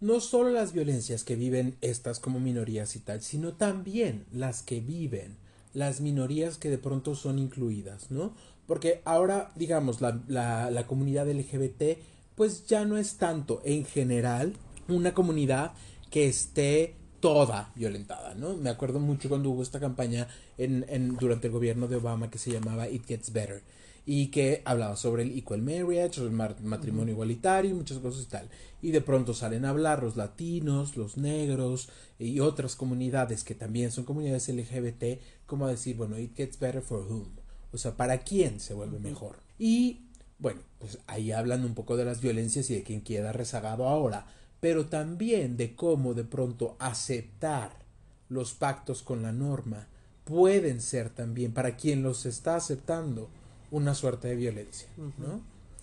No 0.01 0.21
solo 0.21 0.51
las 0.51 0.73
violencias 0.73 1.25
que 1.25 1.37
viven 1.37 1.77
estas 1.81 2.21
como 2.21 2.41
minorías 2.41 2.97
y 2.97 3.01
tal, 3.01 3.21
sino 3.23 3.55
también 3.55 4.27
las 4.33 4.63
que 4.63 4.81
viven 4.81 5.37
las 5.75 6.01
minorías 6.01 6.59
que 6.59 6.71
de 6.71 6.79
pronto 6.79 7.15
son 7.15 7.39
incluidas, 7.39 8.11
¿no? 8.11 8.33
Porque 8.69 9.01
ahora, 9.05 9.51
digamos, 9.57 10.01
la, 10.01 10.21
la, 10.29 10.71
la 10.71 10.87
comunidad 10.87 11.29
LGBT, 11.29 11.99
pues 12.37 12.67
ya 12.69 12.85
no 12.85 12.99
es 12.99 13.17
tanto 13.17 13.61
en 13.65 13.85
general 13.85 14.53
una 14.87 15.15
comunidad 15.15 15.73
que 16.11 16.29
esté 16.29 16.95
toda 17.21 17.73
violentada, 17.75 18.35
¿no? 18.35 18.55
Me 18.57 18.71
acuerdo 18.71 19.01
mucho 19.01 19.29
cuando 19.29 19.51
hubo 19.51 19.63
esta 19.63 19.81
campaña 19.81 20.29
en, 20.57 20.85
en, 20.89 21.17
durante 21.17 21.49
el 21.49 21.53
gobierno 21.53 21.89
de 21.89 21.97
Obama 21.97 22.31
que 22.31 22.39
se 22.39 22.53
llamaba 22.53 22.89
It 22.89 23.07
Gets 23.07 23.33
Better 23.33 23.63
y 24.07 24.29
que 24.29 24.63
hablaba 24.65 24.97
sobre 24.97 25.23
el 25.23 25.37
equal 25.37 25.63
marriage, 25.63 26.15
sobre 26.15 26.31
el 26.31 26.65
matrimonio 26.65 27.13
igualitario 27.13 27.71
y 27.71 27.75
muchas 27.75 27.99
cosas 27.99 28.25
y 28.25 28.29
tal. 28.29 28.49
Y 28.81 28.91
de 28.91 29.01
pronto 29.01 29.35
salen 29.35 29.65
a 29.65 29.71
hablar 29.71 30.03
los 30.03 30.17
latinos, 30.17 30.97
los 30.97 31.17
negros 31.17 31.89
y 32.19 32.41
otras 32.41 32.77
comunidades 32.77 33.45
que 33.45 33.55
también 33.55 33.91
son 33.91 34.05
comunidades 34.05 34.49
LGBT, 34.49 35.21
como 35.47 35.67
a 35.67 35.71
decir, 35.71 35.97
bueno, 35.97 36.19
it 36.19 36.37
gets 36.37 36.59
better 36.59 36.83
for 36.83 37.01
whom. 37.01 37.29
O 37.73 37.79
sea, 37.79 37.97
¿para 37.97 38.19
quién 38.19 38.61
se 38.61 38.75
vuelve 38.75 38.99
mejor? 38.99 39.37
Y 39.59 40.03
bueno, 40.39 40.61
pues 40.79 40.99
ahí 41.07 41.33
hablan 41.33 41.65
un 41.65 41.75
poco 41.75 41.97
de 41.97 42.05
las 42.05 42.21
violencias 42.21 42.71
y 42.71 42.75
de 42.75 42.83
quién 42.83 43.03
queda 43.03 43.33
rezagado 43.33 43.89
ahora, 43.89 44.27
pero 44.61 44.87
también 44.87 45.57
de 45.57 45.75
cómo 45.75 46.15
de 46.15 46.25
pronto 46.25 46.77
aceptar 46.79 47.73
los 48.29 48.55
pactos 48.55 49.03
con 49.03 49.23
la 49.23 49.33
norma 49.33 49.89
pueden 50.25 50.81
ser 50.81 51.11
también, 51.11 51.53
para 51.53 51.77
quien 51.77 52.03
los 52.03 52.27
está 52.27 52.57
aceptando, 52.57 53.29
una 53.71 53.95
suerte 53.95 54.29
de 54.29 54.37
violencia, 54.37 54.89
¿no? 55.17 55.41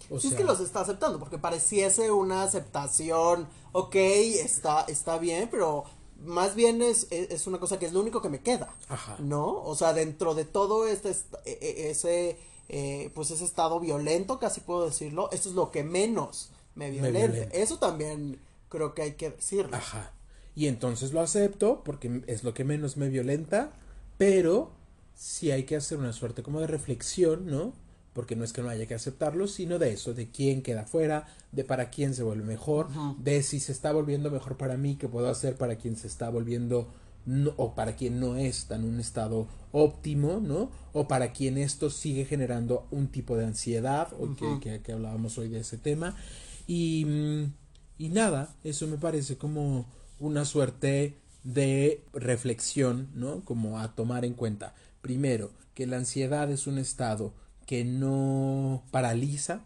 O 0.09 0.19
sí 0.19 0.27
es 0.27 0.35
que 0.35 0.43
los 0.43 0.59
está 0.59 0.81
aceptando, 0.81 1.17
porque 1.17 1.39
pareciese 1.39 2.11
una 2.11 2.43
aceptación, 2.43 3.47
ok, 3.71 3.95
está, 3.95 4.81
está 4.87 5.17
bien, 5.17 5.47
pero 5.49 5.85
más 6.25 6.55
bien 6.55 6.81
es, 6.81 7.07
es, 7.11 7.47
una 7.47 7.59
cosa 7.59 7.79
que 7.79 7.85
es 7.85 7.93
lo 7.93 7.99
único 7.99 8.21
que 8.21 8.29
me 8.29 8.41
queda, 8.41 8.73
Ajá. 8.89 9.17
¿no? 9.19 9.63
O 9.63 9.75
sea, 9.75 9.93
dentro 9.93 10.35
de 10.35 10.45
todo 10.45 10.87
este, 10.87 11.11
e, 11.45 11.57
e, 11.61 11.89
ese, 11.91 12.37
eh, 12.69 13.11
pues 13.13 13.31
ese 13.31 13.45
estado 13.45 13.79
violento, 13.79 14.39
casi 14.39 14.61
puedo 14.61 14.85
decirlo, 14.85 15.29
esto 15.31 15.49
es 15.49 15.55
lo 15.55 15.71
que 15.71 15.83
menos 15.83 16.51
me 16.75 16.91
violenta. 16.91 17.43
Eso 17.55 17.77
también 17.77 18.39
creo 18.69 18.93
que 18.93 19.01
hay 19.01 19.11
que 19.13 19.31
decirlo. 19.31 19.75
Ajá. 19.75 20.11
Y 20.55 20.67
entonces 20.67 21.11
lo 21.11 21.21
acepto 21.21 21.81
porque 21.83 22.23
es 22.27 22.43
lo 22.43 22.53
que 22.53 22.63
menos 22.63 22.97
me 22.97 23.09
violenta, 23.09 23.71
pero 24.17 24.71
sí 25.15 25.51
hay 25.51 25.63
que 25.63 25.75
hacer 25.75 25.97
una 25.97 26.13
suerte 26.13 26.43
como 26.43 26.61
de 26.61 26.67
reflexión, 26.67 27.45
¿no? 27.47 27.73
Porque 28.15 28.35
no 28.35 28.43
es 28.43 28.53
que 28.53 28.63
no 28.63 28.69
haya 28.69 28.87
que 28.87 28.95
aceptarlo, 28.95 29.47
sino 29.47 29.77
de 29.77 29.91
eso, 29.91 30.15
de 30.15 30.29
quién 30.31 30.63
queda 30.63 30.85
fuera, 30.85 31.27
de 31.51 31.63
para 31.63 31.91
quién 31.91 32.15
se 32.15 32.23
vuelve 32.23 32.45
mejor, 32.45 32.87
de 33.19 33.43
si 33.43 33.59
se 33.59 33.73
está 33.73 33.91
volviendo 33.91 34.31
mejor 34.31 34.57
para 34.57 34.77
mí, 34.77 34.95
qué 34.95 35.07
puedo 35.07 35.29
hacer 35.29 35.57
para 35.57 35.75
quien 35.75 35.97
se 35.97 36.07
está 36.07 36.29
volviendo 36.29 36.89
o 37.57 37.75
para 37.75 37.95
quien 37.95 38.19
no 38.19 38.37
está 38.37 38.75
en 38.75 38.85
un 38.85 38.99
estado 38.99 39.47
óptimo, 39.71 40.39
¿no? 40.41 40.71
O 40.93 41.07
para 41.07 41.33
quien 41.33 41.57
esto 41.57 41.89
sigue 41.89 42.25
generando 42.25 42.87
un 42.89 43.09
tipo 43.09 43.35
de 43.35 43.45
ansiedad, 43.45 44.09
o 44.17 44.33
que, 44.35 44.81
que, 44.81 44.91
hablábamos 44.93 45.37
hoy 45.37 45.49
de 45.49 45.59
ese 45.59 45.77
tema. 45.77 46.15
Y, 46.67 47.03
mm, 47.05 47.53
y 47.97 48.09
nada, 48.09 48.55
eso 48.63 48.87
me 48.87 48.97
parece 48.97 49.37
como 49.37 49.87
una 50.19 50.45
suerte 50.45 51.17
de 51.43 52.03
reflexión, 52.13 53.09
¿no? 53.13 53.43
Como 53.43 53.79
a 53.79 53.93
tomar 53.93 54.23
en 54.23 54.33
cuenta. 54.33 54.73
Primero, 55.01 55.51
que 55.73 55.87
la 55.87 55.97
ansiedad 55.97 56.49
es 56.51 56.67
un 56.67 56.77
estado 56.77 57.33
que 57.65 57.85
no 57.85 58.83
paraliza, 58.91 59.65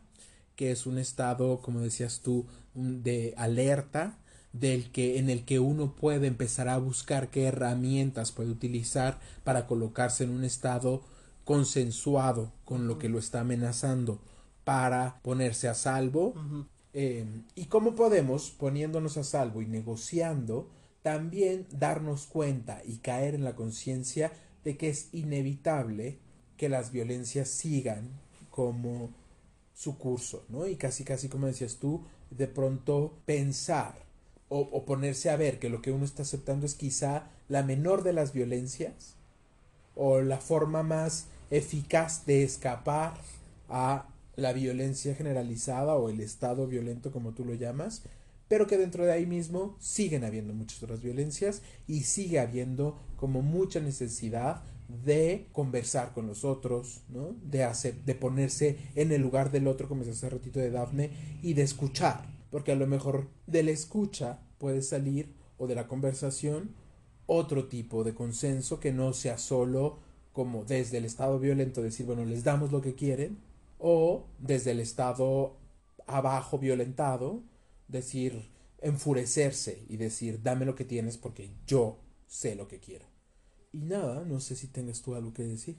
que 0.56 0.72
es 0.72 0.86
un 0.86 0.98
estado, 0.98 1.62
como 1.62 1.80
decías 1.82 2.22
tú, 2.22 2.46
de 2.74 3.34
alerta, 3.38 4.18
del 4.54 4.92
que 4.92 5.20
en 5.20 5.30
el 5.30 5.46
que 5.46 5.60
uno 5.60 5.96
puede 5.96 6.28
empezar 6.28 6.70
a 6.70 6.78
buscar 6.78 7.30
qué 7.30 7.44
herramientas 7.44 8.32
puede 8.32 8.50
utilizar 8.50 9.20
para 9.44 9.68
colocarse 9.68 10.24
en 10.24 10.32
un 10.32 10.44
estado 10.44 11.04
consensuado 11.46 12.52
con 12.66 12.88
lo 12.88 12.98
que 12.98 13.10
lo 13.10 13.20
está 13.20 13.42
amenazando 13.42 14.20
para 14.64 15.20
ponerse 15.22 15.68
a 15.68 15.74
salvo. 15.74 16.34
Eh, 16.94 17.26
y 17.56 17.66
cómo 17.66 17.96
podemos, 17.96 18.50
poniéndonos 18.52 19.18
a 19.18 19.24
salvo 19.24 19.62
y 19.62 19.68
negociando, 19.68 20.70
también 21.02 21.68
darnos 21.72 22.26
cuenta 22.26 22.82
y 22.86 22.98
caer 22.98 23.36
en 23.36 23.44
la 23.44 23.56
conciencia 23.56 24.32
de 24.64 24.78
que 24.78 24.90
es 24.90 25.10
inevitable 25.14 26.20
que 26.60 26.70
las 26.70 26.92
violencias 26.92 27.48
sigan 27.48 28.10
como 28.52 29.10
su 29.74 29.98
curso, 29.98 30.44
¿no? 30.50 30.68
Y 30.68 30.76
casi, 30.76 31.06
casi 31.06 31.30
como 31.30 31.48
decías 31.48 31.78
tú, 31.78 32.04
de 32.32 32.48
pronto 32.48 33.14
pensar 33.26 33.96
o, 34.50 34.84
ponerse 34.84 35.30
a 35.30 35.38
ver 35.38 35.58
que 35.60 35.70
lo 35.70 35.82
que 35.82 35.92
uno 35.92 36.04
está 36.04 36.24
aceptando 36.24 36.66
es 36.66 36.74
quizá 36.74 37.30
la 37.48 37.64
menor 37.64 38.04
de 38.04 38.14
las 38.14 38.34
violencias 38.34 39.16
o 39.96 40.22
la 40.22 40.38
forma 40.38 40.84
más 40.84 41.28
eficaz 41.50 42.26
de 42.26 42.44
escapar 42.44 43.14
a 43.70 44.08
la 44.36 44.52
violencia 44.52 45.16
generalizada 45.16 45.96
o 45.96 46.10
el 46.10 46.20
estado 46.20 46.68
violento 46.68 47.12
como 47.12 47.32
tú 47.32 47.46
lo 47.46 47.54
llamas, 47.54 48.02
pero 48.50 48.68
que 48.68 48.78
dentro 48.78 49.06
de 49.06 49.14
ahí 49.14 49.26
mismo 49.26 49.78
siguen 49.80 50.26
habiendo 50.26 50.54
muchas 50.54 50.84
otras 50.84 51.02
violencias 51.02 51.62
y 51.88 52.02
sigue 52.02 52.40
habiendo 52.40 53.00
como 53.16 53.42
mucha 53.44 53.80
necesidad 53.80 54.64
de 54.90 55.48
conversar 55.54 56.14
con 56.14 56.28
los 56.28 56.44
otros, 56.44 57.04
¿no? 57.10 57.36
De 57.44 57.64
hacer, 57.64 58.04
de 58.04 58.16
ponerse 58.16 58.78
en 58.96 59.12
el 59.12 59.22
lugar 59.22 59.52
del 59.52 59.68
otro, 59.68 59.88
como 59.88 60.02
decía 60.02 60.14
hace 60.14 60.30
ratito 60.30 60.60
de 60.60 60.72
Dafne, 60.72 61.12
y 61.42 61.54
de 61.54 61.62
escuchar, 61.62 62.26
porque 62.50 62.72
a 62.72 62.76
lo 62.76 62.88
mejor 62.88 63.28
de 63.48 63.64
la 63.64 63.72
escucha 63.72 64.40
puede 64.58 64.82
salir 64.82 65.34
o 65.58 65.68
de 65.68 65.76
la 65.76 65.88
conversación 65.88 66.76
otro 67.28 67.68
tipo 67.68 68.04
de 68.04 68.16
consenso 68.16 68.80
que 68.80 68.92
no 68.92 69.14
sea 69.14 69.38
solo 69.38 70.00
como 70.34 70.66
desde 70.66 70.98
el 70.98 71.06
estado 71.06 71.40
violento 71.40 71.82
decir, 71.82 72.06
bueno, 72.06 72.26
les 72.26 72.44
damos 72.44 72.72
lo 72.72 72.82
que 72.82 72.96
quieren, 72.96 73.38
o 73.78 74.26
desde 74.40 74.72
el 74.72 74.80
estado 74.80 75.58
abajo 76.08 76.58
violentado, 76.58 77.44
decir, 77.88 78.50
enfurecerse 78.82 79.84
y 79.88 79.98
decir, 79.98 80.42
dame 80.42 80.66
lo 80.66 80.76
que 80.76 80.86
tienes 80.86 81.18
porque 81.18 81.52
yo 81.68 82.00
sé 82.28 82.56
lo 82.56 82.68
que 82.68 82.80
quiero. 82.80 83.06
Y 83.72 83.80
nada, 83.80 84.24
no 84.26 84.40
sé 84.40 84.56
si 84.56 84.68
tengas 84.68 85.02
tú 85.02 85.16
algo 85.16 85.34
que 85.34 85.44
decir. 85.44 85.78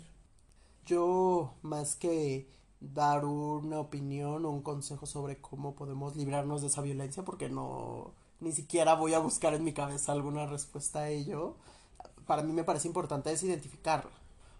Yo, 0.86 1.54
más 1.62 1.96
que 1.96 2.48
dar 2.80 3.24
una 3.24 3.80
opinión 3.80 4.44
o 4.44 4.50
un 4.50 4.62
consejo 4.62 5.06
sobre 5.06 5.40
cómo 5.40 5.74
podemos 5.74 6.16
librarnos 6.16 6.62
de 6.62 6.68
esa 6.68 6.82
violencia, 6.82 7.24
porque 7.24 7.48
no, 7.48 8.12
ni 8.40 8.52
siquiera 8.52 8.94
voy 8.94 9.14
a 9.14 9.18
buscar 9.18 9.54
en 9.54 9.64
mi 9.64 9.72
cabeza 9.72 10.12
alguna 10.12 10.46
respuesta 10.46 11.00
a 11.00 11.08
ello, 11.10 11.56
para 12.26 12.42
mí 12.42 12.52
me 12.52 12.64
parece 12.64 12.88
importante 12.88 13.32
es 13.32 13.42
identificarla. 13.42 14.12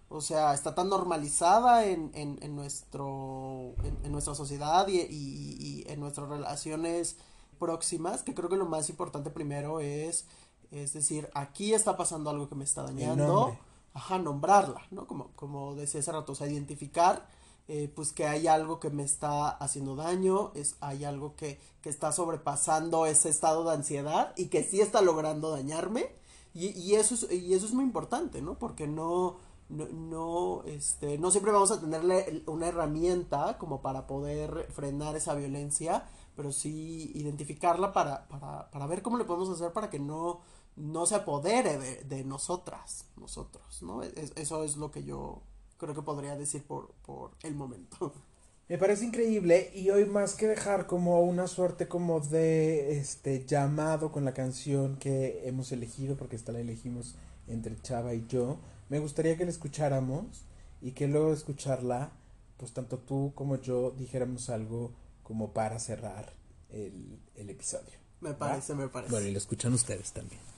O 0.09 0.19
sea, 0.21 0.53
está 0.53 0.75
tan 0.75 0.89
normalizada 0.89 1.85
en, 1.85 2.11
en, 2.13 2.37
en 2.41 2.55
nuestro, 2.55 3.73
en, 4.03 4.11
nuestra 4.11 4.35
sociedad 4.35 4.87
y, 4.89 4.99
y, 5.09 5.85
en 5.87 6.01
nuestras 6.01 6.27
relaciones 6.27 7.15
próximas 7.59 8.21
que 8.21 8.33
creo 8.33 8.49
que 8.49 8.57
lo 8.57 8.65
más 8.65 8.89
importante 8.89 9.29
primero 9.29 9.79
es, 9.79 10.25
es 10.71 10.93
decir, 10.93 11.29
aquí 11.33 11.73
está 11.73 11.97
pasando 11.97 12.29
algo 12.29 12.49
que 12.49 12.55
me 12.55 12.63
está 12.63 12.83
dañando. 12.83 13.57
Ajá, 13.93 14.17
nombrarla, 14.17 14.81
¿no? 14.89 15.05
Como, 15.05 15.31
como 15.35 15.75
decía 15.75 15.99
hace 15.99 16.13
rato, 16.13 16.31
o 16.31 16.35
sea, 16.35 16.47
identificar 16.47 17.27
eh, 17.67 17.91
pues 17.93 18.11
que 18.11 18.25
hay 18.25 18.47
algo 18.47 18.79
que 18.79 18.89
me 18.89 19.03
está 19.03 19.49
haciendo 19.49 19.95
daño, 19.95 20.51
es, 20.55 20.75
hay 20.81 21.05
algo 21.05 21.35
que, 21.35 21.59
que 21.81 21.89
está 21.89 22.11
sobrepasando 22.11 23.05
ese 23.05 23.29
estado 23.29 23.63
de 23.63 23.73
ansiedad 23.75 24.33
y 24.35 24.47
que 24.47 24.63
sí 24.63 24.81
está 24.81 25.01
logrando 25.01 25.51
dañarme. 25.51 26.09
Y, 26.53 26.77
y, 26.77 26.95
eso, 26.95 27.15
es, 27.15 27.31
y 27.31 27.53
eso 27.53 27.65
es 27.65 27.73
muy 27.73 27.85
importante, 27.85 28.41
¿no? 28.41 28.55
Porque 28.59 28.87
no, 28.87 29.37
no, 29.69 29.87
no, 29.87 30.63
este, 30.65 31.17
no 31.17 31.31
siempre 31.31 31.53
vamos 31.53 31.71
a 31.71 31.79
tenerle 31.79 32.43
una 32.45 32.67
herramienta 32.67 33.57
como 33.57 33.81
para 33.81 34.05
poder 34.05 34.67
frenar 34.73 35.15
esa 35.15 35.33
violencia, 35.33 36.09
pero 36.35 36.51
sí 36.51 37.11
identificarla 37.15 37.93
para, 37.93 38.27
para, 38.27 38.69
para 38.69 38.87
ver 38.87 39.01
cómo 39.01 39.17
le 39.17 39.23
podemos 39.23 39.49
hacer 39.49 39.71
para 39.71 39.89
que 39.89 39.99
no, 39.99 40.41
no 40.81 41.05
se 41.05 41.15
apodere 41.15 41.77
de, 41.77 42.03
de 42.03 42.23
nosotras, 42.23 43.05
nosotros, 43.15 43.83
¿no? 43.83 44.01
eso 44.01 44.63
es 44.63 44.77
lo 44.77 44.91
que 44.91 45.03
yo 45.03 45.43
creo 45.77 45.93
que 45.93 46.01
podría 46.01 46.35
decir 46.35 46.63
por, 46.63 46.91
por 47.05 47.31
el 47.43 47.53
momento. 47.55 48.13
Me 48.67 48.77
parece 48.77 49.05
increíble 49.05 49.69
y 49.75 49.89
hoy 49.89 50.05
más 50.05 50.33
que 50.33 50.47
dejar 50.47 50.87
como 50.87 51.21
una 51.21 51.47
suerte 51.47 51.87
como 51.87 52.19
de 52.21 52.97
este 52.97 53.45
llamado 53.45 54.11
con 54.11 54.23
la 54.23 54.33
canción 54.33 54.95
que 54.95 55.47
hemos 55.47 55.71
elegido, 55.71 56.15
porque 56.15 56.37
esta 56.37 56.53
la 56.53 56.61
elegimos 56.61 57.15
entre 57.47 57.79
Chava 57.81 58.13
y 58.13 58.25
yo, 58.27 58.59
me 58.89 58.99
gustaría 58.99 59.37
que 59.37 59.43
la 59.43 59.51
escucháramos 59.51 60.45
y 60.81 60.91
que 60.93 61.07
luego 61.07 61.29
de 61.29 61.35
escucharla, 61.35 62.11
pues 62.57 62.71
tanto 62.71 62.97
tú 62.97 63.33
como 63.35 63.57
yo 63.57 63.91
dijéramos 63.91 64.49
algo 64.49 64.93
como 65.21 65.51
para 65.51 65.77
cerrar 65.77 66.33
el, 66.69 67.19
el 67.35 67.49
episodio. 67.49 67.99
Me 68.21 68.33
parece, 68.33 68.73
me 68.73 68.87
parece. 68.87 69.11
Bueno, 69.11 69.27
y 69.27 69.31
lo 69.31 69.37
escuchan 69.37 69.73
ustedes 69.73 70.11
también. 70.13 70.50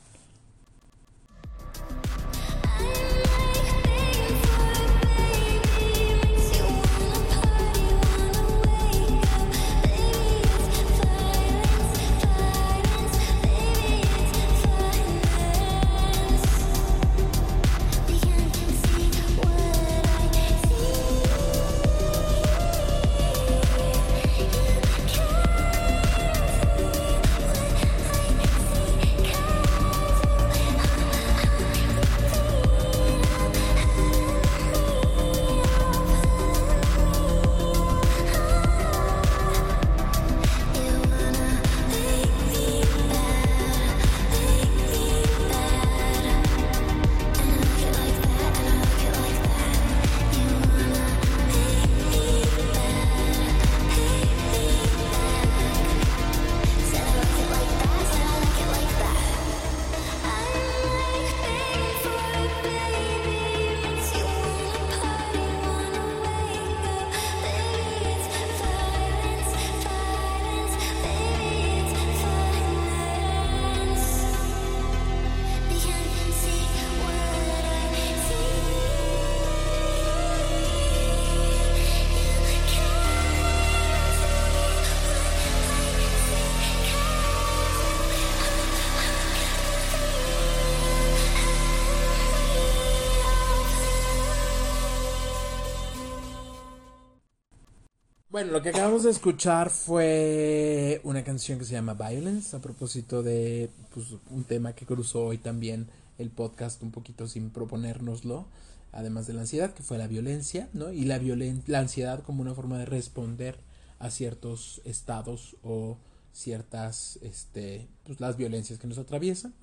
Bueno, 98.34 98.52
lo 98.52 98.64
que 98.64 98.70
acabamos 98.70 99.04
de 99.04 99.12
escuchar 99.12 99.70
fue 99.70 101.00
una 101.04 101.24
canción 101.24 101.60
que 101.60 101.66
se 101.66 101.74
llama 101.74 101.94
Violence, 101.94 102.56
a 102.56 102.62
propósito 102.62 103.22
de 103.22 103.70
pues, 103.94 104.08
un 104.32 104.44
tema 104.44 104.74
que 104.74 104.88
cruzó 104.88 105.26
hoy 105.26 105.38
también 105.38 105.88
el 106.18 106.32
podcast 106.32 106.82
un 106.82 106.90
poquito 106.90 107.28
sin 107.28 107.52
proponérnoslo, 107.52 108.48
además 108.92 109.28
de 109.28 109.34
la 109.34 109.42
ansiedad, 109.42 109.76
que 109.76 109.84
fue 109.84 110.00
la 110.00 110.08
violencia, 110.08 110.68
¿no? 110.74 110.92
Y 110.92 111.06
la, 111.06 111.20
la 111.68 111.78
ansiedad 111.78 112.24
como 112.24 112.42
una 112.42 112.56
forma 112.56 112.80
de 112.80 112.88
responder 112.88 113.60
a 114.00 114.10
ciertos 114.10 114.82
estados 114.84 115.56
o 115.62 116.00
ciertas, 116.32 117.20
este, 117.22 117.88
pues 118.04 118.20
las 118.20 118.36
violencias 118.36 118.80
que 118.80 118.88
nos 118.88 118.98
atraviesan 118.98 119.54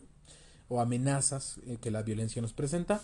o 0.69 0.81
amenazas 0.81 1.59
eh, 1.67 1.79
que 1.83 1.91
la 1.91 2.03
violencia 2.03 2.41
nos 2.41 2.53
presenta. 2.53 3.01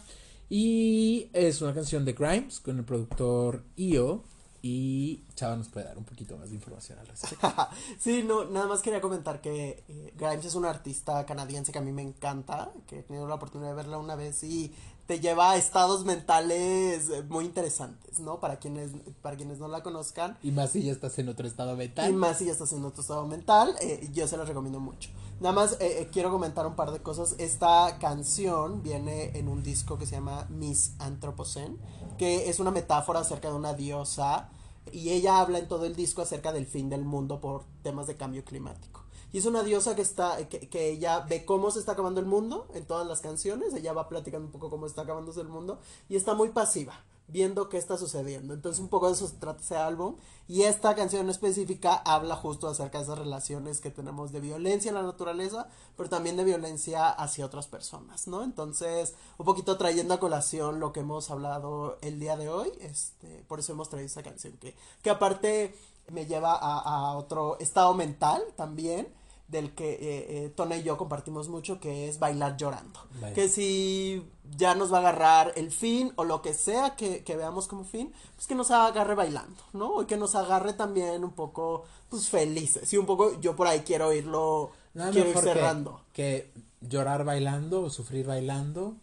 Y 0.48 1.28
es 1.32 1.60
una 1.60 1.74
canción 1.74 2.04
de 2.04 2.12
Grimes 2.12 2.60
con 2.60 2.78
el 2.78 2.84
productor 2.84 3.64
Io 3.74 4.22
y 4.68 5.22
Chava 5.36 5.54
nos 5.54 5.68
puede 5.68 5.86
dar 5.86 5.96
un 5.96 6.02
poquito 6.02 6.36
más 6.36 6.48
de 6.48 6.56
información 6.56 6.98
al 6.98 7.06
respecto. 7.06 7.48
sí, 8.00 8.24
no, 8.26 8.46
nada 8.46 8.66
más 8.66 8.80
quería 8.80 9.00
comentar 9.00 9.40
que 9.40 9.84
eh, 9.88 10.12
Grimes 10.16 10.44
es 10.44 10.56
una 10.56 10.70
artista 10.70 11.24
canadiense 11.24 11.70
que 11.70 11.78
a 11.78 11.82
mí 11.82 11.92
me 11.92 12.02
encanta, 12.02 12.72
que 12.88 12.98
he 12.98 13.02
tenido 13.04 13.28
la 13.28 13.36
oportunidad 13.36 13.70
de 13.70 13.76
verla 13.76 13.98
una 13.98 14.16
vez 14.16 14.42
y 14.42 14.72
te 15.06 15.20
lleva 15.20 15.52
a 15.52 15.56
estados 15.56 16.04
mentales 16.04 17.10
eh, 17.10 17.22
muy 17.28 17.44
interesantes, 17.44 18.18
¿no? 18.18 18.40
Para 18.40 18.56
quienes, 18.56 18.90
para 19.22 19.36
quienes 19.36 19.60
no 19.60 19.68
la 19.68 19.84
conozcan. 19.84 20.36
Y 20.42 20.50
más 20.50 20.70
si 20.70 20.82
ya 20.82 20.90
estás 20.90 21.16
en 21.20 21.28
otro 21.28 21.46
estado 21.46 21.76
mental. 21.76 22.10
Y 22.10 22.14
más 22.14 22.38
si 22.38 22.46
ya 22.46 22.52
estás 22.52 22.72
en 22.72 22.84
otro 22.84 23.02
estado 23.02 23.24
mental, 23.24 23.76
eh, 23.80 24.10
yo 24.12 24.26
se 24.26 24.36
las 24.36 24.48
recomiendo 24.48 24.80
mucho. 24.80 25.10
Nada 25.38 25.54
más 25.54 25.76
quiero 26.12 26.30
comentar 26.30 26.66
un 26.66 26.74
par 26.74 26.90
de 26.90 27.00
cosas. 27.00 27.36
Esta 27.38 27.98
canción 28.00 28.82
viene 28.82 29.38
en 29.38 29.48
un 29.48 29.62
disco 29.62 29.98
que 29.98 30.06
se 30.06 30.12
llama 30.16 30.46
Miss 30.48 30.94
Anthropocene, 30.98 31.76
que 32.16 32.48
es 32.48 32.60
una 32.60 32.70
metáfora 32.70 33.20
acerca 33.20 33.48
de 33.48 33.54
una 33.54 33.74
diosa 33.74 34.48
y 34.92 35.10
ella 35.10 35.40
habla 35.40 35.58
en 35.58 35.68
todo 35.68 35.86
el 35.86 35.96
disco 35.96 36.22
acerca 36.22 36.52
del 36.52 36.66
fin 36.66 36.88
del 36.88 37.04
mundo 37.04 37.40
por 37.40 37.64
temas 37.82 38.06
de 38.06 38.16
cambio 38.16 38.44
climático. 38.44 39.04
Y 39.32 39.38
es 39.38 39.46
una 39.46 39.62
diosa 39.62 39.96
que 39.96 40.02
está, 40.02 40.48
que, 40.48 40.68
que, 40.68 40.90
ella 40.90 41.20
ve 41.20 41.44
cómo 41.44 41.70
se 41.70 41.80
está 41.80 41.92
acabando 41.92 42.20
el 42.20 42.26
mundo 42.26 42.68
en 42.74 42.84
todas 42.86 43.06
las 43.06 43.20
canciones, 43.20 43.74
ella 43.74 43.92
va 43.92 44.08
platicando 44.08 44.46
un 44.46 44.52
poco 44.52 44.70
cómo 44.70 44.86
está 44.86 45.02
acabándose 45.02 45.40
el 45.40 45.48
mundo 45.48 45.80
y 46.08 46.16
está 46.16 46.34
muy 46.34 46.50
pasiva 46.50 46.94
viendo 47.28 47.68
qué 47.68 47.78
está 47.78 47.96
sucediendo. 47.96 48.54
Entonces 48.54 48.80
un 48.80 48.88
poco 48.88 49.06
de 49.06 49.14
eso 49.14 49.26
se 49.26 49.36
trata 49.36 49.60
ese 49.60 49.76
álbum. 49.76 50.16
Y 50.48 50.62
esta 50.62 50.94
canción 50.94 51.28
específica 51.28 51.94
habla 51.94 52.36
justo 52.36 52.68
acerca 52.68 52.98
de 52.98 53.04
esas 53.04 53.18
relaciones 53.18 53.80
que 53.80 53.90
tenemos 53.90 54.30
de 54.30 54.40
violencia 54.40 54.90
en 54.90 54.94
la 54.94 55.02
naturaleza, 55.02 55.68
pero 55.96 56.08
también 56.08 56.36
de 56.36 56.44
violencia 56.44 57.08
hacia 57.08 57.46
otras 57.46 57.66
personas, 57.66 58.28
¿no? 58.28 58.44
Entonces, 58.44 59.14
un 59.38 59.46
poquito 59.46 59.76
trayendo 59.76 60.14
a 60.14 60.20
colación 60.20 60.78
lo 60.78 60.92
que 60.92 61.00
hemos 61.00 61.30
hablado 61.30 61.98
el 62.00 62.20
día 62.20 62.36
de 62.36 62.48
hoy, 62.48 62.70
este, 62.80 63.44
por 63.48 63.58
eso 63.58 63.72
hemos 63.72 63.88
traído 63.88 64.06
esa 64.06 64.22
canción 64.22 64.56
que, 64.58 64.76
que 65.02 65.10
aparte 65.10 65.74
me 66.12 66.26
lleva 66.26 66.52
a, 66.52 66.78
a 66.78 67.16
otro 67.16 67.58
estado 67.58 67.92
mental 67.94 68.42
también 68.54 69.08
del 69.48 69.74
que 69.74 69.92
eh, 69.92 69.98
eh, 70.00 70.52
Tona 70.54 70.76
y 70.76 70.82
yo 70.82 70.96
compartimos 70.96 71.48
mucho, 71.48 71.78
que 71.78 72.08
es 72.08 72.18
bailar 72.18 72.56
llorando. 72.56 73.00
Que 73.34 73.48
si 73.48 74.26
ya 74.56 74.74
nos 74.74 74.92
va 74.92 74.98
a 74.98 75.00
agarrar 75.00 75.52
el 75.56 75.70
fin 75.70 76.12
o 76.16 76.24
lo 76.24 76.42
que 76.42 76.52
sea 76.54 76.96
que, 76.96 77.22
veamos 77.36 77.68
como 77.68 77.84
fin, 77.84 78.12
pues 78.34 78.46
que 78.46 78.54
nos 78.54 78.70
agarre 78.70 79.14
bailando, 79.14 79.62
¿no? 79.72 80.02
Y 80.02 80.06
que 80.06 80.16
nos 80.16 80.34
agarre 80.34 80.72
también 80.72 81.24
un 81.24 81.32
poco, 81.32 81.84
pues 82.08 82.28
felices. 82.28 82.92
Y 82.92 82.96
un 82.96 83.06
poco, 83.06 83.40
yo 83.40 83.54
por 83.54 83.66
ahí 83.66 83.80
quiero 83.80 84.12
irlo, 84.12 84.72
quiero 85.12 85.30
ir 85.30 85.38
cerrando. 85.38 86.00
Que, 86.12 86.50
llorar 86.80 87.24
bailando 87.24 87.82
o 87.82 87.90
sufrir 87.90 88.26
bailando, 88.26 88.96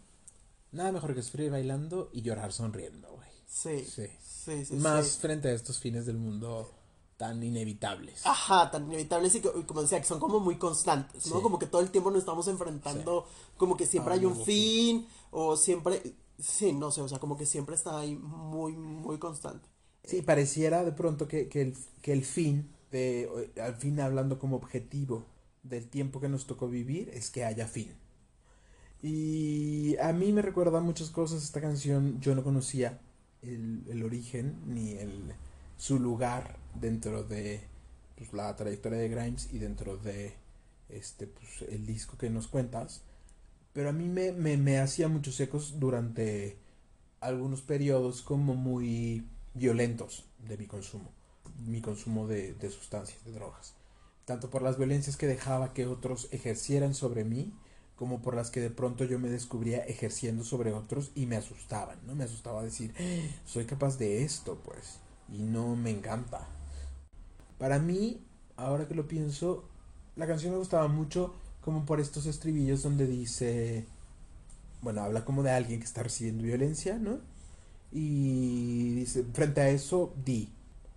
nada 0.72 0.92
mejor 0.92 1.14
que 1.14 1.22
sufrir 1.22 1.50
bailando 1.50 2.10
y 2.12 2.22
llorar 2.22 2.52
sonriendo, 2.52 3.08
güey. 3.10 3.28
Sí, 3.46 3.84
sí. 3.84 4.08
Sí, 4.44 4.74
Más 4.74 5.16
frente 5.16 5.48
a 5.48 5.52
estos 5.52 5.78
fines 5.78 6.04
del 6.04 6.18
mundo 6.18 6.70
tan 7.24 7.42
inevitables. 7.42 8.26
Ajá, 8.26 8.70
tan 8.70 8.84
inevitables 8.84 9.34
y, 9.34 9.40
como 9.40 9.80
decía, 9.80 9.98
que 9.98 10.06
son 10.06 10.20
como 10.20 10.40
muy 10.40 10.56
constantes, 10.56 11.26
¿no? 11.30 11.40
Como 11.40 11.58
que 11.58 11.64
todo 11.64 11.80
el 11.80 11.90
tiempo 11.90 12.10
nos 12.10 12.18
estamos 12.18 12.46
enfrentando, 12.48 13.26
como 13.56 13.78
que 13.78 13.86
siempre 13.86 14.12
hay 14.12 14.26
un 14.26 14.36
fin, 14.44 15.06
o 15.30 15.56
siempre, 15.56 16.02
sí, 16.38 16.74
no 16.74 16.90
sé, 16.90 17.00
o 17.00 17.08
sea, 17.08 17.18
como 17.18 17.38
que 17.38 17.46
siempre 17.46 17.76
está 17.76 17.98
ahí 17.98 18.14
muy, 18.14 18.74
muy 18.74 19.16
constante. 19.16 19.66
Sí, 20.04 20.20
pareciera 20.20 20.84
de 20.84 20.92
pronto 20.92 21.26
que, 21.26 21.48
que, 21.48 21.62
el, 21.62 21.76
que 22.02 22.12
el 22.12 22.26
fin, 22.26 22.70
de, 22.90 23.50
al 23.58 23.76
fin 23.76 23.98
hablando 24.00 24.38
como 24.38 24.56
objetivo 24.56 25.24
del 25.62 25.88
tiempo 25.88 26.20
que 26.20 26.28
nos 26.28 26.46
tocó 26.46 26.68
vivir, 26.68 27.08
es 27.14 27.30
que 27.30 27.46
haya 27.46 27.66
fin. 27.66 27.94
Y 29.02 29.96
a 29.96 30.12
mí 30.12 30.30
me 30.30 30.42
recuerda 30.42 30.80
muchas 30.80 31.08
cosas 31.08 31.42
esta 31.42 31.62
canción, 31.62 32.20
yo 32.20 32.34
no 32.34 32.44
conocía 32.44 33.00
el, 33.40 33.82
el 33.88 34.02
origen 34.02 34.60
ni 34.66 34.92
el 34.92 35.34
su 35.76 35.98
lugar 35.98 36.58
dentro 36.74 37.22
de 37.24 37.60
pues, 38.16 38.32
la 38.32 38.54
trayectoria 38.56 38.98
de 38.98 39.08
Grimes 39.08 39.48
y 39.52 39.58
dentro 39.58 39.96
de 39.96 40.34
este 40.88 41.26
pues, 41.26 41.62
el 41.68 41.86
disco 41.86 42.16
que 42.16 42.30
nos 42.30 42.48
cuentas. 42.48 43.02
Pero 43.72 43.88
a 43.88 43.92
mí 43.92 44.06
me, 44.06 44.32
me, 44.32 44.78
hacía 44.78 45.08
muchos 45.08 45.38
ecos 45.40 45.80
durante 45.80 46.58
algunos 47.20 47.62
periodos 47.62 48.22
como 48.22 48.54
muy 48.54 49.26
violentos 49.54 50.26
de 50.46 50.56
mi 50.56 50.66
consumo, 50.66 51.10
mi 51.66 51.80
consumo 51.80 52.28
de, 52.28 52.54
de 52.54 52.70
sustancias, 52.70 53.24
de 53.24 53.32
drogas. 53.32 53.74
Tanto 54.26 54.48
por 54.48 54.62
las 54.62 54.78
violencias 54.78 55.16
que 55.16 55.26
dejaba 55.26 55.74
que 55.74 55.86
otros 55.86 56.28
ejercieran 56.30 56.94
sobre 56.94 57.24
mí, 57.24 57.52
como 57.96 58.22
por 58.22 58.34
las 58.34 58.50
que 58.50 58.60
de 58.60 58.70
pronto 58.70 59.04
yo 59.04 59.18
me 59.18 59.28
descubría 59.28 59.78
ejerciendo 59.78 60.44
sobre 60.44 60.72
otros 60.72 61.10
y 61.14 61.26
me 61.26 61.36
asustaban, 61.36 61.98
¿no? 62.06 62.14
Me 62.14 62.24
asustaba 62.24 62.62
decir, 62.62 62.94
¡Ah! 62.98 63.42
soy 63.44 63.66
capaz 63.66 63.98
de 63.98 64.24
esto, 64.24 64.60
pues 64.64 65.00
y 65.32 65.38
no 65.38 65.76
me 65.76 65.90
encanta. 65.90 66.46
Para 67.58 67.78
mí, 67.78 68.20
ahora 68.56 68.86
que 68.88 68.94
lo 68.94 69.08
pienso, 69.08 69.64
la 70.16 70.26
canción 70.26 70.52
me 70.52 70.58
gustaba 70.58 70.88
mucho 70.88 71.34
como 71.60 71.86
por 71.86 72.00
estos 72.00 72.26
estribillos 72.26 72.82
donde 72.82 73.06
dice, 73.06 73.86
bueno, 74.82 75.02
habla 75.02 75.24
como 75.24 75.42
de 75.42 75.50
alguien 75.50 75.80
que 75.80 75.86
está 75.86 76.02
recibiendo 76.02 76.44
violencia, 76.44 76.98
¿no? 76.98 77.20
Y 77.90 78.94
dice, 78.94 79.24
frente 79.32 79.60
a 79.60 79.68
eso, 79.70 80.12
di, 80.24 80.50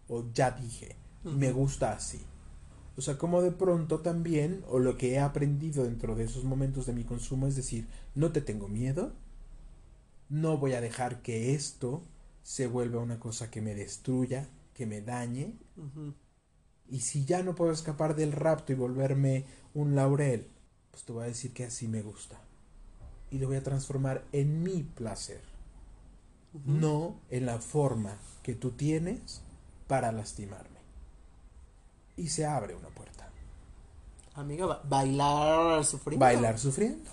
o 0.09 0.25
ya 0.33 0.51
dije, 0.51 0.95
me 1.23 1.51
gusta 1.51 1.93
así. 1.93 2.19
O 2.97 3.01
sea, 3.01 3.17
como 3.17 3.41
de 3.41 3.51
pronto 3.51 3.99
también, 3.99 4.63
o 4.67 4.79
lo 4.79 4.97
que 4.97 5.13
he 5.13 5.19
aprendido 5.19 5.83
dentro 5.83 6.15
de 6.15 6.23
esos 6.23 6.43
momentos 6.43 6.87
de 6.87 6.93
mi 6.93 7.03
consumo 7.03 7.47
es 7.47 7.55
decir, 7.55 7.87
no 8.15 8.31
te 8.31 8.41
tengo 8.41 8.67
miedo, 8.67 9.13
no 10.29 10.57
voy 10.57 10.73
a 10.73 10.81
dejar 10.81 11.21
que 11.21 11.53
esto 11.53 12.01
se 12.47 12.65
vuelve 12.65 12.97
una 12.97 13.19
cosa 13.19 13.51
que 13.51 13.59
me 13.59 13.75
destruya, 13.75 14.47
que 14.73 14.85
me 14.85 15.01
dañe. 15.01 15.57
Y 16.87 17.01
si 17.01 17.25
ya 17.25 17.43
no 17.43 17.55
puedo 17.55 17.73
escapar 17.73 18.15
del 18.15 18.31
rapto 18.31 18.71
y 18.71 18.75
volverme 18.75 19.43
un 19.73 19.95
laurel, 19.95 20.47
pues 20.89 21.03
te 21.03 21.11
voy 21.11 21.25
a 21.25 21.27
decir 21.27 21.51
que 21.51 21.65
así 21.65 21.89
me 21.89 22.01
gusta. 22.01 22.39
Y 23.31 23.39
lo 23.39 23.47
voy 23.47 23.57
a 23.57 23.63
transformar 23.63 24.23
en 24.31 24.63
mi 24.63 24.83
placer. 24.83 25.41
No 26.63 27.19
en 27.29 27.45
la 27.45 27.59
forma 27.59 28.17
que 28.43 28.55
tú 28.55 28.71
tienes 28.71 29.41
para 29.87 30.13
lastimarme. 30.13 30.79
Y 32.15 32.29
se 32.29 32.45
abre 32.45 32.75
una 32.75 32.87
puerta. 32.87 33.29
Amiga, 34.35 34.81
bailar 34.87 35.83
sufriendo. 35.83 36.25
Bailar 36.25 36.57
sufriendo. 36.57 37.11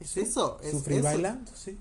Es 0.00 0.16
eso. 0.16 0.58
Es 0.60 0.72
Sufrir 0.72 1.02
bailando. 1.02 1.52
Sí. 1.54 1.78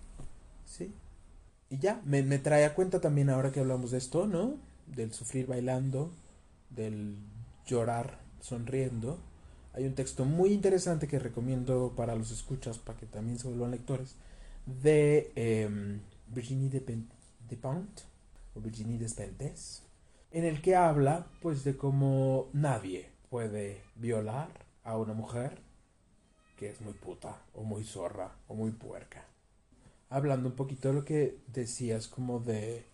Y 1.72 1.78
ya, 1.78 2.02
me, 2.04 2.22
me 2.22 2.38
trae 2.38 2.66
a 2.66 2.76
cuenta 2.76 3.00
también 3.00 3.30
ahora 3.30 3.54
que 3.54 3.62
hablamos 3.62 3.92
de 3.92 3.98
esto, 3.98 4.28
¿no? 4.28 4.56
Del 4.88 5.14
sufrir 5.14 5.48
bailando, 5.48 6.12
del 6.70 7.16
llorar 7.66 8.20
sonriendo. 8.42 9.18
Hay 9.72 9.86
un 9.86 9.96
texto 9.96 10.26
muy 10.26 10.52
interesante 10.52 11.08
que 11.08 11.18
recomiendo 11.18 11.94
para 11.96 12.14
los 12.14 12.30
escuchas, 12.30 12.78
para 12.78 13.00
que 13.00 13.06
también 13.06 13.40
se 13.40 13.48
vuelvan 13.48 13.72
lectores, 13.72 14.18
de 14.66 15.32
em, 15.36 16.02
Virginie 16.28 16.70
de, 16.70 16.82
de 16.82 17.56
Pont, 17.56 18.02
o 18.54 18.60
Virginie 18.60 18.98
Despentes, 18.98 19.84
en 20.32 20.44
el 20.44 20.62
que 20.62 20.76
habla, 20.76 21.28
pues, 21.42 21.64
de 21.64 21.78
cómo 21.78 22.50
nadie 22.52 23.10
puede 23.30 23.82
violar 23.96 24.50
a 24.84 24.98
una 24.98 25.14
mujer 25.14 25.62
que 26.58 26.70
es 26.70 26.82
muy 26.82 26.94
puta, 26.94 27.42
o 27.54 27.64
muy 27.64 27.86
zorra, 27.86 28.36
o 28.50 28.56
muy 28.56 28.72
puerca 28.72 29.31
hablando 30.12 30.50
un 30.50 30.56
poquito 30.56 30.90
de 30.90 30.94
lo 30.94 31.04
que 31.04 31.40
decías 31.48 32.08
como 32.08 32.40
de 32.40 32.86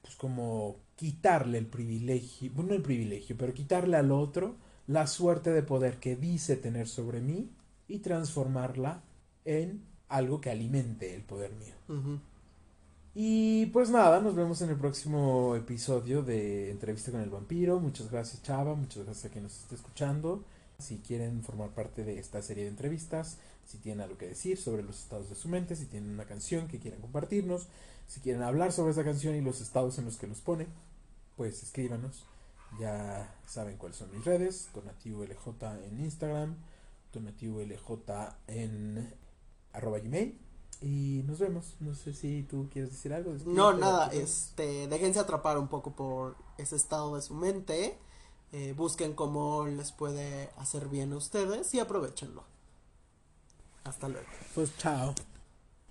pues 0.00 0.16
como 0.16 0.76
quitarle 0.96 1.58
el 1.58 1.66
privilegio, 1.66 2.50
bueno, 2.54 2.70
no 2.70 2.76
el 2.76 2.82
privilegio, 2.82 3.36
pero 3.36 3.52
quitarle 3.52 3.96
al 3.96 4.10
otro 4.10 4.56
la 4.86 5.06
suerte 5.06 5.50
de 5.50 5.62
poder 5.62 5.98
que 5.98 6.16
dice 6.16 6.56
tener 6.56 6.88
sobre 6.88 7.20
mí 7.20 7.50
y 7.86 7.98
transformarla 7.98 9.02
en 9.44 9.84
algo 10.08 10.40
que 10.40 10.50
alimente 10.50 11.14
el 11.14 11.22
poder 11.22 11.52
mío. 11.52 12.20
Y 13.14 13.66
pues 13.66 13.90
nada, 13.90 14.20
nos 14.20 14.34
vemos 14.34 14.60
en 14.62 14.70
el 14.70 14.76
próximo 14.76 15.54
episodio 15.54 16.22
de 16.22 16.70
Entrevista 16.70 17.10
con 17.10 17.20
el 17.20 17.30
Vampiro. 17.30 17.78
Muchas 17.78 18.10
gracias 18.10 18.42
Chava, 18.42 18.74
muchas 18.74 19.04
gracias 19.04 19.26
a 19.26 19.28
quien 19.30 19.44
nos 19.44 19.58
esté 19.58 19.74
escuchando. 19.74 20.44
Si 20.78 20.98
quieren 20.98 21.42
formar 21.42 21.70
parte 21.70 22.04
de 22.04 22.18
esta 22.18 22.42
serie 22.42 22.64
de 22.64 22.70
entrevistas, 22.70 23.38
si 23.72 23.78
tienen 23.78 24.02
algo 24.02 24.18
que 24.18 24.28
decir 24.28 24.58
sobre 24.58 24.82
los 24.82 24.98
estados 24.98 25.30
de 25.30 25.34
su 25.34 25.48
mente, 25.48 25.76
si 25.76 25.86
tienen 25.86 26.10
una 26.10 26.26
canción 26.26 26.68
que 26.68 26.78
quieran 26.78 27.00
compartirnos, 27.00 27.68
si 28.06 28.20
quieren 28.20 28.42
hablar 28.42 28.70
sobre 28.70 28.92
esa 28.92 29.02
canción 29.02 29.34
y 29.34 29.40
los 29.40 29.62
estados 29.62 29.98
en 29.98 30.04
los 30.04 30.18
que 30.18 30.26
nos 30.26 30.42
pone, 30.42 30.66
pues 31.38 31.62
escríbanos. 31.62 32.26
Ya 32.78 33.34
saben 33.46 33.78
cuáles 33.78 33.96
son 33.96 34.12
mis 34.12 34.24
redes, 34.24 34.68
Donativo 34.74 35.24
LJ 35.24 35.86
en 35.86 36.00
Instagram, 36.00 36.56
Donativo 37.14 37.60
LJ 37.62 38.34
en 38.46 39.14
arroba 39.72 39.98
gmail. 40.00 40.38
Y 40.82 41.22
nos 41.26 41.38
vemos. 41.38 41.76
No 41.80 41.94
sé 41.94 42.12
si 42.12 42.42
tú 42.42 42.68
quieres 42.70 42.90
decir 42.90 43.14
algo. 43.14 43.34
No, 43.46 43.72
nada, 43.72 44.08
este, 44.12 44.86
déjense 44.88 45.18
atrapar 45.18 45.56
un 45.56 45.68
poco 45.68 45.92
por 45.92 46.36
ese 46.58 46.76
estado 46.76 47.16
de 47.16 47.22
su 47.22 47.34
mente, 47.34 47.98
eh, 48.52 48.74
busquen 48.76 49.14
cómo 49.14 49.64
les 49.66 49.92
puede 49.92 50.50
hacer 50.58 50.88
bien 50.88 51.12
a 51.14 51.16
ustedes 51.16 51.72
y 51.72 51.80
aprovechenlo. 51.80 52.44
Hasta 53.84 54.08
luego. 54.08 54.26
Pues 54.54 54.76
chao. 54.78 55.14